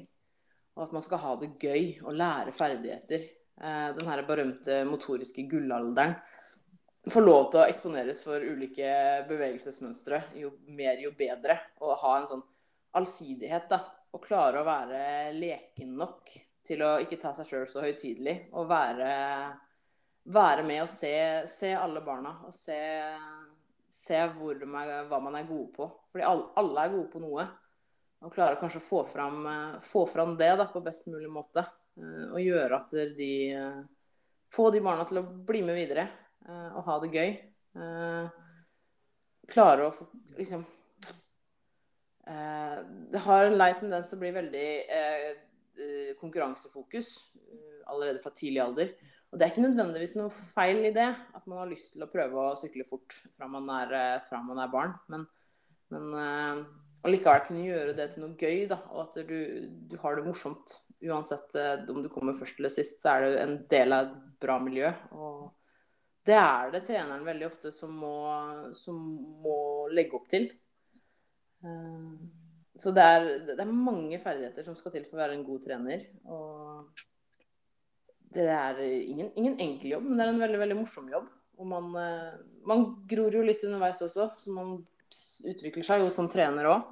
Og 0.74 0.89
at 0.89 0.95
man 0.97 1.05
skal 1.05 1.22
ha 1.22 1.32
det 1.41 1.55
gøy 1.61 1.82
og 2.03 2.16
lære 2.16 2.53
ferdigheter. 2.57 3.20
Eh, 3.61 3.91
den 3.97 4.09
her 4.11 4.23
berømte 4.27 4.81
motoriske 4.89 5.45
gullalderen 5.51 6.17
får 7.11 7.23
lov 7.23 7.51
til 7.53 7.61
å 7.61 7.67
eksponeres 7.69 8.23
for 8.25 8.43
ulike 8.43 8.89
bevegelsesmønstre. 9.29 10.23
Jo 10.41 10.55
mer, 10.75 10.99
jo 11.03 11.13
bedre. 11.17 11.59
Og 11.85 11.99
ha 12.01 12.17
en 12.19 12.29
sånn 12.31 12.45
allsidighet, 12.99 13.69
da. 13.71 13.81
Og 14.15 14.23
klare 14.25 14.63
å 14.63 14.67
være 14.67 15.33
leken 15.35 15.97
nok 15.99 16.33
til 16.65 16.83
å 16.87 16.97
ikke 17.03 17.19
ta 17.21 17.35
seg 17.37 17.49
sjøl 17.49 17.67
så 17.69 17.85
høytidelig. 17.85 18.37
Og 18.57 18.69
være, 18.71 19.11
være, 20.33 20.65
med 20.67 20.85
og 20.85 20.91
se, 20.91 21.15
se, 21.51 21.75
alle 21.77 22.03
barna. 22.07 22.39
Og 22.49 22.55
se, 22.57 22.79
se 23.91 24.23
er, 24.23 24.33
hva 25.11 25.21
man 25.21 25.37
er 25.39 25.51
gode 25.51 25.71
på. 25.77 25.91
Fordi 26.15 26.27
alle, 26.27 26.51
alle, 26.63 26.87
er 26.87 26.97
gode 26.97 27.11
på 27.13 27.23
noe. 27.23 27.47
Og 28.25 28.33
klare 28.33 28.57
kanskje 28.57 28.81
å 28.81 28.89
få 28.89 29.05
fram, 29.05 29.45
få 29.85 30.07
fram 30.09 30.39
det 30.41 30.55
da, 30.57 30.71
på 30.73 30.81
best 30.83 31.11
mulig 31.13 31.29
måte. 31.29 31.67
Eh, 31.99 32.26
og 32.30 32.40
gjøre 32.42 32.80
at 32.80 32.95
de 33.18 33.32
Få 34.55 34.68
de 34.70 34.78
barna 34.78 35.03
til 35.09 35.18
å 35.18 35.26
bli 35.26 35.64
med 35.66 35.74
videre 35.74 36.05
eh, 36.47 36.76
og 36.76 36.84
ha 36.86 36.99
det 37.03 37.11
gøy. 37.11 37.32
Eh, 37.74 38.26
klare 39.51 39.88
å 39.88 40.11
liksom 40.38 40.62
Det 42.24 43.20
har 43.20 43.45
en 43.45 43.59
lei 43.59 43.72
tendens 43.76 44.07
til 44.09 44.16
å 44.16 44.22
bli 44.22 44.30
veldig 44.32 44.68
Eh, 45.74 46.14
konkurransefokus 46.20 47.24
eh, 47.34 47.80
allerede 47.90 48.18
fra 48.22 48.30
tidlig 48.30 48.61
alder. 48.62 48.92
Og 49.30 49.38
det 49.38 49.42
er 49.42 49.51
ikke 49.51 49.64
nødvendigvis 49.64 50.12
noe 50.14 50.30
feil 50.30 50.84
i 50.86 50.92
det, 50.95 51.09
at 51.34 51.49
man 51.51 51.59
har 51.59 51.70
lyst 51.70 51.97
til 51.97 52.05
å 52.05 52.11
prøve 52.12 52.38
å 52.38 52.53
sykle 52.59 52.86
fort 52.86 53.16
fra 53.34 53.49
man 53.51 53.66
er, 53.80 53.95
eh, 53.99 54.20
fra 54.22 54.38
man 54.47 54.61
er 54.62 54.70
barn. 54.70 54.92
Men, 55.11 55.24
men 55.90 56.14
likevel 57.11 57.42
kunne 57.49 57.66
gjøre 57.66 57.97
det 57.99 58.07
til 58.12 58.22
noe 58.22 58.38
gøy, 58.38 58.68
da, 58.70 58.78
og 58.95 59.09
at 59.09 59.18
du, 59.26 59.34
du, 59.90 59.99
har 60.05 60.14
det 60.14 60.28
morsomt. 60.28 60.76
Uansett 61.05 61.57
om 61.91 62.03
du 62.03 62.09
kommer 62.13 62.37
først 62.37 62.61
eller 62.61 62.73
sist, 62.73 63.03
så 63.03 63.15
er 63.15 63.27
det 63.27 63.43
en 63.43 63.59
del 63.71 63.93
av 63.93 64.07
et 64.07 64.15
bra 64.41 64.59
miljø. 64.63 64.91
Og 65.13 65.51
det 66.25 66.37
er 66.41 66.71
det 66.73 66.85
treneren 66.89 67.27
veldig 67.27 67.49
ofte 67.51 67.73
som 67.75 67.93
må, 68.01 68.15
som 68.77 68.97
må 69.45 69.59
legge 69.93 70.17
opp 70.17 70.31
til. 70.33 70.49
Så 72.77 72.91
det 72.95 73.05
er, 73.05 73.27
det 73.47 73.59
er, 73.59 73.71
mange 73.71 74.19
ferdigheter 74.23 74.65
som 74.67 74.77
skal 74.79 74.95
til 74.95 75.05
for 75.07 75.19
å 75.19 75.23
være 75.23 75.37
en 75.37 75.45
god 75.47 75.63
trener. 75.67 76.07
Og 76.27 77.05
det 78.35 78.49
er 78.51 78.81
ingen, 78.83 79.31
ingen 79.39 79.61
enkel 79.63 79.95
jobb, 79.95 80.09
men 80.09 80.19
det 80.19 80.25
er 80.25 80.33
en 80.33 80.43
veldig 80.43 80.61
veldig 80.65 80.79
morsom 80.81 81.13
jobb. 81.13 81.29
Og 81.61 81.69
man, 81.71 81.93
eh, 82.01 82.33
man 82.67 82.85
gror 83.11 83.37
jo 83.37 83.45
litt 83.47 83.63
underveis 83.67 84.03
også, 84.03 84.27
så 84.35 84.55
man 84.57 84.75
utvikler 85.47 85.87
seg 85.87 86.03
jo 86.03 86.11
som 86.11 86.29
trener 86.31 86.67
òg. 86.73 86.89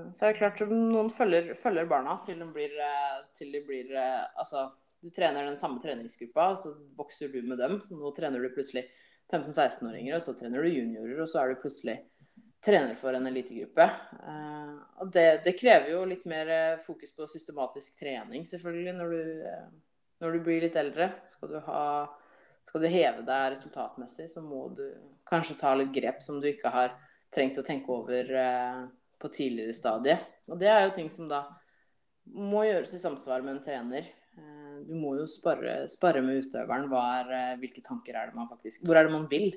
Eh, 0.00 0.12
så 0.12 0.26
er 0.26 0.32
det 0.32 0.40
klart 0.40 0.62
at 0.64 0.72
noen 0.72 1.10
følger, 1.12 1.52
følger 1.58 1.88
barna 1.90 2.18
til 2.24 2.40
de 2.40 2.48
blir, 2.54 2.74
eh, 2.80 3.18
til 3.36 3.52
de 3.52 3.64
blir 3.66 3.92
Altså, 3.96 4.70
du 5.00 5.10
trener 5.10 5.46
den 5.46 5.56
samme 5.56 5.80
treningsgruppa, 5.80 6.54
så 6.56 6.74
vokser 6.96 7.28
du 7.32 7.42
med 7.42 7.58
dem. 7.58 7.80
Så 7.82 7.96
nå 7.96 8.12
trener 8.16 8.40
du 8.40 8.52
plutselig 8.52 8.84
15-16-åringer, 9.32 10.14
og 10.14 10.22
så 10.22 10.34
trener 10.36 10.62
du 10.62 10.68
juniorer, 10.68 11.20
og 11.22 11.28
så 11.28 11.40
er 11.40 11.52
du 11.52 11.60
plutselig 11.62 12.00
trener 12.64 12.94
for 12.94 13.16
en 13.16 13.26
elitegruppe. 13.26 13.86
Uh, 14.20 14.76
og 15.00 15.12
det, 15.14 15.42
det, 15.46 15.56
krever 15.56 15.94
jo 15.94 16.04
litt 16.04 16.26
mer 16.28 16.50
eh, 16.52 16.80
fokus 16.82 17.14
på 17.16 17.28
systematisk 17.30 17.96
trening, 17.98 18.44
selvfølgelig, 18.44 18.92
når 18.98 19.14
du, 19.14 19.78
når 20.20 20.36
du 20.36 20.42
blir 20.44 20.66
litt 20.66 20.76
eldre. 20.76 21.08
Skal 21.24 21.54
du, 21.54 21.58
ha, 21.64 21.84
skal 22.66 22.84
du, 22.84 22.88
heve 22.92 23.24
deg 23.24 23.54
resultatmessig, 23.54 24.28
så 24.28 24.44
må 24.44 24.66
du 24.76 24.84
kanskje 25.30 25.56
ta 25.62 25.72
litt 25.78 25.94
grep 25.94 26.20
som 26.26 26.40
du 26.42 26.50
ikke 26.50 26.74
har 26.74 26.92
trengt 27.32 27.62
å 27.62 27.64
tenke 27.64 27.94
over 27.94 28.28
på 29.20 29.30
tidligere 29.32 29.76
stadie. 29.76 30.16
Og 30.50 30.58
det 30.60 30.70
er 30.70 30.84
jo 30.84 30.94
ting 30.96 31.10
som 31.12 31.28
da 31.30 31.44
må 32.30 32.64
gjøres 32.66 32.94
i 32.96 33.02
samsvar 33.02 33.44
med 33.44 33.56
en 33.56 33.64
trener. 33.64 34.08
Du 34.86 34.94
må 34.96 35.12
jo 35.18 35.26
spare, 35.28 35.82
spare 35.90 36.22
med 36.24 36.46
utøveren. 36.46 36.86
Er, 36.88 37.58
hvilke 37.60 37.82
tanker 37.84 38.16
er 38.16 38.30
det 38.30 38.38
man 38.38 38.48
faktisk 38.48 38.86
Hvor 38.86 38.96
er 38.96 39.06
det 39.06 39.12
man 39.12 39.26
vil? 39.28 39.50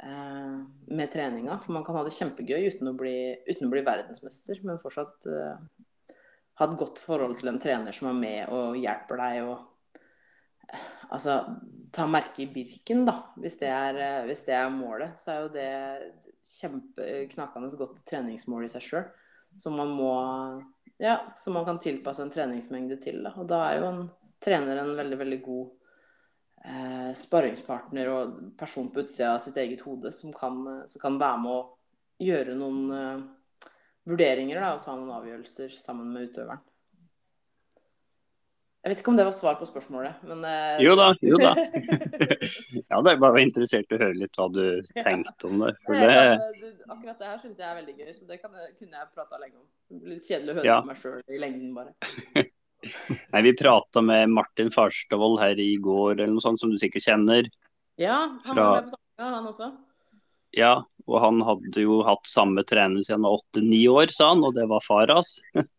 Eh, 0.00 0.54
med 0.96 1.12
treninga. 1.12 1.58
For 1.60 1.76
man 1.76 1.84
kan 1.84 1.98
ha 1.98 2.04
det 2.06 2.14
kjempegøy 2.16 2.70
uten 2.72 2.88
å 2.88 2.96
bli, 2.96 3.16
uten 3.50 3.68
å 3.68 3.72
bli 3.74 3.84
verdensmester, 3.84 4.62
men 4.64 4.80
fortsatt 4.80 5.28
ha 6.58 6.66
et 6.68 6.78
godt 6.78 7.00
forhold 7.02 7.36
til 7.38 7.50
en 7.50 7.60
trener 7.62 7.94
som 7.94 8.10
er 8.10 8.18
med 8.18 8.52
og 8.54 8.76
hjelper 8.78 9.20
deg 9.20 9.48
uh, 9.48 9.64
Altså 11.12 11.38
ta 11.94 12.06
merke 12.10 12.42
i 12.44 12.48
Birken, 12.50 13.04
da. 13.06 13.18
Hvis 13.38 13.58
det, 13.60 13.70
er, 13.70 13.98
uh, 14.00 14.26
hvis 14.28 14.44
det 14.48 14.56
er 14.58 14.72
målet, 14.72 15.14
så 15.20 15.34
er 15.34 15.44
jo 15.44 15.52
det 15.54 15.68
kjempeknakende 16.54 17.70
godt 17.78 18.02
treningsmål 18.08 18.66
i 18.66 18.72
seg 18.72 18.88
sjøl. 18.88 19.06
Som 19.60 19.78
man 19.78 19.94
må 19.94 20.14
Ja, 21.02 21.24
som 21.36 21.56
man 21.58 21.64
kan 21.66 21.80
tilpasse 21.82 22.22
en 22.22 22.30
treningsmengde 22.30 22.96
til. 23.02 23.22
Da. 23.26 23.34
Og 23.38 23.48
da 23.50 23.64
er 23.68 23.80
jo 23.80 23.88
en 23.90 24.04
trener 24.44 24.76
en 24.76 24.96
veldig, 24.96 25.18
veldig 25.18 25.40
god 25.42 25.70
eh, 26.64 27.12
sparringspartner 27.16 28.10
og 28.12 28.36
person 28.58 28.90
på 28.92 29.04
utsida 29.04 29.34
av 29.34 29.40
sitt 29.42 29.58
eget 29.60 29.84
hode 29.86 30.12
som 30.12 30.32
kan, 30.36 30.60
eh, 30.70 30.84
som 30.90 31.02
kan 31.02 31.18
være 31.20 31.40
med 31.44 31.54
å 31.54 31.62
gjøre 32.24 32.56
noen 32.58 32.94
eh, 32.98 33.24
vurderinger 34.10 34.60
da, 34.60 34.74
og 34.74 34.84
ta 34.84 34.96
noen 34.96 35.14
avgjørelser 35.16 35.76
sammen 35.80 36.12
med 36.12 36.30
utøveren. 36.30 36.62
Jeg 38.84 38.92
vet 38.92 39.00
ikke 39.00 39.12
om 39.14 39.16
det 39.16 39.24
var 39.24 39.32
svar 39.32 39.54
på 39.56 39.64
spørsmålet, 39.64 40.24
men 40.28 40.42
eh... 40.44 40.82
Jo 40.84 40.92
da, 40.98 41.06
jo 41.24 41.38
da. 41.40 41.54
ja, 42.90 42.98
det 43.00 43.14
er 43.14 43.22
bare 43.22 43.40
interessert 43.40 43.88
i 43.88 43.96
å 43.96 44.00
høre 44.02 44.18
litt 44.18 44.36
hva 44.36 44.44
du 44.52 44.90
tenkte 44.92 45.48
om 45.48 45.62
det. 45.62 45.70
det... 45.88 46.00
Ja, 46.02 46.34
akkurat 46.92 47.22
det 47.22 47.30
her 47.30 47.38
syns 47.40 47.62
jeg 47.62 47.64
er 47.64 47.78
veldig 47.78 47.94
gøy, 47.96 48.10
så 48.12 48.28
det 48.28 48.38
kan, 48.42 48.52
kunne 48.76 49.00
jeg 49.00 49.08
prata 49.16 49.40
lenge 49.40 49.56
om. 49.56 49.64
Litt 50.04 50.28
kjedelig 50.28 50.52
å 50.52 50.58
høre 50.58 50.68
ja. 50.68 50.76
på 50.84 50.92
meg 50.92 51.00
sjøl 51.00 51.16
i 51.24 51.40
lengden, 51.40 51.72
bare. 51.72 52.44
Nei, 53.32 53.44
Vi 53.48 53.56
prata 53.56 54.04
med 54.04 54.36
Martin 54.36 54.68
Farstavold 54.74 55.40
her 55.40 55.64
i 55.64 55.70
går, 55.80 56.18
eller 56.18 56.36
noe 56.36 56.44
sånt, 56.44 56.60
som 56.60 56.74
du 56.74 56.76
sikkert 56.82 57.08
kjenner. 57.08 57.48
Ja, 57.96 58.20
han 58.44 58.60
var 58.60 58.82
med 58.82 58.90
på 58.90 58.98
samlinga, 58.98 59.34
han 59.38 59.52
også. 59.54 59.74
Ja, 60.60 60.74
og 61.08 61.22
han 61.24 61.40
hadde 61.48 61.88
jo 61.88 62.02
hatt 62.04 62.28
samme 62.28 62.68
trener 62.68 63.00
siden 63.00 63.22
han 63.22 63.30
var 63.30 63.40
åtte-ni 63.40 63.86
år, 63.88 64.12
sa 64.12 64.34
han, 64.34 64.44
og 64.44 64.60
det 64.60 64.68
var 64.68 64.84
far 64.84 65.08
hans. 65.16 65.38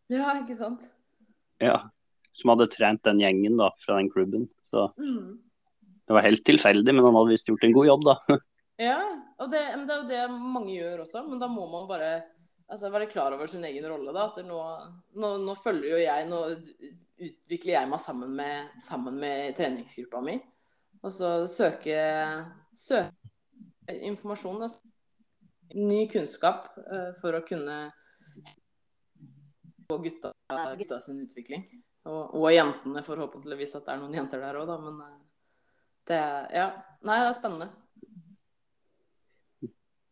ja, 0.10 0.40
ikke 0.42 0.58
sant. 0.58 0.90
Ja, 1.62 1.84
som 2.36 2.52
hadde 2.52 2.68
trent 2.72 3.04
den 3.08 3.22
gjengen 3.24 3.58
da, 3.60 3.72
fra 3.80 3.98
den 4.00 4.12
klubben. 4.12 4.48
Så 4.66 4.90
mm. 5.00 5.38
det 6.08 6.18
var 6.18 6.26
helt 6.26 6.46
tilfeldig, 6.48 6.94
men 6.94 7.06
han 7.06 7.16
hadde 7.16 7.32
visst 7.32 7.50
gjort 7.50 7.64
en 7.64 7.76
god 7.76 7.90
jobb, 7.90 8.08
da. 8.10 8.16
ja, 8.90 9.00
og 9.40 9.52
det, 9.52 9.62
det 9.88 9.96
er 9.96 10.02
jo 10.02 10.10
det 10.10 10.24
mange 10.32 10.74
gjør 10.76 11.06
også, 11.06 11.24
men 11.30 11.42
da 11.42 11.50
må 11.52 11.68
man 11.72 11.88
bare 11.90 12.12
altså, 12.68 12.92
være 12.92 13.10
klar 13.12 13.36
over 13.36 13.48
sin 13.52 13.64
egen 13.68 13.88
rolle. 13.90 14.14
da, 14.16 14.28
at 14.30 14.42
nå, 14.48 14.62
nå, 15.16 15.36
nå, 15.46 15.56
følger 15.60 15.96
jo 15.96 16.02
jeg 16.04 16.30
Nå 16.30 16.42
utvikler 17.16 17.78
jeg 17.78 17.88
meg 17.88 18.02
sammen 18.04 18.36
med, 18.36 18.74
sammen 18.84 19.20
med 19.20 19.56
treningsgruppa 19.56 20.20
mi. 20.26 20.36
Og 21.06 21.14
så 21.14 21.30
søke, 21.48 21.96
søke 22.76 23.96
informasjon. 24.10 24.66
Da. 24.66 24.68
Ny 25.76 26.02
kunnskap 26.12 26.68
uh, 26.82 27.14
for 27.22 27.38
å 27.38 27.44
kunne 27.48 27.78
få 29.88 30.00
gutta, 30.04 30.34
gutta 30.80 31.00
sin 31.00 31.22
utvikling. 31.24 31.64
Og, 32.06 32.36
og, 32.38 32.50
jentene, 32.54 33.02
forhåpentligvis 33.06 33.80
at 33.80 33.88
det 33.88 33.96
er 33.96 34.02
noen 34.04 34.14
jenter 34.14 34.44
der 34.44 34.60
òg, 34.60 34.68
da. 34.70 34.78
Men 34.82 35.00
uh, 35.02 35.16
det 36.10 36.22
Ja. 36.54 36.70
Nei, 37.06 37.20
det 37.22 37.30
er 37.30 37.38
spennende. 37.38 37.70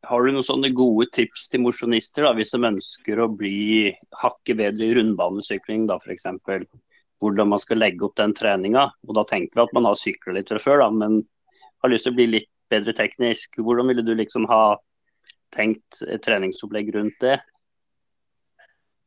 Har 0.04 0.22
du 0.22 0.34
noen 0.34 0.46
sånne 0.46 0.70
gode 0.76 1.08
tips 1.16 1.48
til 1.50 1.64
mosjonister 1.64 2.28
hvis 2.38 2.52
de 2.54 2.60
ønsker 2.68 3.22
å 3.24 3.30
bli 3.32 3.94
hakket 4.20 4.60
bedre 4.60 4.90
i 4.90 4.98
rundbanesykling, 4.98 5.88
da 5.90 5.96
f.eks.? 5.98 6.28
Hvordan 7.24 7.50
man 7.54 7.62
skal 7.64 7.80
legge 7.80 8.04
opp 8.06 8.18
den 8.20 8.36
treninga. 8.36 8.90
Og 9.08 9.16
da 9.18 9.24
tenker 9.30 9.56
vi 9.56 9.64
at 9.64 9.74
man 9.78 9.88
har 9.88 9.98
sykla 9.98 10.36
litt 10.36 10.52
fra 10.52 10.60
før, 10.62 10.84
da, 10.84 10.90
men 10.92 11.22
har 11.82 11.94
lyst 11.94 12.06
til 12.10 12.14
å 12.14 12.20
bli 12.20 12.28
litt 12.34 12.52
bedre 12.74 12.94
teknisk. 12.98 13.58
Hvordan 13.64 13.90
ville 13.90 14.06
du 14.06 14.14
liksom 14.18 14.46
ha 14.52 14.76
tenkt 15.56 16.02
et 16.08 16.24
treningsopplegg 16.26 16.92
rundt 16.96 17.20
det? 17.24 17.38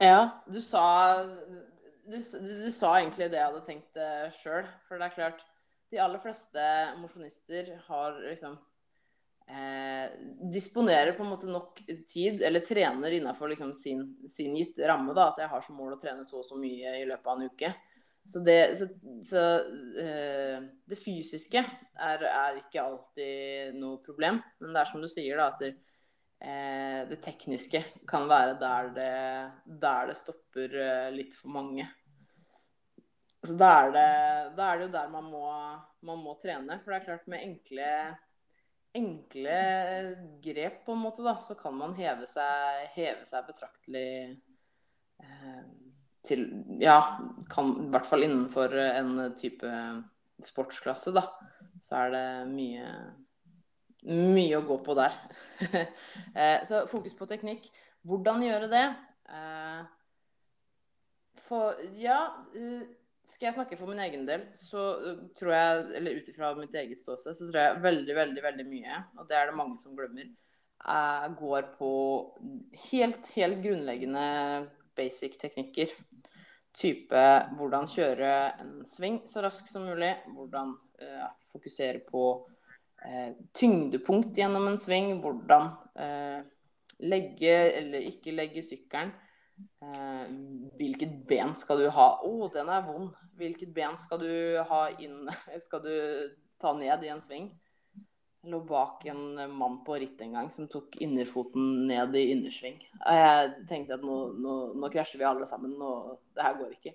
Ja, 0.02 0.42
du 0.52 0.58
sa, 0.60 0.84
du, 2.06 2.16
du 2.16 2.70
sa 2.72 2.96
egentlig 2.98 3.30
det 3.32 3.40
jeg 3.40 3.50
hadde 3.50 3.66
tenkt 3.66 4.00
uh, 4.00 4.26
sjøl. 4.34 4.66
For 4.86 5.00
det 5.00 5.08
er 5.08 5.16
klart, 5.16 5.44
de 5.92 6.00
aller 6.02 6.22
fleste 6.22 6.64
mosjonister 7.00 7.68
har 7.86 8.16
liksom 8.24 8.56
eh, 9.48 10.10
disponerer 10.52 11.12
på 11.12 11.22
en 11.22 11.30
måte 11.30 11.50
nok 11.50 11.78
tid, 12.08 12.42
eller 12.42 12.64
trener 12.64 13.14
innenfor 13.14 13.52
liksom 13.52 13.72
sin, 13.74 14.02
sin 14.28 14.56
gitt 14.58 14.78
ramme. 14.78 15.14
da, 15.14 15.30
At 15.30 15.44
jeg 15.44 15.52
har 15.52 15.62
som 15.62 15.78
mål 15.78 15.94
å 15.96 16.00
trene 16.00 16.26
så 16.26 16.40
og 16.40 16.48
så 16.48 16.58
mye 16.58 16.96
i 17.00 17.06
løpet 17.08 17.30
av 17.30 17.38
en 17.38 17.52
uke. 17.52 17.72
Så 18.26 18.42
det, 18.42 18.58
så, 18.74 18.88
så, 19.22 19.42
eh, 20.02 20.58
det 20.90 20.98
fysiske 20.98 21.60
er, 21.62 22.24
er, 22.26 22.56
ikke 22.64 22.82
alltid 22.82 23.76
noe 23.78 24.00
problem. 24.02 24.40
Men 24.58 24.74
det 24.74 24.82
er 24.82 24.90
som 24.90 25.04
du 25.04 25.06
sier, 25.10 25.38
da, 25.38 25.52
at 25.52 25.62
eh, 26.40 27.02
det 27.08 27.20
tekniske 27.24 27.82
kan 28.08 28.26
være 28.28 28.56
der 28.60 28.90
det, 28.96 29.12
der 29.82 30.10
det 30.10 30.18
stopper 30.18 30.76
eh, 30.82 31.08
litt 31.14 31.36
for 31.36 31.52
mange. 31.54 31.88
så 33.46 33.54
da 33.54 33.72
er, 33.80 33.90
det, 33.94 34.06
da 34.58 34.68
er 34.68 34.78
det 34.78 34.86
jo 34.88 34.94
der 34.96 35.10
man 35.12 35.26
må, 35.30 35.48
man 36.02 36.22
må 36.22 36.34
trene. 36.42 36.80
For 36.82 36.92
det 36.92 37.00
er 37.00 37.04
klart, 37.04 37.28
med 37.30 37.44
enkle, 37.44 37.90
enkle 38.96 39.58
grep, 40.42 40.80
på 40.86 40.96
en 40.96 41.04
måte, 41.04 41.22
da, 41.22 41.36
så 41.40 41.54
kan 41.58 41.76
man 41.78 41.94
heve 41.98 42.26
seg, 42.26 42.88
heve 42.96 43.22
seg 43.28 43.46
betraktelig 43.46 44.08
eh, 45.22 45.62
til 46.26 46.48
Ja, 46.82 46.98
kan, 47.52 47.70
i 47.86 47.90
hvert 47.92 48.08
fall 48.08 48.26
innenfor 48.26 48.74
en 48.82 49.12
type 49.38 49.70
sportsklasse, 50.42 51.14
da. 51.14 51.28
Så 51.82 52.00
er 52.00 52.10
det 52.12 52.26
mye 52.50 52.88
mye 54.06 54.58
å 54.58 54.64
gå 54.66 54.78
på 54.86 54.96
der. 54.98 55.18
Eh, 56.36 56.60
så 56.68 56.82
fokus 56.84 57.14
på 57.16 57.24
teknikk. 57.28 57.70
Hvordan 58.04 58.42
gjøre 58.44 58.66
det? 58.68 58.84
Eh, 59.32 59.86
for 61.40 61.78
ja 61.96 62.18
eh, 62.52 62.82
Skal 63.24 63.48
jeg 63.48 63.56
snakke 63.56 63.78
for 63.80 63.88
min 63.88 64.02
egen 64.04 64.26
del, 64.28 64.44
så 64.52 64.82
tror 65.38 65.54
jeg, 65.54 65.86
eller 65.98 66.18
ut 66.20 66.28
ifra 66.28 66.50
mitt 66.58 66.76
eget 66.76 67.00
ståsted, 67.00 67.34
så 67.38 67.48
tror 67.48 67.62
jeg 67.62 67.80
veldig, 67.86 68.14
veldig, 68.18 68.42
veldig 68.44 68.66
mye, 68.68 68.98
og 69.16 69.26
det 69.26 69.38
er 69.38 69.48
det 69.48 69.56
mange 69.58 69.80
som 69.82 69.96
glemmer, 69.98 70.28
går 71.40 71.66
på 71.74 71.90
helt, 72.84 73.32
helt 73.34 73.58
grunnleggende 73.64 74.28
basic 74.94 75.34
teknikker. 75.42 75.90
Type 76.76 77.24
hvordan 77.58 77.90
kjøre 77.90 78.30
en 78.62 78.76
sving 78.86 79.18
så 79.26 79.42
raskt 79.42 79.72
som 79.72 79.88
mulig, 79.88 80.12
hvordan 80.36 80.76
fokusere 81.50 82.04
på 82.06 82.28
eh, 83.06 83.30
tyngdepunkt 83.56 84.38
gjennom 84.38 84.66
en 84.70 84.78
sving. 84.80 85.14
Hvordan 85.22 85.70
eh, 85.98 86.40
legge 86.98 87.54
eller 87.78 88.08
ikke 88.10 88.34
legge 88.34 88.64
sykkelen. 88.64 89.12
Eh, 89.82 90.24
hvilket 90.76 91.14
ben 91.28 91.54
skal 91.56 91.80
du 91.80 91.90
ha? 91.92 92.08
Å, 92.20 92.30
oh, 92.30 92.48
den 92.52 92.70
er 92.72 92.84
vond. 92.86 93.14
Hvilket 93.36 93.72
ben 93.76 93.96
skal 94.00 94.20
du 94.22 94.32
ha 94.68 94.82
inn 95.02 95.28
Skal 95.66 95.84
du 95.84 95.94
ta 96.60 96.74
ned 96.76 97.04
i 97.04 97.12
en 97.12 97.24
sving? 97.24 97.50
Jeg 98.46 98.52
lå 98.52 98.60
bak 98.62 99.02
en 99.10 99.40
mann 99.58 99.80
på 99.82 99.96
ritt 99.98 100.20
en 100.22 100.36
gang 100.36 100.48
som 100.54 100.68
tok 100.70 101.00
innerfoten 101.02 101.88
ned 101.88 102.14
i 102.14 102.28
innersving. 102.30 102.76
Jeg 102.78 103.48
tenkte 103.66 103.96
at 103.96 104.04
nå, 104.06 104.18
nå, 104.38 104.52
nå 104.78 104.90
krasjer 104.92 105.18
vi 105.18 105.26
alle 105.26 105.48
sammen, 105.50 105.72
og 105.82 106.20
det 106.36 106.44
her 106.46 106.54
går 106.60 106.76
ikke. 106.76 106.92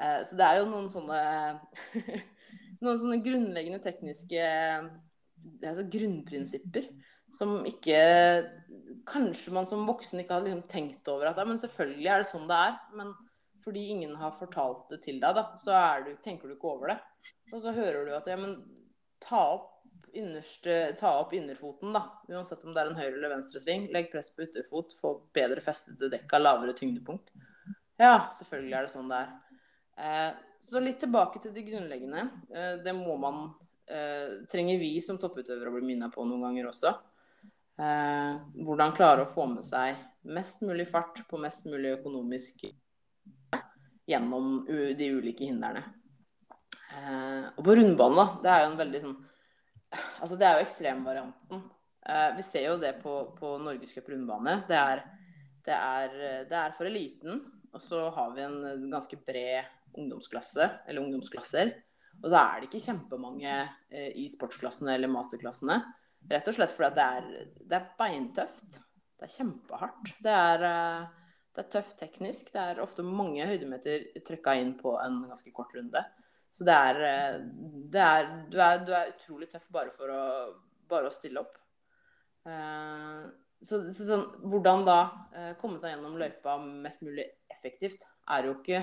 Eh, 0.00 0.22
så 0.24 0.38
det 0.38 0.46
er 0.46 0.62
jo 0.62 0.70
noen 0.70 0.88
sånne 0.88 1.20
noen 2.82 2.98
sånne 2.98 3.20
grunnleggende 3.26 3.82
tekniske 3.84 4.46
altså 5.62 5.86
grunnprinsipper 5.90 6.88
som 7.32 7.62
ikke 7.68 7.98
Kanskje 9.08 9.54
man 9.56 9.66
som 9.66 9.86
voksen 9.88 10.20
ikke 10.22 10.36
har 10.36 10.44
liksom 10.44 10.62
tenkt 10.70 11.08
over 11.10 11.30
at 11.30 11.38
ja, 11.40 11.46
men 11.48 11.58
selvfølgelig 11.58 12.10
er 12.12 12.22
det 12.22 12.28
sånn 12.28 12.44
det 12.46 12.58
er. 12.68 12.74
Men 12.98 13.08
fordi 13.64 13.86
ingen 13.94 14.12
har 14.20 14.34
fortalt 14.36 14.84
det 14.92 15.00
til 15.06 15.18
deg, 15.22 15.34
da, 15.38 15.44
så 15.58 15.78
du, 16.06 16.12
tenker 16.22 16.50
du 16.50 16.54
ikke 16.54 16.70
over 16.70 16.92
det. 16.92 16.98
Og 17.50 17.62
så 17.64 17.72
hører 17.74 18.06
du 18.06 18.12
at 18.14 18.28
ja, 18.30 18.36
men 18.38 18.56
ta 19.22 19.40
opp, 19.56 19.68
innerste, 20.12 20.76
ta 20.98 21.14
opp 21.22 21.32
innerfoten, 21.34 21.94
da. 21.96 22.04
Uansett 22.30 22.62
om 22.66 22.74
det 22.74 22.82
er 22.82 22.92
en 22.92 22.98
høyre 23.00 23.16
eller 23.16 23.34
venstre 23.36 23.62
sving. 23.64 23.88
Legg 23.94 24.12
press 24.12 24.32
på 24.36 24.44
ytterfot, 24.46 24.94
få 24.98 25.14
bedre 25.34 25.64
festede 25.64 26.10
dekka, 26.12 26.42
lavere 26.42 26.76
tyngdepunkt. 26.78 27.32
Ja, 28.00 28.28
selvfølgelig 28.34 28.76
er 28.76 28.86
det 28.86 28.94
sånn 28.94 29.10
det 29.10 29.22
er. 29.24 29.34
Eh, 30.02 30.30
så 30.62 30.82
litt 30.82 31.00
tilbake 31.02 31.42
til 31.42 31.54
det 31.54 31.64
grunnleggende. 31.66 32.28
Eh, 32.54 32.74
det 32.84 32.94
må 32.98 33.16
man 33.20 33.48
eh, 33.90 34.42
trenger 34.50 34.78
vi 34.80 34.94
som 35.04 35.18
topputøvere 35.20 35.70
å 35.70 35.74
bli 35.76 35.86
minnet 35.92 36.14
på 36.14 36.24
noen 36.26 36.46
ganger 36.46 36.70
også. 36.70 36.92
Eh, 37.82 38.34
hvordan 38.66 38.94
klare 38.96 39.24
å 39.24 39.30
få 39.30 39.46
med 39.50 39.64
seg 39.66 39.98
mest 40.28 40.62
mulig 40.62 40.86
fart 40.90 41.22
på 41.28 41.40
mest 41.40 41.66
mulig 41.66 41.96
økonomisk 41.96 42.66
gjennom 44.06 44.64
de 44.68 45.08
ulike 45.16 45.46
hindrene. 45.48 45.82
Eh, 46.92 47.44
og 47.56 47.62
på 47.64 47.76
rundbanen, 47.78 48.18
da. 48.18 48.26
Det 48.42 48.50
er 48.52 48.64
jo 48.64 48.72
en 48.72 48.80
veldig 48.80 49.04
sånn 49.06 49.20
Altså, 49.92 50.38
det 50.40 50.46
er 50.48 50.56
jo 50.56 50.64
ekstremvarianten. 50.64 51.58
Eh, 52.08 52.28
vi 52.38 52.44
ser 52.46 52.62
jo 52.64 52.78
det 52.80 52.94
på, 53.02 53.12
på 53.36 53.56
Norgescup 53.60 54.06
rundbane. 54.08 54.54
Det 54.68 54.78
er, 54.78 55.02
det, 55.66 55.74
er, 55.76 56.14
det 56.48 56.56
er 56.56 56.72
for 56.76 56.88
eliten. 56.88 57.42
Og 57.72 57.82
så 57.82 58.06
har 58.14 58.32
vi 58.32 58.44
en 58.46 58.86
ganske 58.92 59.18
bred 59.26 59.68
ungdomsklasse, 59.92 60.68
eller 60.88 61.04
ungdomsklasser. 61.04 61.74
Og 62.22 62.30
så 62.30 62.38
er 62.38 62.60
det 62.60 62.68
ikke 62.68 62.84
kjempemange 62.84 63.52
eh, 63.90 64.12
i 64.22 64.28
sportsklassene 64.30 64.94
eller 64.94 65.10
masterklassene. 65.10 65.78
Rett 66.30 66.48
og 66.48 66.54
slett 66.54 66.74
fordi 66.74 66.94
det 66.98 67.06
er, 67.18 67.28
det 67.66 67.78
er 67.78 67.88
beintøft. 67.98 68.78
Det 69.18 69.26
er 69.26 69.34
kjempehardt. 69.34 70.12
Det 70.22 70.34
er, 70.38 70.66
eh, 70.68 71.32
det 71.52 71.64
er, 71.64 71.70
tøft 71.74 71.98
teknisk. 71.98 72.52
Det 72.54 72.62
er 72.62 72.82
ofte 72.84 73.04
mange 73.06 73.46
høydemeter 73.48 74.06
trykka 74.28 74.54
inn 74.60 74.76
på 74.78 74.94
en 75.02 75.24
ganske 75.26 75.54
kort 75.56 75.74
runde. 75.74 76.04
Så 76.52 76.66
det 76.68 76.78
er, 76.78 77.02
eh, 77.08 77.40
det 77.90 78.06
er, 78.06 78.30
du, 78.46 78.58
du 78.86 78.94
er 78.94 79.14
utrolig 79.16 79.50
tøff 79.50 79.66
bare 79.74 79.90
for 79.94 80.14
å, 80.14 80.22
bare 80.90 81.10
å 81.10 81.14
stille 81.14 81.42
opp. 81.42 81.58
Så, 83.62 83.78
så 83.94 84.04
sånn, 84.08 84.24
hvordan 84.50 84.80
da 84.82 84.96
komme 85.60 85.78
seg 85.78 85.92
gjennom 85.92 86.16
løypa 86.18 86.56
mest 86.58 87.04
mulig 87.06 87.22
effektivt, 87.54 88.02
er 88.34 88.48
jo 88.48 88.56
ikke 88.56 88.80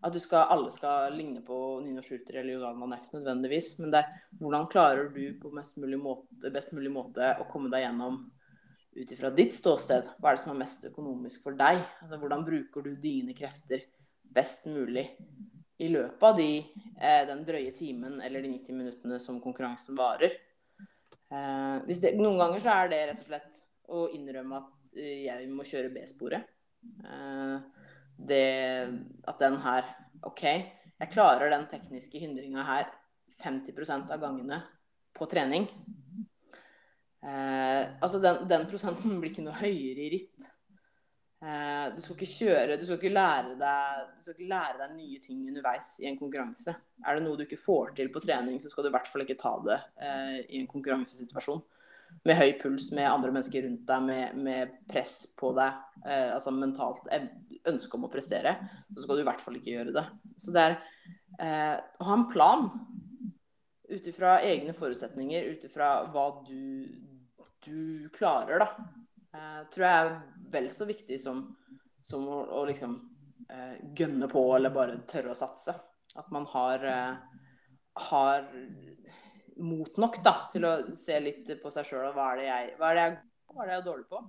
at 0.00 0.16
skal, 0.22 0.46
alle 0.48 0.70
skal 0.72 1.12
ligne 1.12 1.42
på 1.44 1.56
Nino 1.84 2.02
Schulter 2.02 2.40
eller 2.40 2.54
Joganna 2.54 2.80
Manef 2.80 3.10
nødvendigvis. 3.12 3.74
Men 3.82 3.92
det 3.92 4.00
er 4.00 4.20
hvordan 4.40 4.68
klarer 4.72 5.10
du 5.12 5.22
på 5.40 5.52
mulig 5.52 6.00
måte, 6.00 6.52
best 6.52 6.72
mulig 6.76 6.92
måte 6.92 7.34
å 7.40 7.48
komme 7.50 7.72
deg 7.72 7.84
gjennom 7.84 8.22
ut 8.96 9.12
ifra 9.12 9.30
ditt 9.34 9.54
ståsted? 9.54 10.14
Hva 10.18 10.30
er 10.30 10.38
det 10.38 10.44
som 10.44 10.54
er 10.54 10.62
mest 10.62 10.86
økonomisk 10.88 11.44
for 11.44 11.58
deg? 11.58 11.82
Altså, 12.00 12.18
hvordan 12.20 12.46
bruker 12.46 12.86
du 12.86 12.94
dine 12.96 13.36
krefter 13.36 13.84
best 14.30 14.68
mulig 14.70 15.04
i 15.80 15.88
løpet 15.88 16.24
av 16.28 16.36
de, 16.36 16.50
eh, 17.00 17.24
den 17.28 17.44
drøye 17.44 17.72
timen 17.76 18.20
eller 18.24 18.44
de 18.44 18.54
90 18.56 18.76
minuttene 18.76 19.20
som 19.20 19.40
konkurransen 19.40 19.98
varer? 19.98 20.32
Eh, 21.30 21.76
det, 21.86 22.14
noen 22.16 22.40
ganger 22.40 22.62
så 22.62 22.72
er 22.78 22.90
det 22.92 23.02
rett 23.10 23.20
og 23.20 23.28
slett 23.28 23.60
å 23.90 24.06
innrømme 24.16 24.62
at 24.62 24.96
eh, 24.96 25.26
jeg 25.26 25.50
må 25.52 25.66
kjøre 25.66 25.92
B-sporet. 25.92 26.48
Eh, 27.04 27.79
det 28.28 28.44
At 29.28 29.40
den 29.40 29.56
her 29.64 29.88
OK, 30.26 30.42
jeg 30.44 31.12
klarer 31.12 31.48
den 31.52 31.66
tekniske 31.70 32.20
hindringa 32.20 32.64
her 32.68 32.90
50% 33.40 34.10
av 34.12 34.20
gangene 34.20 34.58
på 35.16 35.26
trening. 35.30 35.64
Eh, 37.24 37.82
altså 38.00 38.18
den, 38.20 38.42
den, 38.48 38.66
prosenten 38.68 39.18
blir 39.20 39.32
ikke 39.32 39.44
noe 39.44 39.56
høyere 39.60 40.04
i 40.04 40.10
ritt. 40.12 40.50
Eh, 41.40 41.86
du 41.94 42.00
skal 42.04 42.18
ikke 42.18 42.28
kjøre 42.28 42.76
Du 42.76 42.84
skal 42.84 42.98
ikke, 42.98 43.12
lære 43.12 43.54
deg, 43.60 44.00
du 44.12 44.20
skal 44.20 44.34
ikke 44.36 44.50
lære 44.50 44.80
deg 44.82 44.94
nye 44.98 45.20
ting 45.24 45.40
underveis 45.48 45.94
i 46.04 46.08
en 46.10 46.18
konkurranse. 46.20 46.74
Er 47.00 47.16
det 47.16 47.24
noe 47.24 47.40
du 47.40 47.46
ikke 47.46 47.60
får 47.60 47.94
til 47.96 48.12
på 48.12 48.20
trening, 48.24 48.60
så 48.60 48.72
skal 48.72 48.84
du 48.84 48.90
i 48.90 48.96
hvert 48.96 49.08
fall 49.08 49.24
ikke 49.24 49.40
ta 49.40 49.54
det 49.64 49.78
eh, 50.04 50.38
i 50.50 50.60
en 50.60 50.68
konkurransesituasjon 50.68 51.62
med 52.26 52.36
høy 52.36 52.50
puls 52.60 52.90
med 52.92 53.08
andre 53.08 53.32
mennesker 53.32 53.64
rundt 53.64 53.86
deg, 53.88 54.06
med, 54.06 54.40
med 54.44 54.74
press 54.90 55.14
på 55.38 55.52
deg, 55.56 55.78
eh, 56.04 56.32
altså 56.34 56.52
mentalt 56.52 57.08
ønske 57.68 57.96
om 57.96 58.06
å 58.06 58.12
prestere, 58.12 58.56
så 58.92 59.04
skal 59.04 59.18
du 59.18 59.24
i 59.24 59.28
hvert 59.28 59.42
fall 59.42 59.56
ikke 59.58 59.74
gjøre 59.74 59.94
det. 59.96 60.06
Så 60.40 60.54
det 60.54 60.66
er 60.66 60.76
eh, 61.40 61.76
å 62.00 62.08
ha 62.08 62.16
en 62.16 62.28
plan 62.32 62.68
ut 63.90 64.06
ifra 64.06 64.38
egne 64.46 64.74
forutsetninger, 64.76 65.48
ut 65.50 65.64
ifra 65.66 65.90
hva 66.12 66.26
du, 66.46 66.86
du, 67.64 68.08
klarer, 68.14 68.62
da, 68.62 68.68
eh, 69.34 69.62
tror 69.72 69.86
jeg 69.86 70.04
er 70.04 70.12
vel 70.52 70.68
så 70.72 70.86
viktig 70.88 71.18
som, 71.20 71.42
som 72.02 72.28
å, 72.28 72.42
å, 72.60 72.64
liksom 72.68 72.96
eh, 73.50 73.80
gønne 73.96 74.30
på 74.30 74.44
eller 74.56 74.74
bare 74.74 75.00
tørre 75.10 75.34
å 75.34 75.38
satse. 75.38 75.74
At 76.18 76.30
man 76.34 76.46
har, 76.52 76.86
eh, 76.86 77.50
har 78.10 78.46
mot 79.60 79.96
nok 80.00 80.20
da, 80.24 80.34
til 80.52 80.66
å 80.66 80.74
se 80.96 81.16
litt 81.22 81.48
på 81.62 81.72
seg 81.72 81.88
sjøl 81.88 82.10
og 82.10 82.16
hva 82.16 82.32
er 82.32 82.40
det 82.40 82.46
jeg, 82.50 82.76
hva 82.78 82.90
er 82.90 82.98
det 82.98 83.06
jeg, 83.06 83.16
hva 83.50 83.64
er 83.64 83.68
det 83.68 83.74
jeg 83.74 83.82
er 83.82 83.88
dårlig 83.88 84.06
på? 84.10 84.22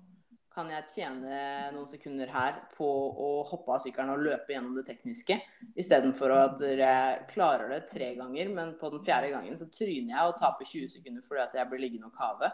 Kan 0.51 0.67
jeg 0.67 0.88
tjene 0.91 1.36
noen 1.71 1.88
sekunder 1.88 2.32
her 2.34 2.57
på 2.75 2.88
å 2.88 3.27
hoppe 3.47 3.71
av 3.71 3.79
sykkelen 3.79 4.11
og 4.11 4.25
løpe 4.25 4.51
gjennom 4.51 4.75
det 4.75 4.84
tekniske, 4.89 5.38
istedenfor 5.79 6.34
at 6.36 6.65
jeg 6.67 7.21
klarer 7.29 7.71
det 7.71 7.86
tre 7.88 8.09
ganger, 8.17 8.51
men 8.51 8.73
på 8.79 8.89
den 8.91 9.03
fjerde 9.05 9.32
gangen 9.32 9.55
så 9.59 9.69
tryner 9.71 10.17
jeg 10.17 10.34
og 10.34 10.36
taper 10.41 10.67
20 10.67 10.91
sekunder 10.97 11.23
fordi 11.23 11.45
at 11.45 11.55
jeg 11.55 11.71
blir 11.71 11.86
liggende 11.86 12.11
og 12.11 12.19
kave. 12.19 12.51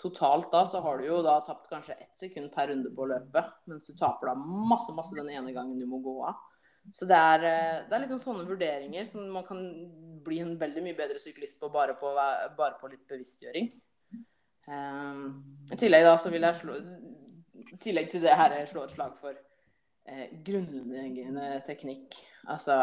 Totalt 0.00 0.48
da 0.50 0.64
så 0.66 0.80
har 0.82 0.98
du 0.98 1.06
jo 1.06 1.20
da 1.22 1.36
tapt 1.44 1.68
kanskje 1.70 1.94
ett 2.00 2.16
sekund 2.16 2.50
per 2.54 2.72
runde 2.72 2.90
på 2.96 3.06
løpet, 3.06 3.52
mens 3.70 3.86
du 3.86 3.92
taper 3.94 4.32
da 4.32 4.34
masse, 4.40 4.94
masse 4.96 5.14
den 5.14 5.28
ene 5.30 5.52
gangen 5.54 5.78
du 5.78 5.84
må 5.86 6.00
gå 6.02 6.16
av. 6.26 6.40
Så 6.94 7.08
det 7.08 7.16
er, 7.16 7.44
eh, 7.44 7.80
det 7.88 7.96
er 7.96 8.06
sånn 8.10 8.22
sånne 8.22 8.46
vurderinger 8.48 9.06
som 9.08 9.26
man 9.32 9.46
kan 9.46 9.62
bli 10.26 10.40
en 10.42 10.54
veldig 10.58 10.82
mye 10.84 10.98
bedre 10.98 11.20
syklist 11.22 11.60
på 11.60 11.70
bare 11.72 11.96
på, 11.98 12.12
bare 12.14 12.78
på 12.80 12.90
litt 12.90 13.06
bevisstgjøring. 13.08 13.70
Um, 14.66 15.26
I 15.70 15.78
tillegg 15.78 16.02
da 16.02 16.16
så 16.18 16.30
vil 16.32 16.42
jeg 16.42 16.58
slå 16.58 16.74
I 16.74 17.76
tillegg 17.78 18.08
til 18.10 18.24
det 18.24 18.32
her 18.34 18.50
jeg 18.56 18.66
slår 18.72 18.88
et 18.88 18.94
slag 18.96 19.12
for 19.14 19.36
eh, 20.10 20.32
grunnleggende 20.46 21.60
teknikk. 21.66 22.16
Altså 22.50 22.78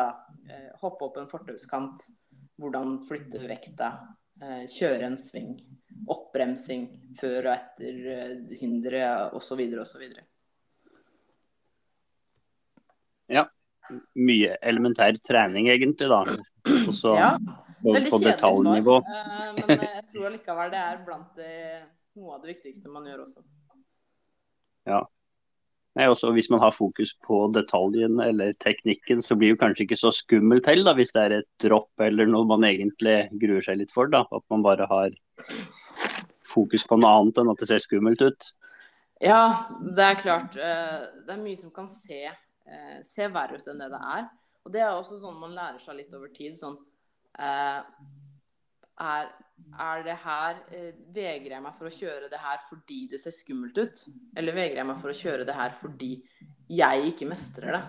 eh, 0.47 0.69
hoppe 0.81 1.09
opp 1.09 1.19
en 1.19 1.29
fortauskant, 1.31 2.07
hvordan 2.61 2.97
flytte 3.07 3.41
vekta, 3.49 3.89
eh, 4.41 4.63
kjøre 4.71 5.09
en 5.09 5.19
sving, 5.19 5.57
oppbremsing 6.11 6.87
før 7.19 7.49
og 7.49 7.53
etter 7.53 7.99
eh, 8.15 8.55
hinderet 8.61 9.35
osv. 9.37 9.61
osv. 9.83 10.07
Ja, 13.31 13.45
mye 14.15 14.55
elementær 14.61 15.17
trening, 15.25 15.67
egentlig, 15.73 16.09
da. 16.09 16.23
Også 16.87 17.15
Ja, 17.17 17.31
veldig 17.83 18.11
på 18.11 18.21
detaljnivå. 18.23 18.99
svar. 19.03 19.25
eh, 19.25 19.51
Men 19.59 19.75
eh, 19.79 19.89
jeg 19.99 20.05
tror 20.13 20.29
allikevel 20.29 20.71
det 20.71 20.79
er 20.83 21.03
blant 21.05 21.35
det, 21.35 21.83
noe 22.15 22.35
av 22.37 22.41
det 22.43 22.53
viktigste 22.55 22.89
man 22.93 23.05
gjør 23.09 23.25
også. 23.25 23.43
Nei, 25.93 26.07
også 26.09 26.31
Hvis 26.33 26.49
man 26.49 26.59
har 26.63 26.71
fokus 26.73 27.11
på 27.21 27.43
detaljen 27.53 28.17
eller 28.23 28.55
teknikken, 28.63 29.21
så 29.21 29.35
blir 29.37 29.53
det 29.53 29.59
kanskje 29.61 29.85
ikke 29.85 29.99
så 30.01 30.09
skummelt 30.15 30.65
heller, 30.65 30.87
da, 30.89 30.93
hvis 30.97 31.13
det 31.13 31.21
er 31.21 31.35
et 31.37 31.49
dropp 31.61 32.01
eller 32.01 32.25
noe 32.25 32.47
man 32.49 32.65
egentlig 32.65 33.27
gruer 33.41 33.61
seg 33.61 33.77
litt 33.83 33.93
for. 33.93 34.09
da, 34.09 34.23
At 34.33 34.43
man 34.49 34.65
bare 34.65 34.87
har 34.89 35.13
fokus 36.49 36.85
på 36.89 36.97
noe 36.97 37.11
annet 37.19 37.37
enn 37.43 37.51
at 37.53 37.61
det 37.61 37.69
ser 37.69 37.83
skummelt 37.83 38.25
ut. 38.25 38.49
Ja, 39.21 39.69
det 39.93 40.03
er 40.07 40.17
klart. 40.19 40.57
eh, 40.57 41.05
Det 41.27 41.35
er 41.37 41.43
mye 41.43 41.57
som 41.61 41.69
kan 41.71 41.87
se, 41.87 42.25
eh, 42.65 42.99
se 43.05 43.29
verre 43.31 43.59
ut 43.59 43.69
enn 43.71 43.81
det 43.83 43.91
det 43.93 44.01
er. 44.17 44.27
Og 44.63 44.73
det 44.73 44.83
er 44.83 44.91
også 44.93 45.19
sånn 45.19 45.39
man 45.41 45.55
lærer 45.55 45.81
seg 45.83 45.97
litt 45.99 46.13
over 46.15 46.31
tid. 46.35 46.55
Sånn 46.59 46.77
eh, 47.39 47.81
er, 49.03 49.31
er 49.81 50.05
det 50.05 50.15
her 50.21 50.61
eh, 50.75 50.91
Vegrer 51.15 51.57
jeg 51.57 51.65
meg 51.65 51.75
for 51.77 51.89
å 51.89 51.93
kjøre 51.93 52.29
det 52.31 52.39
her 52.41 52.61
fordi 52.69 53.03
det 53.11 53.19
ser 53.23 53.35
skummelt 53.35 53.77
ut? 53.79 54.05
Eller 54.37 54.55
vegrer 54.55 54.83
jeg 54.83 54.89
meg 54.91 55.01
for 55.01 55.13
å 55.13 55.17
kjøre 55.17 55.47
det 55.49 55.57
her 55.57 55.75
fordi 55.75 56.15
jeg 56.71 57.11
ikke 57.11 57.29
mestrer 57.29 57.77
det? 57.77 57.83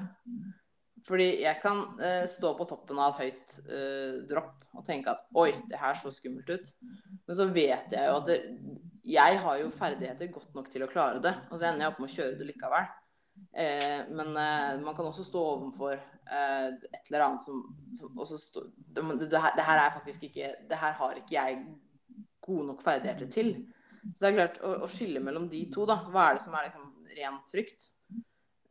Fordi 1.05 1.27
jeg 1.43 1.61
kan 1.61 1.83
eh, 2.01 2.25
stå 2.31 2.55
på 2.57 2.67
toppen 2.69 3.01
av 3.05 3.19
et 3.21 3.27
høyt 3.27 3.59
eh, 3.69 4.23
dropp 4.29 4.65
og 4.75 4.87
tenke 4.87 5.13
at 5.13 5.27
oi, 5.37 5.51
det 5.69 5.79
her 5.79 5.99
så 6.01 6.11
skummelt 6.11 6.49
ut. 6.49 6.73
Men 7.29 7.37
så 7.37 7.47
vet 7.53 7.93
jeg 7.93 8.09
jo 8.09 8.17
at 8.23 8.31
det, 8.31 8.39
jeg 9.05 9.41
har 9.45 9.59
jo 9.61 9.73
ferdigheter 9.75 10.33
godt 10.33 10.55
nok 10.57 10.71
til 10.73 10.87
å 10.87 10.89
klare 10.89 11.21
det. 11.23 11.35
Og 11.51 11.59
så 11.59 11.69
ender 11.69 11.85
jeg 11.85 11.93
opp 11.93 12.01
med 12.01 12.09
å 12.09 12.15
kjøre 12.15 12.39
det 12.41 12.49
likevel. 12.49 12.89
Eh, 13.55 14.01
men 14.11 14.35
eh, 14.37 14.81
man 14.83 14.97
kan 14.97 15.07
også 15.07 15.25
stå 15.27 15.41
overfor 15.53 15.95
eh, 15.95 16.69
et 16.75 17.11
eller 17.11 17.27
annet 17.29 17.47
som, 17.47 17.63
som 17.95 18.19
også 18.19 18.39
stå, 18.41 18.65
det, 18.77 19.05
det, 19.25 19.41
her, 19.41 19.55
det 19.55 19.67
her 19.67 19.83
er 19.85 19.95
faktisk 19.95 20.27
ikke 20.27 20.53
Det 20.71 20.79
her 20.81 20.97
har 20.99 21.21
ikke 21.21 21.37
jeg 21.37 21.61
gode 22.45 22.67
nok 22.67 22.83
ferdigheter 22.83 23.31
til. 23.31 23.55
Så 24.15 24.27
det 24.27 24.31
er 24.31 24.39
klart 24.39 24.63
å, 24.63 24.75
å 24.85 24.91
skille 24.91 25.23
mellom 25.25 25.47
de 25.49 25.63
to, 25.73 25.87
da. 25.89 26.03
Hva 26.13 26.29
er 26.29 26.37
det 26.37 26.45
som 26.45 26.57
er 26.57 26.67
liksom 26.67 26.91
ren 27.15 27.39
frykt? 27.49 27.89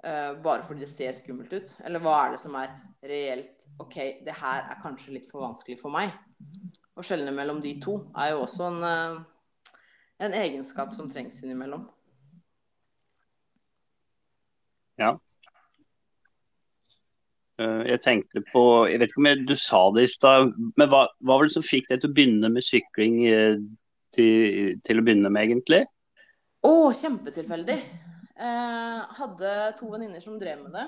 Eh, 0.04 0.42
bare 0.44 0.64
fordi 0.64 0.84
det 0.84 0.92
ser 0.92 1.16
skummelt 1.16 1.54
ut? 1.54 1.76
Eller 1.86 2.04
hva 2.04 2.18
er 2.26 2.34
det 2.34 2.42
som 2.42 2.56
er 2.60 2.74
reelt 3.08 3.66
OK, 3.80 3.96
det 4.26 4.36
her 4.36 4.66
er 4.68 4.82
kanskje 4.84 5.16
litt 5.16 5.30
for 5.32 5.46
vanskelig 5.46 5.78
for 5.80 5.96
meg. 5.96 6.12
Å 6.94 7.06
skjelne 7.06 7.32
mellom 7.34 7.62
de 7.64 7.72
to 7.82 7.96
er 8.12 8.34
jo 8.34 8.44
også 8.44 8.68
en, 8.68 8.84
eh, 8.84 9.80
en 10.28 10.36
egenskap 10.38 10.94
som 10.94 11.10
trengs 11.10 11.42
innimellom. 11.44 11.88
Eh, 17.62 17.82
Jeg 17.92 18.02
tenkte 18.02 18.44
på 18.52 18.64
Jeg 18.90 19.00
vet 19.02 19.12
ikke 19.12 19.22
om 19.22 19.30
jeg, 19.30 19.46
du 19.48 19.56
sa 19.60 19.82
det 19.96 20.08
i 20.08 20.12
stad, 20.12 20.54
men 20.78 20.90
hva, 20.92 21.06
hva 21.22 21.38
var 21.38 21.48
det 21.48 21.56
som 21.56 21.66
fikk 21.66 21.90
deg 21.92 22.02
til 22.02 22.12
å 22.12 22.16
begynne 22.18 22.52
med 22.54 22.66
sykling 22.66 23.20
eh, 23.30 23.58
til, 24.14 24.78
til 24.86 25.00
å 25.00 25.06
begynne 25.06 25.32
med, 25.34 25.48
egentlig? 25.50 25.84
Å, 26.64 26.74
kjempetilfeldig. 26.96 27.80
Eh, 28.34 29.00
hadde 29.20 29.50
to 29.80 29.90
venninner 29.92 30.24
som 30.24 30.40
drev 30.42 30.64
med 30.66 30.78
det. 30.78 30.88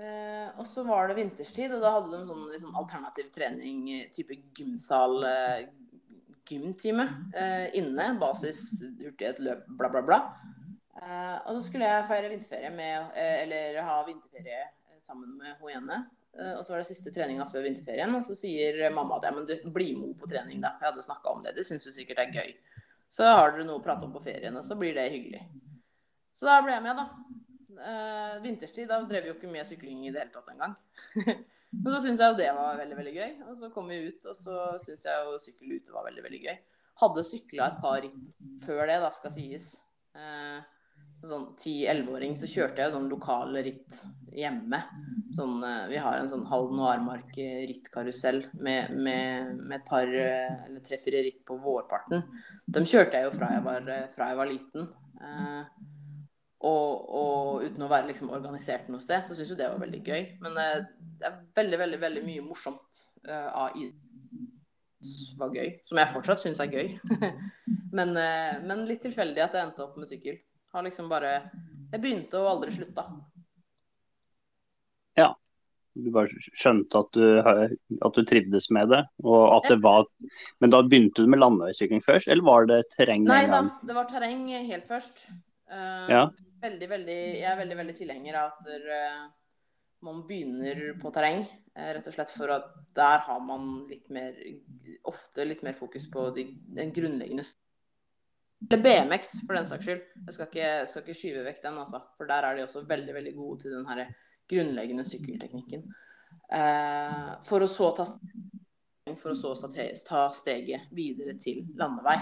Eh, 0.00 0.48
og 0.60 0.66
så 0.68 0.84
var 0.86 1.08
det 1.08 1.18
vinterstid, 1.18 1.72
og 1.74 1.82
da 1.82 1.94
hadde 1.96 2.12
de 2.14 2.22
sånn 2.28 2.46
sånn 2.62 2.78
alternativ 2.78 3.30
trening, 3.34 3.82
type 4.14 4.36
gymsal, 4.56 5.18
eh, 5.26 5.68
gymtime 6.50 7.06
eh, 7.34 7.66
inne. 7.78 8.12
Basis, 8.20 8.82
hurtighet, 9.00 9.40
løp, 9.44 9.66
bla, 9.78 9.90
bla, 9.92 10.02
bla. 10.06 10.20
Eh, 10.98 11.36
og 11.46 11.54
så 11.54 11.60
skulle 11.66 11.86
jeg 11.86 12.06
feire 12.08 12.30
vinterferie 12.32 12.70
med, 12.74 13.12
eh, 13.14 13.42
eller 13.44 13.78
ha 13.86 14.00
vinterferie 14.06 14.62
eh, 14.64 14.96
sammen 14.98 15.36
med 15.38 15.60
hun 15.60 15.76
ene. 15.76 16.00
Uh, 16.30 16.52
og 16.54 16.60
så 16.62 16.70
var 16.70 16.78
det 16.78 16.86
siste 16.86 17.10
treninga 17.10 17.42
før 17.50 17.64
vinterferien, 17.64 18.12
og 18.14 18.22
så 18.22 18.36
sier 18.38 18.76
mamma 18.94 19.16
at 19.16 19.24
ja, 19.26 19.32
men 19.34 19.48
du, 19.48 19.56
bli 19.74 19.88
med 19.98 20.12
på 20.14 20.28
trening, 20.30 20.60
da. 20.62 20.76
Jeg 20.78 20.92
hadde 20.92 21.02
snakka 21.02 21.32
om 21.32 21.40
det, 21.42 21.56
det 21.56 21.64
syns 21.66 21.88
du 21.88 21.90
sikkert 21.90 22.20
er 22.22 22.36
gøy. 22.36 22.52
Så 23.10 23.26
har 23.26 23.50
dere 23.50 23.66
noe 23.66 23.80
å 23.80 23.82
prate 23.82 24.06
om 24.06 24.12
på 24.14 24.22
ferien, 24.22 24.54
og 24.54 24.62
så 24.62 24.76
blir 24.78 24.94
det 24.94 25.08
hyggelig. 25.10 25.42
Så 26.38 26.46
da 26.46 26.60
ble 26.62 26.76
jeg 26.76 26.84
med, 26.86 27.02
da. 27.02 27.40
Uh, 27.80 28.38
vinterstid, 28.44 28.86
da 28.92 29.00
drev 29.10 29.26
vi 29.26 29.32
jo 29.32 29.36
ikke 29.40 29.50
med 29.50 29.66
sykling 29.66 30.06
i 30.06 30.14
det 30.14 30.22
hele 30.22 30.34
tatt 30.36 30.54
engang. 30.54 30.78
Men 31.82 31.94
så 31.94 32.00
syns 32.04 32.22
jeg 32.22 32.32
jo 32.32 32.38
det 32.38 32.50
var 32.54 32.78
veldig 32.78 32.98
veldig 33.00 33.14
gøy. 33.16 33.30
Og 33.48 33.58
så 33.58 33.74
kom 33.74 33.90
vi 33.90 33.98
ut, 34.06 34.30
og 34.30 34.38
så 34.38 34.72
syns 34.82 35.06
jeg 35.06 35.26
jo 35.26 35.38
sykkel 35.42 35.78
ute 35.80 35.94
var 35.94 36.06
veldig 36.06 36.26
veldig 36.28 36.44
gøy. 36.46 36.58
Hadde 37.02 37.26
sykla 37.26 37.72
et 37.72 37.82
par 37.82 38.02
ritt 38.06 38.30
før 38.62 38.84
det, 38.86 39.00
da 39.02 39.10
skal 39.14 39.34
sies. 39.34 39.72
Uh, 40.14 40.62
sånn 41.28 41.50
10-11-åring 41.58 42.36
så 42.38 42.48
kjørte 42.48 42.82
jeg 42.82 42.94
sånn 42.94 43.10
lokale 43.10 43.62
ritt 43.66 44.00
hjemme. 44.36 44.80
Sånn, 45.34 45.58
eh, 45.66 45.86
vi 45.90 46.00
har 46.00 46.18
en 46.18 46.30
sånn 46.30 46.46
halv 46.48 46.72
og 46.72 46.88
Armark 46.88 47.36
rittkarusell 47.68 48.42
med, 48.54 48.94
med, 48.96 49.54
med 49.60 49.78
et 49.80 49.86
par 49.88 50.08
eh, 50.08 50.66
eller 50.66 50.82
tre-fire 50.86 51.22
ritt 51.26 51.42
på 51.46 51.58
vårparten. 51.60 52.24
Dem 52.66 52.88
kjørte 52.88 53.20
jeg 53.20 53.28
jo 53.28 53.36
fra 53.36 53.52
jeg 53.56 53.64
var, 53.66 53.88
eh, 53.90 54.08
fra 54.14 54.30
jeg 54.30 54.40
var 54.40 54.50
liten. 54.50 54.90
Og, 56.60 57.08
og 57.16 57.64
uten 57.64 57.86
å 57.86 57.88
være 57.88 58.10
liksom 58.10 58.32
organisert 58.36 58.90
noe 58.92 59.00
sted, 59.00 59.24
så 59.24 59.36
syns 59.36 59.52
jo 59.52 59.56
det 59.56 59.70
var 59.70 59.80
veldig 59.80 60.02
gøy. 60.04 60.26
Men 60.44 60.56
det 60.58 60.68
er 61.24 61.40
veldig, 61.56 61.80
veldig 61.80 62.00
veldig 62.02 62.22
mye 62.26 62.44
morsomt 62.44 63.04
eh, 63.26 63.48
av 63.48 63.76
idrett 63.80 64.06
var 65.40 65.54
gøy. 65.56 65.70
Som 65.88 65.96
jeg 65.96 66.12
fortsatt 66.12 66.42
syns 66.42 66.60
er 66.60 66.74
gøy. 66.74 66.90
men, 67.96 68.12
men 68.68 68.82
litt 68.88 69.00
tilfeldig 69.06 69.40
at 69.40 69.56
jeg 69.56 69.64
endte 69.64 69.86
opp 69.86 69.96
med 69.96 70.08
sykkel. 70.10 70.36
Har 70.70 70.86
liksom 70.86 71.08
bare 71.10 71.34
Jeg 71.90 72.00
begynte 72.00 72.38
og 72.38 72.54
aldri 72.54 72.74
slutta. 72.74 73.08
Du 75.98 76.10
bare 76.14 76.30
skjønte 76.30 77.00
at 77.02 77.16
du, 77.16 77.24
at 77.42 78.16
du 78.16 78.22
trivdes 78.26 78.68
med 78.74 78.92
det, 78.92 79.00
det 79.66 79.78
var 79.82 80.06
Men 80.62 80.72
da 80.72 80.82
begynte 80.86 81.24
du 81.24 81.30
med 81.30 81.42
landeveissykling 81.42 82.02
først, 82.04 82.30
eller 82.30 82.46
var 82.46 82.68
det 82.70 82.82
terreng 82.94 83.26
Nei 83.26 83.42
da, 83.50 83.64
det 83.86 83.96
var 83.96 84.06
terreng 84.10 84.46
helt 84.54 84.86
først. 84.88 85.26
Uh, 85.70 86.06
Ja. 86.10 86.22
veldig, 86.62 86.88
veldig, 86.90 87.18
jeg 87.40 87.46
er 87.46 87.58
veldig 87.58 87.76
veldig 87.78 87.96
tilhenger 87.96 88.38
av 88.38 88.52
at 88.52 88.70
uh, 88.70 89.26
man 90.06 90.22
begynner 90.28 90.94
på 91.00 91.12
terreng. 91.14 91.44
Uh, 91.74 91.90
rett 91.96 92.06
og 92.06 92.14
slett 92.14 92.32
for 92.34 92.54
at 92.54 92.70
der 92.94 93.22
har 93.26 93.40
man 93.42 93.86
litt 93.90 94.10
mer 94.10 94.34
ofte 95.10 95.46
litt 95.46 95.62
mer 95.66 95.74
fokus 95.78 96.06
på 96.10 96.30
de, 96.36 96.46
den 96.76 96.94
grunnleggende 96.94 97.46
Eller 98.68 98.82
BMX, 98.84 99.32
for 99.46 99.56
den 99.56 99.66
saks 99.66 99.86
skyld. 99.86 100.02
Jeg 100.26 100.36
skal 100.36 100.48
ikke, 100.50 100.70
skal 100.90 101.02
ikke 101.04 101.16
skyve 101.16 101.44
vekk 101.46 101.62
den, 101.64 101.78
altså. 101.80 102.02
For 102.18 102.28
der 102.28 102.46
er 102.46 102.56
de 102.58 102.66
også 102.66 102.84
veldig 102.88 103.14
veldig 103.16 103.34
gode 103.38 103.62
til 103.62 103.72
den 103.74 103.86
her 103.88 104.02
grunnleggende 104.50 105.04
sykkelteknikken. 105.08 105.86
Eh, 106.52 107.30
for 107.46 107.64
å 107.64 107.68
så 107.70 107.92
ta 107.96 108.06
for 109.16 109.32
å 109.32 109.38
så 109.38 109.54
ta- 110.06 110.30
steget 110.36 110.90
videre 110.94 111.34
til 111.40 111.64
landevei. 111.78 112.18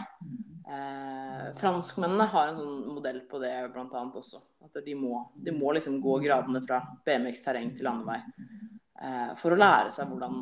Eh, 0.68 1.48
franskmennene 1.58 2.28
har 2.28 2.48
en 2.48 2.56
sånn 2.56 2.94
modell 2.94 3.20
på 3.28 3.40
det 3.42 3.50
annet 3.74 4.16
også. 4.20 4.40
At 4.64 4.78
de 4.84 4.94
må, 4.94 5.26
de 5.34 5.52
må 5.52 5.72
liksom 5.74 6.00
gå 6.00 6.18
gradene 6.24 6.62
fra 6.64 6.80
BMX-terreng 7.04 7.74
til 7.76 7.88
landevei. 7.88 8.20
Eh, 9.02 9.34
for 9.34 9.52
å 9.54 9.58
lære 9.58 9.92
seg 9.92 10.08
hvordan, 10.08 10.40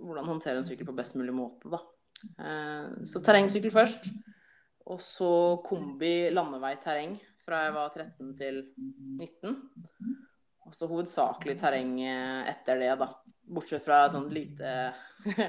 hvordan 0.00 0.30
håndtere 0.32 0.56
en 0.60 0.66
sykkel 0.66 0.86
på 0.86 0.96
best 0.96 1.16
mulig 1.16 1.34
måte. 1.34 1.70
Da. 1.70 1.80
Eh, 2.38 3.04
så 3.04 3.22
terrengsykkel 3.22 3.74
først. 3.74 4.10
Og 4.88 5.00
så 5.04 5.32
kombi 5.64 6.30
landevei-terreng 6.32 7.18
fra 7.44 7.64
jeg 7.66 7.74
var 7.74 7.92
13 7.92 8.32
til 8.38 8.62
19. 8.78 9.56
Og 10.70 10.76
så 10.76 10.86
hovedsakelig 10.90 11.56
terreng 11.58 11.96
eh, 12.04 12.48
etter 12.50 12.78
det, 12.80 12.92
da. 13.00 13.10
Bortsett 13.50 13.82
fra 13.82 14.04
et 14.06 14.14
sånt 14.14 14.30
lite, 14.32 14.92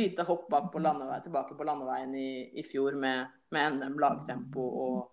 lite 0.00 0.24
hopp 0.28 0.52
opp 0.56 0.70
på 0.72 0.80
landevei, 0.80 1.20
tilbake 1.24 1.56
på 1.58 1.66
landeveien 1.68 2.14
i, 2.16 2.30
i 2.56 2.64
fjor 2.64 2.96
med, 3.00 3.26
med 3.52 3.76
NM 3.76 3.98
lagtempo 4.00 4.68
og, 4.86 5.12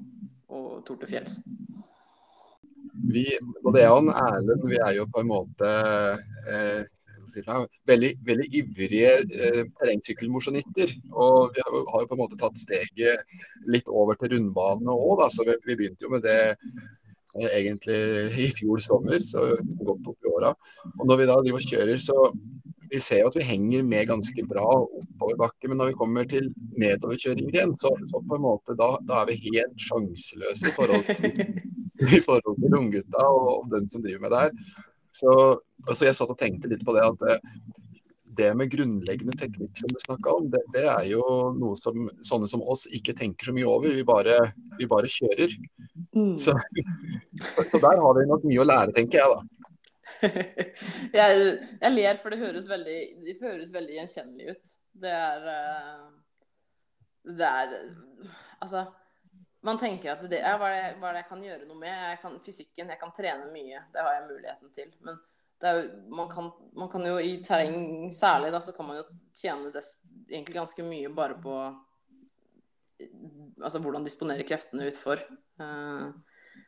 og 0.56 0.70
Tour 0.88 1.02
de 1.02 1.10
Fjells. 1.10 1.40
Vi, 3.10 3.26
både 3.64 3.84
jeg 3.84 3.92
og 3.96 4.10
Erlend, 4.12 4.66
vi 4.70 4.80
er 4.80 4.96
jo 4.98 5.06
på 5.12 5.24
en 5.24 5.30
måte 5.32 5.70
eh, 6.52 6.82
si 7.32 7.44
veldig, 7.46 8.12
veldig 8.28 8.48
ivrige 8.62 9.12
eh, 9.24 9.64
terrengsykkelmosjonister. 9.80 10.94
Og 11.14 11.52
vi 11.56 11.64
har, 11.66 11.74
jo- 11.76 12.08
på 12.10 12.18
en 12.18 12.24
måte 12.24 12.40
tatt 12.40 12.58
steget 12.58 13.26
litt 13.68 13.88
over 13.88 14.20
til 14.20 14.36
rundbanene 14.36 14.96
òg. 14.96 15.26
Så 15.34 15.46
vi, 15.48 15.58
vi 15.68 15.78
begynte 15.80 16.08
jo 16.08 16.14
med 16.16 16.26
det 16.26 16.40
eh, 16.56 17.52
egentlig 17.62 18.00
i 18.46 18.50
fjor 18.58 18.82
sommer, 18.84 19.20
så 19.24 19.52
godt 19.84 20.10
opp 20.14 20.26
i 20.26 20.34
åra. 20.34 20.54
Og 20.98 21.06
når 21.08 21.22
vi 21.22 21.30
da 21.30 21.38
driver 21.44 21.62
og 21.62 21.70
kjører, 21.70 22.02
så 22.02 22.32
vi 22.90 22.98
ser 23.06 23.20
jo 23.22 23.30
at 23.30 23.36
vi 23.38 23.46
henger 23.46 23.84
med 23.86 24.08
ganske 24.10 24.44
bra 24.50 24.66
oppoverbakke, 24.66 25.70
men 25.70 25.78
når 25.78 25.92
vi 25.92 25.98
kommer 26.00 26.26
til 26.30 26.48
nedoverkjøringer 26.82 27.54
igjen, 27.54 27.76
så, 27.78 27.92
så 28.10 28.22
på 28.26 28.40
en 28.40 28.46
måte 28.48 28.74
da, 28.80 28.96
da 29.06 29.20
er 29.22 29.30
vi 29.30 29.36
helt 29.44 29.76
sjanseløse 29.86 30.72
i 30.72 30.74
forhold 30.74 31.06
til 31.06 31.44
i 32.18 32.22
forhold 32.24 32.56
til 32.64 32.78
unggutta 32.80 33.26
og, 33.28 33.48
og 33.60 33.66
dem 33.74 33.90
som 33.92 34.02
driver 34.02 34.22
med 34.24 34.32
det 34.34 34.42
her. 34.46 34.54
Så, 35.20 35.34
altså 35.86 36.08
jeg 36.08 36.18
satt 36.18 36.32
og 36.32 36.40
tenkte 36.40 36.72
litt 36.72 36.86
på 36.88 36.96
det 36.96 37.04
at 37.04 37.24
det, 37.24 37.38
det 38.40 38.50
med 38.56 38.72
grunnleggende 38.72 39.36
teknikk 39.40 39.76
som 39.80 39.92
du 39.92 40.00
snakka 40.00 40.36
om, 40.38 40.48
det, 40.54 40.62
det 40.76 40.86
er 40.88 41.06
jo 41.12 41.24
noe 41.58 41.76
som 41.80 42.08
sånne 42.26 42.48
som 42.52 42.64
oss 42.64 42.86
ikke 42.96 43.16
tenker 43.18 43.50
så 43.50 43.56
mye 43.56 43.68
over. 43.68 43.94
Vi 43.96 44.06
bare, 44.08 44.38
vi 44.80 44.88
bare 44.90 45.12
kjører. 45.12 45.56
Mm. 46.16 46.36
Så, 46.40 46.56
så 47.60 47.82
der 47.82 48.04
har 48.04 48.20
vi 48.20 48.28
nok 48.30 48.46
mye 48.48 48.62
å 48.64 48.68
lære, 48.70 48.96
tenker 48.96 49.22
jeg 49.22 49.34
da. 49.34 49.42
jeg, 51.20 51.36
jeg, 51.80 51.92
ler, 51.94 52.20
for 52.20 52.34
det 52.34 52.42
høres 52.42 52.68
veldig, 52.70 53.00
det 53.26 53.36
høres 53.42 53.74
veldig 53.76 54.00
gjenkjennelig 54.00 54.56
ut. 54.56 54.72
Det 55.00 55.12
er 55.16 55.52
eh, 55.54 56.08
Det 57.40 57.50
er 57.50 57.76
Altså, 58.60 58.82
man 59.62 59.78
tenker 59.78 60.14
at 60.14 60.24
det 60.32 60.40
er 60.40 60.56
hva 60.60 60.70
det, 60.72 60.84
hva 61.02 61.12
det 61.12 61.24
jeg 61.24 61.30
kan 61.32 61.42
gjøre 61.44 61.66
noe 61.68 61.80
med. 61.82 61.92
Jeg 61.92 62.20
kan, 62.22 62.38
fysikken, 62.44 62.94
jeg 62.94 63.02
kan 63.02 63.12
trene 63.16 63.50
mye. 63.52 63.82
Det 63.92 64.06
har 64.06 64.16
jeg 64.16 64.30
muligheten 64.30 64.72
til. 64.76 64.94
Men 65.04 65.20
jo, 65.60 65.82
man, 66.16 66.30
kan, 66.32 66.48
man, 66.80 66.90
kan, 66.92 67.04
jo 67.04 67.18
i 67.20 67.34
terreng 67.44 68.08
særlig, 68.16 68.54
da, 68.56 68.62
så 68.64 68.72
kan 68.76 68.88
man 68.88 69.02
jo 69.02 69.04
tjene 69.36 69.74
des, 69.76 69.92
egentlig 70.30 70.56
ganske 70.62 70.86
mye 70.88 71.12
bare 71.14 71.40
på 71.40 71.60
Altså 73.64 73.80
hvordan 73.80 74.04
disponere 74.04 74.44
kreftene 74.44 74.90
utfor. 74.90 75.22
Uh, 75.60 76.10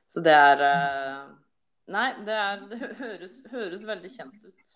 så 0.07 0.21
det 0.23 0.31
er 0.31 0.61
uh, 0.63 1.33
Nei, 1.91 2.05
det, 2.23 2.35
er, 2.35 2.61
det 2.71 2.77
høres, 3.01 3.33
høres, 3.51 3.83
veldig 3.87 4.11
kjent 4.11 4.45
ut. 4.45 4.71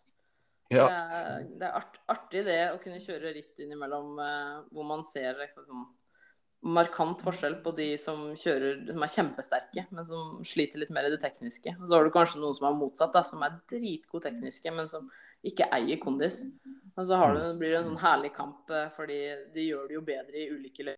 Ja. 0.73 0.83
Det 0.83 0.95
er, 0.95 1.45
det 1.55 1.67
er 1.67 1.77
art, 1.79 1.99
artig 2.11 2.41
det 2.47 2.57
å 2.73 2.79
kunne 2.83 2.99
kjøre 2.99 3.31
ritt 3.37 3.63
innimellom 3.63 4.19
uh, 4.19 4.57
hvor 4.75 4.87
man 4.89 5.05
ser 5.07 5.39
liksom, 5.39 5.67
sånn 5.69 5.85
markant 6.65 7.21
forskjell 7.21 7.59
på 7.63 7.71
de 7.77 7.91
som 8.01 8.31
kjører 8.39 8.79
som 8.89 9.05
er 9.05 9.13
kjempesterke, 9.13 9.85
men 9.93 10.07
som 10.07 10.39
sliter 10.47 10.81
litt 10.81 10.93
mer 10.95 11.07
i 11.07 11.11
det 11.13 11.21
tekniske. 11.21 11.75
Og 11.77 11.85
så 11.85 11.97
har 11.97 12.05
du 12.05 12.13
kanskje 12.13 12.41
noen 12.41 12.57
som 12.57 12.69
er 12.69 12.77
motsatt, 12.79 13.13
da, 13.13 13.21
som 13.27 13.43
er 13.45 13.59
dritgode 13.69 14.25
tekniske, 14.25 14.73
men 14.73 14.89
som 14.89 15.07
ikke 15.45 15.69
eier 15.77 16.01
kondis. 16.01 16.41
Og 16.95 17.05
så 17.05 17.19
du, 17.35 17.41
blir 17.59 17.73
det 17.73 17.81
en 17.81 17.89
sånn 17.91 18.01
herlig 18.01 18.31
kamp, 18.35 18.63
eh, 18.73 18.87
fordi 18.95 19.19
de 19.53 19.67
gjør 19.67 19.89
det 19.89 19.97
jo 19.97 20.05
bedre 20.07 20.41
i 20.41 20.47
ulike 20.53 20.95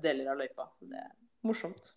deler 0.00 0.32
av 0.32 0.40
løypa. 0.40 0.70
Så 0.72 0.88
det 0.88 1.02
er 1.02 1.10
morsomt. 1.44 1.92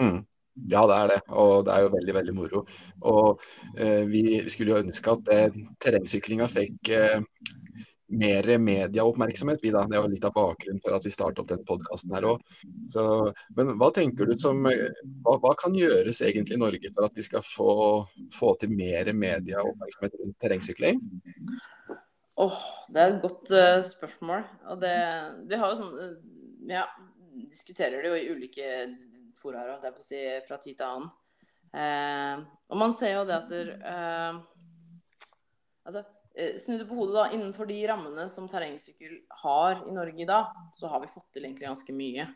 Mm. 0.00 0.26
Ja, 0.66 0.82
det 0.90 0.96
er 0.96 1.10
det. 1.12 1.20
Og 1.30 1.64
det 1.66 1.74
er 1.74 1.84
jo 1.84 1.92
veldig, 1.94 2.14
veldig 2.18 2.34
moro. 2.36 2.64
Og 3.06 3.42
eh, 3.78 4.04
vi 4.10 4.24
skulle 4.50 4.74
jo 4.74 4.82
ønske 4.82 5.14
at 5.14 5.32
eh, 5.34 5.58
terrengsyklinga 5.80 6.48
fikk 6.50 6.90
eh, 6.94 7.20
mer 8.08 8.58
medieoppmerksomhet. 8.58 9.58
Vi 9.62 9.70
da. 9.70 9.84
Det 9.86 10.00
var 10.00 10.08
litt 10.08 10.24
av 10.24 10.32
bakgrunnen 10.32 10.80
for 10.84 10.96
at 10.96 11.06
vi 11.06 11.12
startet 11.12 11.42
opp 11.42 11.48
den 11.50 11.64
podkasten 11.68 12.14
her 12.16 12.26
òg. 12.30 12.44
Men 13.56 13.74
hva 13.80 13.90
tenker 13.94 14.28
du 14.28 14.36
som 14.40 14.62
hva, 14.64 15.34
hva, 15.34 15.52
kan 15.58 15.76
gjøres 15.76 16.22
egentlig 16.24 16.56
i 16.56 16.62
Norge 16.62 16.92
for 16.94 17.08
at 17.08 17.18
vi 17.18 17.26
skal 17.26 17.44
få, 17.44 17.72
få 18.34 18.54
til 18.60 18.72
mer 18.72 19.12
medieoppmerksomhet 19.12 20.16
rundt 20.22 20.38
terrengsykling? 20.40 21.02
Oh, 22.38 22.58
det 22.94 23.02
er 23.02 23.12
et 23.12 23.22
godt 23.22 23.50
uh, 23.52 23.80
spørsmål. 23.84 24.44
Og 24.72 24.80
det, 24.82 24.96
vi 25.50 25.58
har 25.58 25.72
jo 25.72 25.80
sånn 25.80 25.94
uh, 25.98 26.18
Ja, 26.68 26.84
diskuterer 27.48 28.02
det 28.02 28.12
jo 28.12 28.18
i 28.18 28.28
ulike 28.34 28.68
foraer, 29.38 29.72
holdt 29.72 29.88
jeg 29.88 29.96
på 29.96 30.04
å 30.04 30.06
si, 30.06 30.20
fra 30.46 30.58
tid 30.62 30.78
til 30.78 30.86
annen. 30.86 31.10
Uh, 31.68 32.46
og 32.70 32.80
man 32.80 32.94
ser 32.94 33.18
jo 33.18 33.26
det 33.28 33.36
at 33.42 33.50
der, 33.52 33.74
Altså 35.88 36.02
snu 36.60 36.76
det 36.78 36.86
på 36.88 36.96
hodet, 36.98 37.14
da. 37.16 37.24
Innenfor 37.34 37.68
de 37.68 37.80
rammene 37.90 38.28
som 38.32 38.48
terrengsykkel 38.50 39.18
har 39.42 39.82
i 39.88 39.94
Norge 39.94 40.22
i 40.22 40.28
dag, 40.28 40.54
så 40.76 40.90
har 40.92 41.02
vi 41.02 41.10
fått 41.10 41.28
til 41.34 41.48
egentlig 41.48 41.68
ganske 41.68 41.96
mye. 41.96 42.28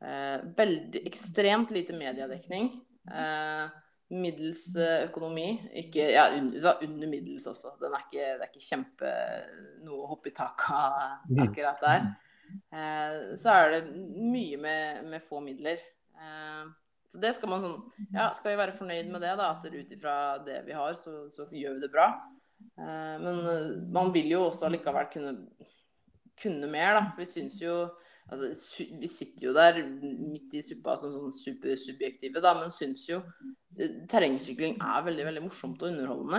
Eh, 0.00 0.38
veldig 0.56 1.04
ekstremt 1.10 1.72
lite 1.74 1.96
mediedekning. 1.96 2.72
Eh, 3.10 3.78
middels 4.10 4.64
eh, 4.76 5.04
økonomi. 5.08 5.48
Ikke, 5.82 6.08
ja, 6.14 6.26
under, 6.36 6.82
under 6.86 7.10
middels 7.10 7.46
også. 7.50 7.76
Den 7.82 7.94
er 7.94 8.06
ikke, 8.06 8.26
det 8.26 8.46
er 8.46 8.50
ikke 8.50 8.66
kjempe 8.66 9.14
noe 9.84 10.04
å 10.04 10.10
hoppe 10.14 10.32
i 10.32 10.36
taket 10.36 10.74
av 10.74 11.46
akkurat 11.46 11.84
der. 11.84 12.10
Eh, 12.74 13.18
så 13.38 13.54
er 13.54 13.76
det 13.76 13.82
mye 14.16 14.58
med, 14.60 15.04
med 15.12 15.24
få 15.24 15.42
midler. 15.44 15.82
Eh, 16.16 16.70
så 17.10 17.18
det 17.18 17.32
skal 17.34 17.50
man 17.50 17.62
sånn 17.62 17.78
Ja, 18.14 18.28
skal 18.34 18.52
vi 18.52 18.60
være 18.60 18.74
fornøyd 18.74 19.08
med 19.10 19.24
det, 19.24 19.32
da? 19.38 19.52
At 19.56 19.66
ut 19.66 19.94
ifra 19.94 20.14
det 20.46 20.62
vi 20.66 20.76
har, 20.78 20.94
så, 20.98 21.24
så 21.30 21.46
gjør 21.50 21.78
vi 21.78 21.84
det 21.84 21.92
bra. 21.92 22.12
Eh, 22.80 23.16
men 23.20 23.38
eh, 23.46 23.70
man 23.92 24.12
vil 24.14 24.30
jo 24.34 24.44
også 24.48 24.70
likevel 24.72 25.08
kunne, 25.12 25.34
kunne 26.40 26.70
mer, 26.70 26.94
da. 26.98 27.08
Vi 27.18 27.28
syns 27.28 27.60
jo 27.62 27.82
Altså, 28.30 28.84
vi 28.94 29.08
sitter 29.10 29.48
jo 29.48 29.52
der 29.56 29.80
midt 29.90 30.52
i 30.54 30.60
suppa 30.62 30.92
som 30.94 31.10
sånn 31.10 31.32
supersubjektive, 31.34 32.38
da, 32.38 32.52
men 32.54 32.70
syns 32.70 33.08
jo 33.08 33.16
eh, 33.74 34.04
terrengsykling 34.06 34.76
er 34.78 35.00
veldig 35.08 35.24
veldig 35.26 35.42
morsomt 35.48 35.82
og 35.82 35.90
underholdende. 35.90 36.38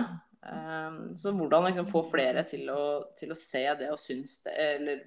Så 1.20 1.34
hvordan 1.36 1.68
liksom 1.68 1.90
få 1.90 2.00
flere 2.08 2.46
til 2.48 2.64
å, 2.72 2.78
til 3.14 3.30
å 3.30 3.36
se 3.36 3.60
det 3.78 3.90
og 3.92 4.00
synes 4.00 4.38
det, 4.46 4.54
eller 4.56 5.04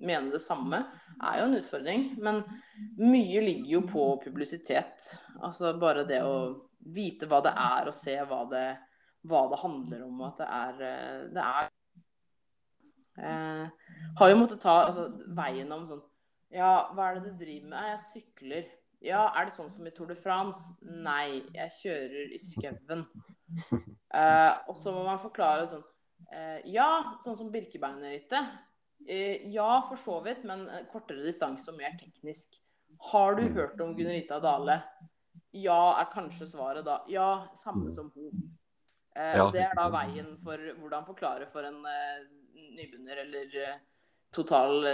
mene 0.00 0.32
det 0.32 0.40
samme, 0.40 0.80
er 1.20 1.36
jo 1.42 1.50
en 1.50 1.58
utfordring. 1.60 2.06
Men 2.24 2.40
mye 2.96 3.44
ligger 3.44 3.74
jo 3.76 3.84
på 3.92 4.06
publisitet. 4.24 5.12
Altså 5.36 5.76
bare 5.84 6.08
det 6.08 6.22
å 6.24 6.38
vite 6.96 7.28
hva 7.28 7.42
det 7.44 7.52
er, 7.52 7.92
og 7.92 8.00
se 8.00 8.16
hva 8.24 8.40
det 8.48 8.64
er 8.70 8.80
hva 9.28 9.44
det 9.50 9.60
handler 9.60 10.04
om, 10.06 10.20
og 10.20 10.26
at 10.30 10.40
det 10.40 10.48
er, 10.56 10.82
eh, 10.86 11.24
det 11.34 11.44
er 11.44 11.68
eh, 13.20 13.90
Har 14.18 14.30
jo 14.30 14.38
måttet 14.40 14.62
ta 14.62 14.76
altså, 14.86 15.08
veien 15.36 15.72
om 15.76 15.84
sånn 15.88 16.02
Ja, 16.54 16.90
hva 16.94 17.10
er 17.10 17.18
det 17.18 17.30
du 17.30 17.44
driver 17.44 17.68
med? 17.70 17.90
Jeg 17.92 18.04
sykler. 18.06 18.70
Ja, 19.00 19.28
er 19.38 19.46
det 19.46 19.54
sånn 19.54 19.70
som 19.72 19.86
i 19.86 19.92
Tour 19.94 20.10
de 20.10 20.16
France? 20.18 20.74
Nei, 20.82 21.40
jeg 21.54 21.76
kjører 21.76 22.34
i 22.34 22.40
skauen. 22.42 23.06
Eh, 24.10 24.52
og 24.70 24.76
så 24.78 24.92
må 24.94 25.04
man 25.06 25.18
forklare 25.18 25.64
sånn 25.66 25.84
eh, 26.34 26.60
Ja, 26.70 27.16
sånn 27.22 27.36
som 27.38 27.52
Birkebeinerrittet. 27.54 28.56
Eh, 29.06 29.46
ja, 29.54 29.68
for 29.86 29.98
så 29.98 30.16
vidt, 30.24 30.42
men 30.46 30.66
kortere 30.90 31.22
distanse 31.22 31.70
og 31.70 31.78
mer 31.78 31.94
teknisk. 31.98 32.58
Har 33.10 33.38
du 33.38 33.44
hørt 33.54 33.80
om 33.82 33.94
Gunn-Rita 33.94 34.40
Dale? 34.42 34.80
Ja, 35.56 35.96
er 35.98 36.10
kanskje 36.12 36.46
svaret 36.50 36.86
da. 36.86 37.00
Ja, 37.10 37.48
samme 37.58 37.90
som 37.94 38.10
hun. 38.14 38.50
Eh, 39.20 39.36
ja. 39.36 39.46
Det 39.52 39.62
er 39.66 39.76
da 39.76 39.88
veien 39.92 40.34
for 40.40 40.70
hvordan 40.80 41.06
forklare 41.08 41.48
for 41.50 41.66
en 41.68 41.80
uh, 41.84 42.20
nybegynner 42.76 43.20
eller 43.26 43.56
uh, 43.66 43.78
total 44.32 44.86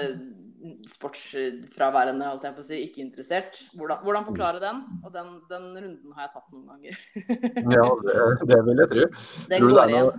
sportsfraværende, 0.88 2.24
holdt 2.30 2.46
jeg 2.48 2.56
på 2.56 2.62
å 2.62 2.66
si, 2.66 2.78
ikke 2.86 3.02
interessert. 3.04 3.58
Hvordan, 3.76 4.00
hvordan 4.02 4.24
forklare 4.26 4.62
den? 4.62 4.80
Og 5.04 5.12
den, 5.14 5.34
den, 5.50 5.66
runden 5.76 6.16
har 6.16 6.26
jeg 6.26 6.32
tatt 6.38 6.54
noen 6.54 6.70
ganger. 6.72 7.02
ja, 7.76 7.84
det, 8.06 8.16
det, 8.48 8.58
vil 8.66 8.82
jeg 8.82 8.92
tro. 8.94 9.04
Det 9.52 9.60
tror 9.60 9.74
går 9.76 9.92
igjen. 9.92 10.10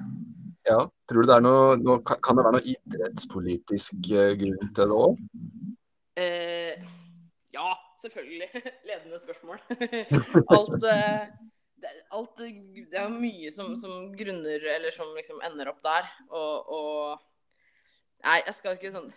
Ja, 0.68 0.78
tror 1.10 1.24
du 1.24 1.30
det 1.32 1.36
er 1.38 1.44
noe, 1.46 1.76
noe, 1.80 1.98
Kan 2.04 2.38
det 2.38 2.44
være 2.46 2.58
noe 2.60 2.70
idrettspolitisk 2.76 4.10
grunn 4.12 4.72
til 4.76 4.94
det 4.94 5.02
òg? 5.02 5.22
Eh, 6.20 6.88
ja, 7.56 7.74
selvfølgelig. 8.04 8.50
Ledende 8.88 9.22
spørsmål. 9.22 9.62
Alt 10.58 10.88
det, 11.82 11.94
alt, 12.16 12.42
det 12.92 13.00
er 13.00 13.14
mye 13.14 13.52
som, 13.54 13.74
som, 13.80 14.12
grunner 14.18 14.64
Eller 14.76 14.94
som 14.96 15.10
liksom 15.16 15.42
ender 15.46 15.72
opp 15.72 15.82
der. 15.86 16.10
Og, 16.30 16.72
og 16.74 17.26
Nei, 18.26 18.40
jeg 18.48 18.56
skal 18.58 18.78
ikke 18.80 18.90
sånn 18.96 19.12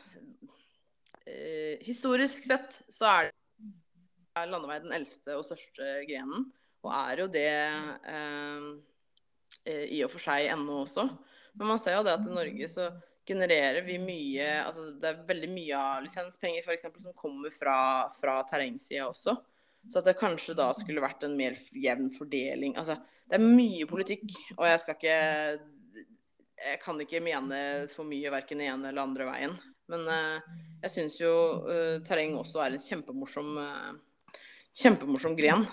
eh, 1.24 1.80
Historisk 1.86 2.44
sett 2.44 2.82
så 2.92 3.08
er, 3.08 3.30
er 4.36 4.50
landevei 4.50 4.76
den 4.84 4.92
eldste 4.92 5.38
og 5.38 5.46
største 5.46 6.02
grenen. 6.08 6.50
Og 6.84 6.92
er 6.96 7.22
jo 7.24 7.28
det 7.32 7.48
eh, 7.48 8.66
eh, 9.64 9.86
i 9.96 10.02
og 10.04 10.12
for 10.12 10.22
seg 10.22 10.50
ennå 10.52 10.82
også. 10.84 11.06
Men 11.56 11.72
man 11.72 11.80
ser 11.80 11.96
jo 11.96 12.04
det 12.06 12.18
at 12.18 12.28
i 12.28 12.34
Norge 12.34 12.68
så 12.70 12.90
genererer 13.30 13.84
vi 13.86 13.98
mye 14.00 14.46
altså 14.64 14.86
Det 14.98 15.06
er 15.06 15.24
veldig 15.28 15.50
mye 15.52 15.80
av 15.80 16.04
lisenspenger 16.04 16.64
for 16.64 17.00
som 17.02 17.16
kommer 17.16 17.52
fra, 17.54 17.78
fra 18.16 18.40
terrengsida 18.48 19.08
også. 19.08 19.36
Så 19.88 20.00
at 20.00 20.10
det 20.10 20.18
kanskje 20.20 20.56
da 20.58 20.68
skulle 20.76 21.02
vært 21.02 21.24
en 21.24 21.36
mer 21.38 21.56
jevn 21.72 22.10
fordeling. 22.12 22.76
Altså, 22.78 22.98
det 23.30 23.38
er 23.38 23.46
mye 23.46 23.86
politikk, 23.88 24.32
og 24.58 24.66
jeg 24.68 24.82
skal 24.82 24.98
ikke 24.98 25.18
Jeg 26.60 26.80
kan 26.82 26.98
ikke 27.00 27.22
mene 27.24 27.58
for 27.88 28.04
mye 28.04 28.28
verken 28.34 28.60
ene 28.60 28.90
eller 28.90 29.00
andre 29.06 29.24
veien. 29.30 29.54
Men 29.90 30.06
uh, 30.06 30.58
jeg 30.84 30.92
syns 30.92 31.18
jo 31.22 31.32
uh, 31.66 31.98
terreng 32.06 32.36
også 32.38 32.60
er 32.64 32.76
en 32.76 32.84
kjempemorsom 32.84 33.50
uh, 33.58 33.92
kjempemorsom 34.80 35.32
gren. 35.34 35.64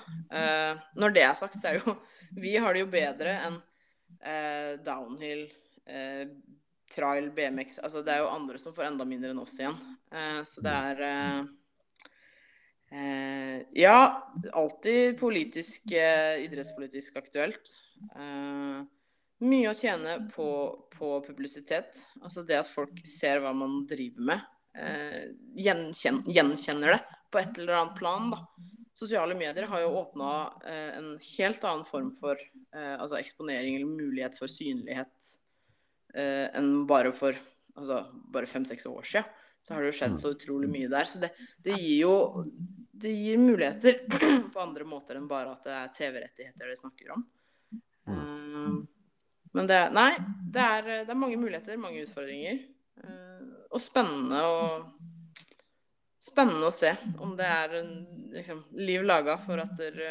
når 0.97 1.11
det 1.13 1.21
er 1.21 1.35
sagt, 1.37 1.59
så 1.61 1.69
er 1.69 1.75
jo 1.77 1.93
vi 2.33 2.55
har 2.57 2.73
det 2.73 2.81
jo 2.81 2.87
bedre 2.89 3.35
enn 3.45 3.59
downhill, 4.83 5.43
trial, 6.89 7.27
BMX. 7.35 7.77
Altså 7.85 8.01
det 8.01 8.15
er 8.15 8.23
jo 8.23 8.31
andre 8.33 8.57
som 8.59 8.73
får 8.73 8.87
enda 8.87 9.05
mindre 9.05 9.29
enn 9.35 9.43
oss 9.43 9.59
igjen. 9.61 9.77
så 10.49 10.63
det 10.65 10.73
er 10.73 11.45
Eh, 12.91 13.61
ja, 13.71 14.31
alltid 14.51 15.19
politisk, 15.19 15.91
eh, 15.91 16.43
idrettspolitisk 16.43 17.17
aktuelt. 17.19 17.73
Eh, 18.15 18.83
mye 19.43 19.71
å 19.71 19.75
tjene 19.77 20.19
på, 20.31 20.49
på, 20.93 21.09
publisitet. 21.25 22.05
Altså 22.21 22.45
det 22.47 22.61
at 22.61 22.71
folk 22.71 23.01
ser 23.07 23.43
hva 23.43 23.51
man 23.55 23.81
driver 23.89 24.29
med. 24.31 24.45
Eh, 24.77 25.33
gjenkjen, 25.59 26.21
gjenkjenner 26.31 26.95
det 26.95 27.01
på 27.33 27.41
et 27.41 27.59
eller 27.59 27.81
annet 27.81 27.97
plan. 27.99 28.31
da. 28.31 28.45
Sosiale 28.97 29.35
medier 29.37 29.67
har 29.69 29.83
jo 29.83 29.97
åpna 29.99 30.31
eh, 30.65 30.93
en 30.97 31.11
helt 31.19 31.67
annen 31.67 31.85
form 31.85 32.13
for 32.17 32.39
eh, 32.39 32.95
altså 32.95 33.19
eksponering 33.19 33.75
eller 33.75 33.91
mulighet 33.91 34.39
for 34.39 34.51
synlighet 34.51 35.35
enn 36.17 36.87
bare 36.89 37.11
for 37.13 37.35
altså 37.77 37.99
bare 38.33 38.47
fem-seks 38.49 38.87
år 38.89 39.03
siden 39.05 39.27
så 39.67 39.75
har 39.75 39.83
det 39.83 39.91
jo 39.91 39.97
skjedd 39.99 40.13
så 40.21 40.31
utrolig 40.31 40.69
mye 40.71 40.89
der. 40.91 41.09
Så 41.11 41.19
det, 41.19 41.33
det 41.65 41.75
gir 41.75 42.05
jo 42.05 42.13
det 43.01 43.11
gir 43.13 43.37
muligheter 43.37 43.99
på 44.53 44.59
andre 44.59 44.85
måter 44.87 45.19
enn 45.19 45.27
bare 45.29 45.53
at 45.53 45.67
det 45.67 45.75
er 45.77 45.91
TV-rettigheter 45.97 46.69
de 46.69 46.77
snakker 46.79 47.11
om. 47.15 47.25
Mm. 48.07 48.79
Men 49.57 49.69
det 49.69 49.81
Nei, 49.93 50.11
det 50.53 50.63
er, 50.63 50.89
det 51.05 51.13
er 51.13 51.19
mange 51.19 51.37
muligheter, 51.39 51.79
mange 51.81 52.01
utfordringer. 52.05 52.63
Eh, 53.03 53.45
og 53.69 53.83
spennende 53.83 54.41
å 54.45 54.63
Spennende 56.27 56.67
å 56.67 56.73
se 56.75 56.89
om 57.23 57.37
det 57.39 57.45
er 57.47 57.73
en, 57.77 57.91
liksom, 58.33 58.57
liv 58.75 59.05
laga 59.05 59.37
for 59.39 59.61
at 59.63 59.77
der, 59.79 60.01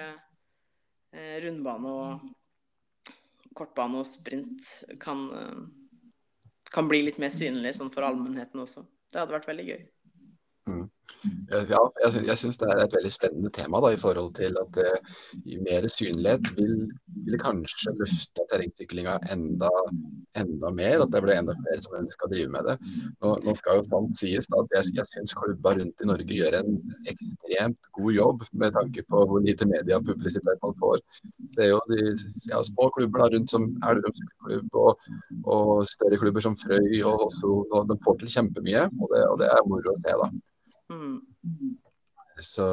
eh, 1.12 1.34
rundbane 1.44 1.90
og 1.92 3.10
kortbane 3.58 3.98
og 4.00 4.06
sprint 4.08 4.70
kan, 5.02 5.26
kan 6.72 6.88
bli 6.88 7.02
litt 7.04 7.18
mer 7.20 7.34
synlig 7.34 7.74
sånn 7.76 7.92
for 7.92 8.06
allmennheten 8.06 8.62
også. 8.62 8.86
Det 9.12 9.20
hadde 9.20 9.36
vært 9.36 9.50
veldig 9.50 9.66
gøy. 9.66 9.84
Mm. 10.70 10.86
Ja, 11.50 11.80
jeg, 12.02 12.22
jeg 12.26 12.38
syns 12.38 12.58
det 12.60 12.68
er 12.70 12.80
et 12.84 12.94
veldig 12.94 13.10
spennende 13.12 13.50
tema 13.54 13.80
da, 13.82 13.90
i 13.94 13.98
forhold 14.00 14.32
til 14.36 14.56
at 14.60 14.78
uh, 14.82 15.16
mer 15.64 15.86
synlighet 15.90 16.50
vil, 16.58 16.74
vil 17.26 17.38
kanskje 17.40 17.94
løfte 17.98 18.44
terrengsyklinga 18.50 19.16
enda, 19.34 19.70
enda, 20.38 20.70
mer. 20.76 21.04
At 21.04 21.12
det 21.14 21.22
blir 21.24 21.38
enda 21.40 21.56
flere 21.58 21.82
som 21.82 21.96
å 21.98 22.30
drive 22.30 22.52
med 22.52 22.70
det. 22.70 22.76
Nå, 23.24 23.34
nå 23.44 23.56
skal 23.58 23.80
jo 23.80 23.86
sant 23.88 24.18
sies 24.20 24.50
da, 24.52 24.62
at 24.62 24.76
jeg, 24.78 24.94
jeg 25.00 25.10
syns 25.12 25.36
klubba 25.38 25.74
rundt 25.78 26.04
i 26.04 26.10
Norge 26.10 26.40
gjør 26.40 26.58
en 26.60 26.80
ekstremt 27.12 27.92
god 27.98 28.16
jobb 28.16 28.46
med 28.62 28.76
tanke 28.76 29.06
på 29.10 29.24
hvor 29.30 29.44
lite 29.44 29.68
media 29.70 30.00
og 30.00 30.08
publisitet 30.10 30.62
man 30.62 30.76
får. 30.80 31.02
Ser 31.54 31.72
jo 31.72 31.80
de 31.90 32.02
ja, 32.50 32.62
små 32.70 32.90
klubber 32.94 33.24
da, 33.24 33.30
rundt 33.36 33.54
som 33.54 33.70
Elverum 33.86 34.18
sykkelklubb 34.20 34.82
og, 34.82 35.08
og, 35.44 35.72
større 35.90 36.20
klubber 36.20 36.44
som 36.44 36.58
Frøy 36.60 37.00
og. 37.06 37.26
Og 37.46 37.88
de 37.88 37.96
får 38.04 38.20
til 38.20 38.36
kjempemye, 38.36 38.86
og 39.00 39.10
det, 39.12 39.24
og 39.30 39.40
det 39.40 39.48
er 39.52 39.66
moro 39.70 39.92
å 39.92 39.98
se. 40.02 40.14
da. 40.20 40.30
Mm. 40.92 41.20
Så 42.44 42.66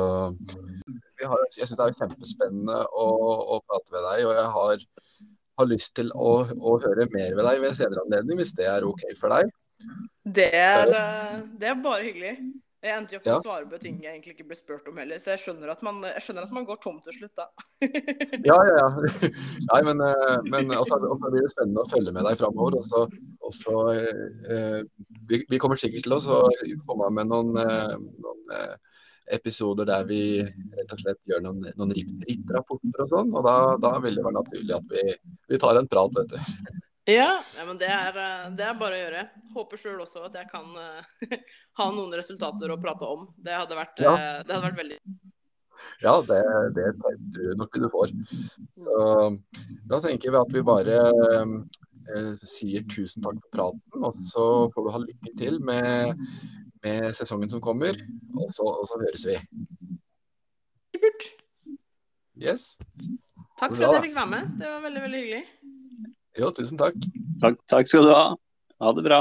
har, 1.23 1.43
jeg 1.55 1.67
syns 1.67 1.77
det 1.79 1.85
er 1.85 1.99
kjempespennende 2.01 2.79
å, 2.91 3.07
å, 3.55 3.59
prate 3.63 3.95
med 3.95 4.05
deg, 4.09 4.25
og 4.27 4.33
jeg 4.35 4.49
har, 4.57 4.83
har 5.61 5.69
lyst 5.71 5.93
til 5.99 6.11
å, 6.11 6.33
å, 6.43 6.75
høre 6.83 7.07
mer 7.13 7.37
ved 7.37 7.47
deg 7.47 7.61
ved 7.63 7.77
senere 7.77 8.03
anledning, 8.03 8.41
hvis 8.41 8.55
det 8.59 8.67
er 8.69 8.87
OK 8.87 9.05
for 9.19 9.33
deg. 9.37 9.53
Det 10.23 10.49
er, 10.55 10.91
eh, 10.99 11.39
det 11.59 11.71
er 11.71 11.79
bare 11.83 12.03
hyggelig. 12.05 12.35
Jeg 12.83 12.97
endte 12.99 13.15
jo 13.15 13.19
opp 13.21 13.27
med 13.27 13.31
ja. 13.31 13.39
å 13.39 13.43
svare 13.45 13.67
på 13.71 13.77
ting 13.79 13.99
jeg 14.03 14.11
egentlig 14.11 14.33
ikke 14.35 14.45
ble 14.49 14.57
spurt 14.59 14.87
om 14.91 14.97
heller, 14.99 15.19
så 15.21 15.31
jeg 15.31 15.39
skjønner 15.45 15.69
at 15.71 15.83
man, 15.87 16.01
skjønner 16.19 16.47
at 16.49 16.55
man 16.55 16.65
går 16.67 16.81
tom 16.83 16.97
til 17.05 17.15
slutt, 17.15 17.31
da. 17.39 17.45
ja, 18.49 18.57
ja, 18.67 18.73
ja. 18.81 18.89
Nei, 19.69 19.79
men, 19.87 20.03
eh, 20.03 20.33
men 20.49 20.73
også, 20.75 20.97
altså, 20.97 21.13
også 21.15 21.29
blir 21.29 21.45
det 21.45 21.53
spennende 21.53 21.85
å 21.85 21.87
følge 21.87 22.15
med 22.17 22.27
deg 22.27 22.41
framover. 22.41 22.75
Og 22.83 23.55
så 23.55 23.77
eh, 23.93 24.81
vi, 25.29 25.39
vi, 25.47 25.61
kommer 25.63 25.79
sikkert 25.79 26.09
til 26.09 26.17
å 26.17 26.43
komme 26.83 27.07
med 27.15 27.31
noen, 27.31 27.55
eh, 27.63 27.95
noen 27.95 28.55
eh, 28.59 28.75
episoder 29.39 29.87
der 29.87 30.03
vi 30.09 30.21
rett 30.43 30.91
og 30.91 30.99
slett 31.05 31.21
gjør 31.29 31.47
noen, 31.47 31.63
noen 31.79 31.93
RIT-rapporter 31.95 33.05
og 33.05 33.13
sånn. 33.15 33.31
Og 33.31 33.47
da, 33.47 33.57
da, 33.79 33.95
vil 34.03 34.19
det 34.19 34.27
være 34.27 34.41
naturlig 34.41 34.75
at 34.75 34.91
vi, 34.91 35.05
vi 35.53 35.61
tar 35.61 35.79
en 35.79 35.87
prat, 35.87 36.19
vet 36.19 36.35
du. 36.35 36.81
Ja, 37.05 37.35
ja 37.57 37.65
men 37.67 37.77
det 37.77 37.89
er, 37.91 38.15
eh, 38.15 38.49
det 38.55 38.63
er, 38.63 38.79
bare 38.79 38.95
å 38.95 39.01
gjøre. 39.01 39.23
Håper 39.53 39.79
sjøl 39.81 40.01
også 40.05 40.23
at 40.29 40.37
jeg 40.39 40.47
kan 40.51 40.69
uh, 40.71 41.29
ha 41.79 41.87
noen 41.91 42.15
resultater 42.15 42.71
å 42.71 42.79
prate 42.79 43.09
om. 43.09 43.27
Det 43.35 43.55
hadde 43.57 43.77
vært, 43.77 43.99
ja. 44.03 44.13
uh, 44.13 44.39
det 44.47 44.55
hadde 44.55 44.67
vært 44.69 44.79
veldig 44.79 44.99
Ja, 46.03 46.13
det, 46.29 46.39
det 46.77 46.85
tror 47.01 47.49
jeg 47.49 47.57
nok 47.59 47.75
du 47.83 47.89
får. 47.91 48.13
Så 48.77 48.99
da 49.89 49.99
tenker 50.05 50.31
vi 50.31 50.39
at 50.39 50.53
vi 50.53 50.63
bare 50.63 50.99
eh, 52.07 52.31
sier 52.39 52.85
tusen 52.87 53.25
takk 53.25 53.41
for 53.41 53.55
praten, 53.57 54.05
og 54.05 54.15
så 54.15 54.45
får 54.71 54.85
du 54.85 54.91
ha 54.93 55.01
lykke 55.03 55.33
til 55.39 55.59
med, 55.65 56.23
med 56.85 57.09
sesongen 57.17 57.51
som 57.51 57.63
kommer. 57.63 57.99
Og 58.37 58.47
så, 58.53 58.69
og 58.69 58.87
så 58.87 59.01
høres 59.01 59.27
vi. 59.27 59.39
Supert. 60.93 61.27
Yes. 62.39 62.77
Takk 63.59 63.75
for 63.75 63.85
at 63.89 63.99
jeg 63.99 64.07
fikk 64.07 64.17
være 64.17 64.31
med. 64.37 64.55
Det 64.61 64.69
var 64.69 64.87
veldig, 64.87 65.03
veldig 65.09 65.23
hyggelig. 65.25 65.43
Jo, 66.33 66.47
tusen 66.49 66.79
takk. 66.81 66.95
Takk, 67.41 67.59
takk 67.69 67.89
skal 67.89 68.07
du 68.07 68.09
ha. 68.09 68.23
Ha 68.81 68.91
det 68.97 69.03
bra. 69.05 69.19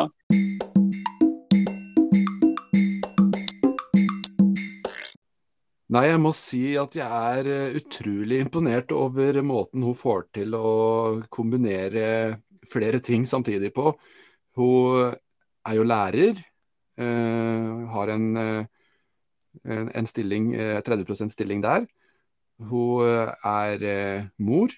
Nei, 5.92 6.06
jeg 6.08 6.20
må 6.24 6.30
si 6.32 6.62
at 6.80 6.94
jeg 6.96 7.04
er 7.36 7.50
eh, 7.52 7.74
utrolig 7.76 8.38
imponert 8.40 8.94
over 8.96 9.42
måten 9.44 9.84
hun 9.84 9.96
får 9.98 10.24
til 10.38 10.56
å 10.56 10.70
kombinere 11.28 12.06
flere 12.64 13.02
ting 13.04 13.26
samtidig 13.28 13.74
på. 13.76 13.92
Hun 14.56 15.12
er 15.68 15.76
jo 15.76 15.84
lærer, 15.84 16.40
øh, 16.96 17.82
har 17.92 18.14
en, 18.14 18.24
en, 18.38 19.92
en 19.92 20.08
stilling, 20.08 20.48
30% 20.56 21.36
stilling 21.36 21.60
der. 21.60 21.84
Hun 22.72 23.04
er 23.44 24.32
mor 24.40 24.72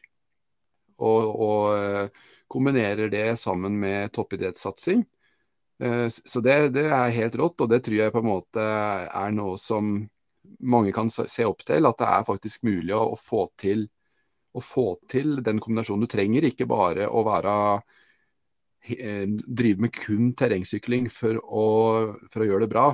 og, 1.03 1.41
og 1.43 1.79
eh, 1.79 2.25
kombinerer 2.51 3.11
det 3.11 3.37
sammen 3.41 3.79
med 3.81 4.13
toppidrettssatsing. 4.13 5.05
Eh, 5.83 6.07
så 6.09 6.41
det, 6.41 6.69
det, 6.77 6.87
er 6.87 7.17
helt 7.19 7.39
rått, 7.41 7.65
og 7.65 7.71
det 7.71 7.83
tror 7.85 7.99
jeg 7.99 8.15
på 8.15 8.23
en 8.23 8.31
måte 8.31 8.65
er 8.65 9.35
noe 9.35 9.59
som 9.61 9.97
mange 10.65 10.95
kan 10.95 11.11
se 11.11 11.47
opp 11.49 11.65
til. 11.67 11.89
At 11.89 12.01
det 12.01 12.11
er 12.11 12.29
faktisk 12.29 12.67
mulig 12.69 12.95
å, 12.97 13.17
få, 13.19 13.47
til, 13.61 13.87
å 14.55 14.63
få 14.63 14.89
til 15.11 15.39
den 15.45 15.61
kombinasjonen. 15.63 16.07
Du 16.07 16.15
trenger 16.15 16.49
ikke 16.49 16.69
bare 16.71 17.09
å 17.11 17.25
være 17.27 17.55
eh, 18.95 19.27
drive 19.31 19.87
med 19.87 19.95
kun 19.97 20.35
terrengsykling 20.39 21.11
for 21.13 21.41
å, 21.43 21.69
for 22.31 22.45
å 22.45 22.51
gjøre 22.51 22.67
det 22.67 22.75
bra. 22.75 22.89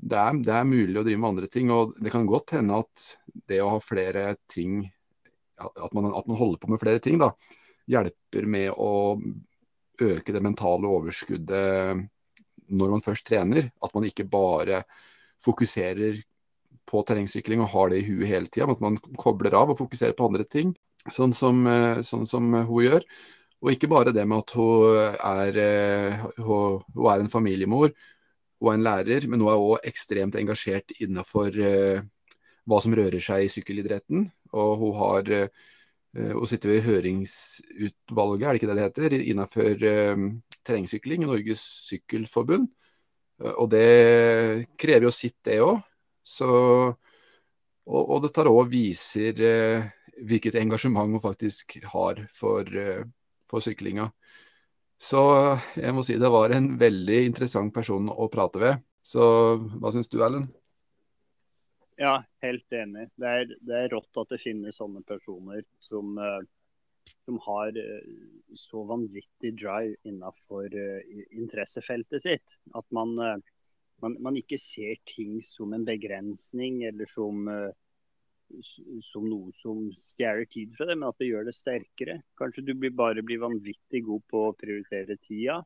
Det 0.00 0.16
er, 0.16 0.38
det 0.40 0.52
er, 0.56 0.64
mulig 0.64 0.96
å 0.96 1.04
drive 1.04 1.20
med 1.20 1.34
andre 1.34 1.48
ting, 1.52 1.68
og 1.74 1.92
det 2.00 2.08
kan 2.12 2.24
godt 2.24 2.56
hende 2.56 2.78
at 2.80 3.10
det 3.50 3.58
å 3.60 3.74
ha 3.74 3.82
flere 3.84 4.32
ting 4.48 4.86
at 5.60 5.94
man, 5.96 6.10
at 6.14 6.26
man, 6.26 6.38
holder 6.38 6.60
på 6.60 6.70
med 6.72 6.80
flere 6.82 7.02
ting, 7.02 7.18
da, 7.20 7.30
hjelper 7.90 8.46
med 8.48 8.72
å 8.76 9.20
øke 10.00 10.32
det 10.32 10.42
mentale 10.42 10.88
overskuddet 10.88 12.04
når 12.70 12.94
man 12.94 13.04
først 13.04 13.26
trener. 13.26 13.70
At 13.82 13.94
man 13.96 14.06
ikke 14.08 14.28
bare 14.30 14.84
fokuserer 15.42 16.20
på 16.90 17.02
terrengsykling 17.06 17.62
og 17.64 17.72
har 17.74 17.90
det 17.92 18.00
i 18.00 18.06
huet 18.08 18.30
hele 18.30 18.50
tida, 18.50 18.66
men 18.66 18.78
at 18.78 18.84
man 18.84 19.18
kobler 19.18 19.54
av 19.58 19.72
og 19.72 19.78
fokuserer 19.78 20.16
på 20.18 20.26
andre 20.30 20.46
ting, 20.48 20.72
sånn 21.06 21.34
som, 21.36 21.62
eh, 21.66 22.00
sånn 22.06 22.26
som 22.26 22.48
hun 22.52 22.84
gjør. 22.84 23.04
Og 23.60 23.74
ikke 23.74 23.90
bare 23.92 24.14
det 24.16 24.24
med 24.26 24.40
at 24.40 24.54
hun 24.56 24.96
er, 25.20 25.58
eh, 25.60 26.24
hun, 26.40 26.80
hun 26.96 27.10
er 27.12 27.20
en 27.20 27.32
familiemor 27.32 27.92
og 28.60 28.72
en 28.72 28.84
lærer, 28.84 29.26
men 29.28 29.40
hun 29.40 29.52
er 29.52 29.60
òg 29.60 29.86
ekstremt 29.88 30.36
engasjert 30.36 30.92
innenfor 31.00 31.54
uh, 31.56 32.02
hva 32.68 32.80
som 32.84 32.94
rører 32.96 33.22
seg 33.24 33.46
i 33.46 33.52
sykkelidretten. 33.52 34.26
Og 34.56 34.72
hun 34.80 34.96
har 34.98 35.30
uh, 35.34 36.32
hun 36.34 36.48
sitter 36.50 36.72
ved 36.72 36.86
høringsutvalget, 36.88 38.46
er 38.46 38.50
det 38.50 38.60
ikke 38.60 38.70
det 38.70 38.78
det 38.78 38.86
heter, 38.88 39.16
innenfor 39.20 39.84
uh, 39.86 40.24
terrengsykling 40.66 41.24
i 41.24 41.30
Norges 41.30 41.62
Sykkelforbund. 41.90 42.68
Uh, 43.42 43.54
og 43.54 43.70
det 43.74 44.66
krever 44.80 45.06
jo 45.08 45.14
sitt, 45.14 45.38
det 45.46 45.60
òg. 45.64 45.78
Og, 47.90 48.02
og 48.04 48.18
det 48.22 48.30
tar 48.36 48.50
òg 48.50 48.68
viser 48.70 49.40
hvilket 50.20 50.58
engasjement 50.60 51.10
hun 51.10 51.22
faktisk 51.22 51.78
har 51.90 52.20
for, 52.30 52.68
for 53.50 53.64
syklinga. 53.64 54.04
Så 55.00 55.22
jeg 55.80 55.96
må 55.96 56.04
si 56.06 56.18
det 56.20 56.30
var 56.30 56.52
en 56.54 56.74
veldig 56.78 57.22
interessant 57.24 57.72
person 57.74 58.12
å 58.12 58.28
prate 58.30 58.62
ved. 58.62 58.84
Så 59.02 59.24
hva 59.80 59.90
syns 59.94 60.12
du, 60.12 60.20
Erlend? 60.20 60.59
Ja, 62.00 62.22
helt 62.40 62.72
enig. 62.72 63.10
Det 63.20 63.28
er, 63.28 63.50
det 63.60 63.76
er, 63.76 63.90
rått 63.92 64.16
at 64.22 64.30
det 64.32 64.40
finnes 64.40 64.78
sånne 64.80 65.02
personer 65.04 65.66
som, 65.84 66.14
uh, 66.16 66.40
som 67.26 67.36
har 67.44 67.76
uh, 67.76 68.06
så 68.56 68.86
vanvittig 68.88 69.50
drive 69.60 69.98
innenfor 70.08 70.72
uh, 70.72 71.18
interessefeltet 71.28 72.24
sitt. 72.24 72.56
At 72.72 72.88
man, 72.96 73.12
man, 74.00 74.16
man, 74.16 74.40
ikke 74.40 74.56
ser 74.56 74.96
ting 75.12 75.42
som 75.44 75.76
en 75.76 75.84
begrensning 75.84 76.80
eller 76.88 77.10
som, 77.10 77.44
som 79.04 79.28
noe 79.28 79.52
som 79.52 79.84
stjeler 79.92 80.48
tid 80.48 80.72
fra 80.78 80.88
det, 80.88 80.96
men 80.96 81.10
at 81.10 81.20
det 81.20 81.28
gjør 81.28 81.50
det 81.50 81.56
sterkere. 81.58 82.16
Kanskje 82.40 82.64
du 82.64 82.72
blir 82.80 82.96
bare 82.96 83.20
blir 83.20 83.44
vanvittig 83.44 84.06
god 84.08 84.24
på 84.32 84.46
å 84.48 84.56
prioritere 84.56 85.20
tida. 85.20 85.60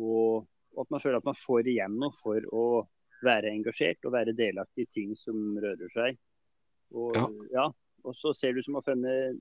Og 0.00 0.48
at 0.80 0.88
man 0.88 1.04
føler 1.04 1.20
at 1.20 1.28
man 1.28 1.36
får 1.36 1.68
igjen 1.68 2.00
noe 2.00 2.16
for 2.16 2.48
å 2.48 2.66
være 3.26 3.52
engasjert 3.52 4.04
og 4.06 4.14
være 4.14 4.36
delaktig 4.36 4.86
i 4.86 4.92
ting 4.98 5.16
som 5.18 5.58
rører 5.60 5.90
seg. 5.92 6.20
Og, 6.94 7.16
ja. 7.16 7.26
ja 7.58 7.66
og 8.04 8.16
så 8.16 8.34
ser 8.36 8.54
du 8.54 8.62
som 8.62 8.78
har 8.78 8.84
funnet 8.86 9.40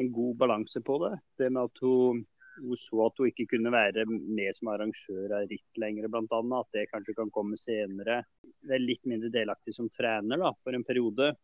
en 0.00 0.12
god 0.12 0.36
balanse 0.40 0.80
på 0.80 0.98
det. 1.04 1.16
Det 1.38 1.50
med 1.52 1.68
at 1.68 1.82
hun, 1.84 2.22
hun, 2.60 2.76
så 2.78 3.06
at 3.06 3.20
hun 3.20 3.28
ikke 3.28 3.48
kunne 3.54 3.72
være 3.74 4.06
med 4.08 4.56
som 4.56 4.72
arrangør 4.72 5.36
av 5.36 5.48
ritt 5.50 5.80
lenger, 5.80 6.08
bl.a. 6.08 6.42
At 6.58 6.76
det 6.76 6.88
kanskje 6.92 7.16
kan 7.18 7.32
komme 7.34 7.58
senere. 7.60 8.22
Være 8.68 8.84
litt 8.84 9.04
mindre 9.08 9.32
delaktig 9.34 9.76
som 9.76 9.90
trener 9.92 10.40
da, 10.40 10.52
for 10.64 10.76
en 10.76 10.86
periode. 10.88 11.34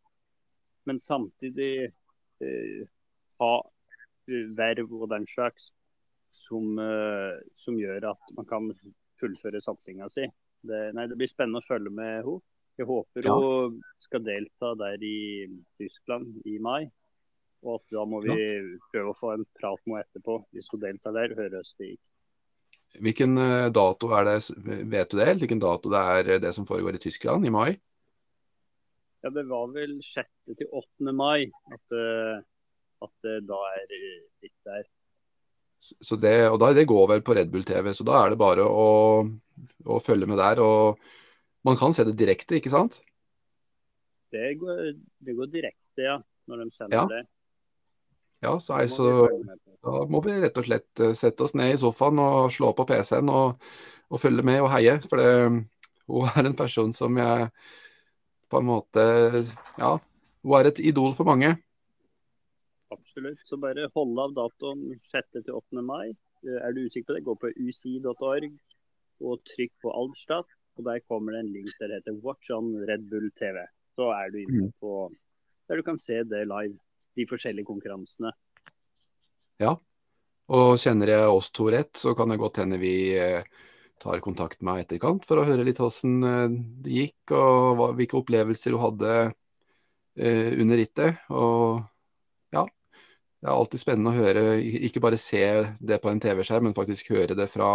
Men 0.89 1.01
samtidig 1.03 1.73
eh, 1.85 2.87
ha 3.43 3.53
verv 4.57 4.93
og 4.93 5.11
den 5.13 5.27
slags 5.29 5.71
som, 6.33 6.79
eh, 6.81 7.37
som 7.55 7.77
gjør 7.79 8.11
at 8.13 8.35
man 8.37 8.49
kan 8.49 8.73
fullføre 9.21 9.61
satsinga 9.65 10.09
si. 10.13 10.27
Det, 10.67 10.81
nei, 10.97 11.07
det 11.11 11.19
blir 11.19 11.31
spennende 11.31 11.63
å 11.63 11.67
følge 11.67 11.93
med 11.95 12.15
henne. 12.21 12.41
Jeg 12.79 12.87
håper 12.87 13.27
ja. 13.27 13.35
hun 13.35 13.81
skal 13.99 14.23
delta 14.23 14.69
der 14.79 15.03
i 15.03 15.49
Tyskland 15.81 16.37
i 16.47 16.61
mai. 16.63 16.87
Og 17.67 17.81
at 17.81 17.97
da 17.97 18.05
må 18.07 18.21
vi 18.23 18.37
prøve 18.93 19.11
å 19.11 19.17
få 19.19 19.33
en 19.35 19.43
prat 19.59 19.81
med 19.83 19.99
henne 19.99 20.05
etterpå, 20.07 20.37
hvis 20.55 20.71
hun 20.71 20.85
deltar 20.85 21.17
der. 21.17 21.35
Høres 21.39 21.73
det 21.81 21.93
gikk. 21.93 22.05
Hvilken 23.03 23.35
eh, 23.43 23.69
dato 23.75 24.11
er 24.17 24.29
det, 24.29 24.37
vet 24.89 25.11
du 25.11 25.19
det? 25.19 25.33
Hvilken 25.43 25.61
dato 25.63 25.91
det 25.93 26.05
er 26.15 26.31
eh, 26.35 26.41
det 26.43 26.55
som 26.57 26.67
foregår 26.69 26.97
i 26.97 27.03
Tyskland, 27.03 27.47
i 27.47 27.53
mai? 27.53 27.73
Ja, 29.27 29.33
det 29.35 29.45
var 29.51 29.67
vel 29.75 29.99
6. 30.05 30.31
til 30.55 30.71
8. 30.71 31.13
mai 31.13 31.51
at, 31.75 31.99
eh, 31.99 32.39
at 33.05 33.13
det 33.27 33.41
da 33.51 33.59
er 33.75 33.93
litt 33.93 34.55
der. 34.67 34.87
Så 35.79 36.17
det, 36.19 36.37
og 36.51 36.59
da, 36.63 36.73
det 36.75 36.89
går 36.91 37.05
vel 37.13 37.23
på 37.27 37.37
Red 37.37 37.53
Bull 37.53 37.67
TV, 37.67 37.93
så 37.95 38.07
da 38.07 38.23
er 38.23 38.33
det 38.33 38.41
bare 38.41 38.65
å, 38.67 38.89
å 39.87 39.99
følge 40.03 40.29
med 40.31 40.39
der. 40.41 40.61
Og 40.65 40.99
man 41.67 41.77
kan 41.81 41.95
se 41.97 42.05
det 42.09 42.17
direkte, 42.19 42.59
ikke 42.59 42.73
sant? 42.73 43.01
Det 44.33 44.55
går, 44.61 44.93
det 45.25 45.35
går 45.39 45.51
direkte, 45.53 46.05
ja. 46.05 46.19
Når 46.49 46.65
de 46.65 46.71
sender 46.73 46.97
Ja. 46.97 47.07
det. 47.11 47.25
Ja, 48.41 48.53
så, 48.63 48.77
er, 48.79 48.87
må 48.87 48.95
så 48.95 49.07
da 49.83 50.05
må 50.07 50.21
vi 50.23 50.37
rett 50.41 50.59
og 50.61 50.67
slett 50.69 51.01
eh, 51.03 51.15
sette 51.19 51.43
oss 51.43 51.57
ned 51.59 51.75
i 51.75 51.79
sofaen 51.81 52.21
og 52.23 52.53
slå 52.55 52.71
på 52.77 52.85
PC-en 52.87 53.29
og, 53.35 53.59
og 54.09 54.21
følge 54.23 54.45
med 54.47 54.61
og 54.63 54.71
heie. 54.71 54.95
For 55.03 55.19
det, 55.19 55.33
hun 56.07 56.29
er 56.31 56.47
en 56.47 56.55
person 56.57 56.93
som 56.95 57.17
jeg 57.19 57.49
på 58.49 58.61
en 58.61 58.69
måte 58.69 59.03
Ja, 59.81 59.97
hun 60.45 60.55
er 60.61 60.71
et 60.71 60.79
idol 60.81 61.17
for 61.19 61.27
mange. 61.29 61.57
Absolutt. 62.95 63.43
Så 63.45 63.59
bare 63.61 63.89
hold 63.95 64.23
av 64.23 64.33
datoen 64.37 64.87
6. 65.03 65.43
til 65.43 65.53
8. 65.59 65.83
mai. 65.85 66.15
Eh, 66.47 66.61
Er 66.63 66.73
du 66.73 66.85
usikker 66.87 67.11
på 67.11 67.19
det, 67.19 67.25
gå 67.27 67.35
på 67.43 67.51
uci.org 67.59 68.53
og 69.25 69.43
trykk 69.49 69.75
på 69.85 69.95
Albstadt. 69.95 70.51
Og 70.79 70.87
der 70.87 71.03
kommer 71.11 71.35
det 71.35 71.43
en 71.43 71.55
link 71.55 71.73
der 71.81 71.91
det 71.91 72.03
heter 72.03 72.21
Watch 72.23 72.53
on 72.55 72.71
Red 72.87 73.09
Bull 73.11 73.31
TV. 73.39 73.65
Så 73.99 74.13
er 74.15 74.31
du 74.31 74.39
inne 74.45 74.71
på 74.79 75.09
der 75.69 75.77
du 75.77 75.85
kan 75.85 75.99
se 76.01 76.23
det 76.25 76.47
live, 76.49 76.79
de 77.19 77.27
forskjellige 77.29 77.69
konkurransene. 77.69 78.33
Ja, 79.61 79.77
Og 80.49 80.79
kjenner 80.81 81.11
jeg 81.13 81.29
oss 81.29 81.51
to 81.53 81.67
rett, 81.69 81.93
så 81.99 82.15
kan 82.17 82.31
det 82.33 82.39
godt 82.41 82.63
hende 82.63 82.79
vi 82.81 83.13
eh, 83.21 83.45
tar 84.01 84.23
kontakt 84.25 84.63
med 84.65 84.87
etterkant 84.87 85.27
for 85.29 85.41
å 85.41 85.45
høre 85.45 85.67
litt 85.67 85.81
hvordan 85.83 86.25
eh, 86.25 86.55
det 86.87 86.95
gikk, 86.95 87.35
og 87.37 87.83
hvilke 87.99 88.17
opplevelser 88.23 88.73
du 88.73 88.79
hadde 88.81 89.13
eh, 90.17 90.55
under 90.57 90.81
rittet. 90.81 91.21
Og 91.29 91.83
ja, 92.57 92.65
det 92.65 93.51
er 93.51 93.59
alltid 93.59 93.83
spennende 93.83 94.15
å 94.15 94.17
høre, 94.17 94.47
ikke 94.89 95.05
bare 95.05 95.21
se 95.21 95.45
det 95.85 96.01
på 96.01 96.15
en 96.15 96.23
TV-skjerm, 96.25 96.71
men 96.71 96.79
faktisk 96.79 97.13
høre 97.13 97.37
det 97.37 97.51
fra 97.53 97.69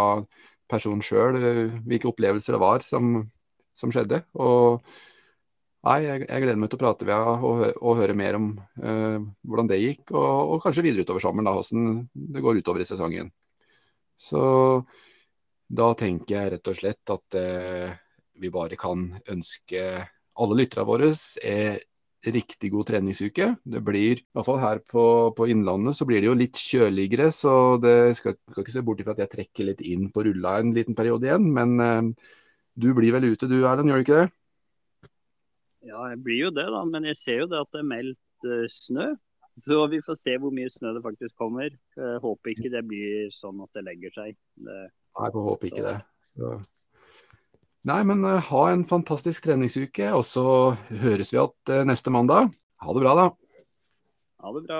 personen 0.70 1.02
sjøl, 1.04 1.38
hvilke 1.84 2.08
opplevelser 2.10 2.56
det 2.56 2.62
var 2.62 2.84
som, 2.84 3.18
som 3.76 3.92
skjedde. 3.94 4.22
Og 4.40 4.84
Nei, 5.84 5.98
jeg, 6.00 6.20
jeg 6.24 6.40
gleder 6.40 6.56
meg 6.56 6.70
til 6.72 6.78
å 6.78 6.80
prate 6.80 7.04
med 7.04 7.12
henne 7.12 7.32
og, 7.44 7.58
hø- 7.60 7.80
og 7.84 7.98
høre 7.98 8.14
mer 8.16 8.38
om 8.38 8.46
eh, 8.56 9.18
hvordan 9.44 9.66
det 9.68 9.82
gikk, 9.82 10.14
og, 10.16 10.54
og 10.54 10.62
kanskje 10.64 10.84
videre 10.86 11.04
utover 11.04 11.20
sommeren, 11.20 11.50
da, 11.50 11.52
hvordan 11.58 11.98
det 12.32 12.44
går 12.44 12.60
utover 12.62 12.80
i 12.80 12.86
sesongen. 12.88 13.28
Så 14.16 14.40
da 15.68 15.90
tenker 15.98 16.38
jeg 16.38 16.54
rett 16.54 16.70
og 16.72 16.78
slett 16.78 17.12
at 17.12 17.36
eh, 17.36 17.92
vi 18.40 18.52
bare 18.54 18.78
kan 18.80 19.04
ønske 19.34 19.82
alle 20.40 20.58
lytterne 20.58 20.86
våre 20.88 21.10
eh, 21.44 21.76
riktig 22.32 22.70
god 22.72 22.88
treningsuke. 22.88 23.50
Det 23.60 23.82
blir, 23.84 24.22
i 24.22 24.36
hvert 24.36 24.46
fall 24.46 24.60
her 24.62 24.80
på, 24.88 25.04
på 25.36 25.48
Innlandet, 25.52 25.98
så 25.98 26.06
blir 26.08 26.22
det 26.22 26.30
jo 26.30 26.38
litt 26.38 26.60
kjøligere, 26.60 27.28
så 27.34 27.76
det 27.82 28.14
skal, 28.18 28.38
skal 28.48 28.64
ikke 28.64 28.76
se 28.76 28.84
bort 28.86 29.02
ifra 29.02 29.16
at 29.16 29.24
jeg 29.24 29.32
trekker 29.34 29.68
litt 29.68 29.84
inn 29.84 30.08
på 30.14 30.24
rulla 30.24 30.56
en 30.60 30.72
liten 30.76 30.96
periode 30.96 31.28
igjen, 31.28 31.50
men 31.56 31.76
eh, 31.84 32.30
du 32.74 32.88
blir 32.96 33.14
vel 33.14 33.28
ute 33.34 33.50
du, 33.50 33.60
Erlend, 33.62 33.92
gjør 33.92 34.00
du 34.00 34.06
ikke 34.06 34.22
det? 34.22 34.30
Ja, 35.84 36.00
jeg 36.10 36.20
blir 36.24 36.46
jo 36.46 36.50
det, 36.54 36.66
da. 36.72 36.82
Men 36.88 37.06
jeg 37.10 37.18
ser 37.20 37.44
jo 37.44 37.50
det 37.50 37.60
at 37.60 37.70
det 37.76 37.82
er 37.82 37.90
meldt 37.92 38.48
uh, 38.48 38.66
snø. 38.72 39.12
Så 39.60 39.84
vi 39.92 40.00
får 40.02 40.16
se 40.18 40.32
hvor 40.42 40.50
mye 40.54 40.70
snø 40.72 40.94
det 40.96 41.04
faktisk 41.04 41.36
kommer. 41.38 41.68
Jeg 41.70 42.22
håper 42.24 42.54
ikke 42.54 42.72
det 42.72 42.82
blir 42.88 43.28
sånn 43.34 43.60
at 43.62 43.76
det 43.76 43.84
legger 43.86 44.14
seg. 44.16 44.38
Det, 44.58 44.78
Nei, 44.88 45.28
jeg 45.28 45.44
håper 45.46 45.68
ikke 45.68 45.78
ikke 45.78 45.90
det. 45.92 45.98
Så. 46.32 46.54
Nei, 47.84 48.00
men 48.08 48.24
eh, 48.24 48.40
ha 48.48 48.62
en 48.72 48.84
fantastisk 48.88 49.44
treningsuke, 49.44 50.08
og 50.16 50.24
så 50.24 50.44
høres 51.02 51.34
vi 51.34 51.36
igjen 51.36 51.72
eh, 51.74 51.82
neste 51.84 52.12
mandag. 52.14 52.48
Ha 52.80 52.94
det 52.96 53.02
bra, 53.04 53.12
da. 53.18 53.26
ha 54.40 54.52
det 54.56 54.62
bra. 54.64 54.78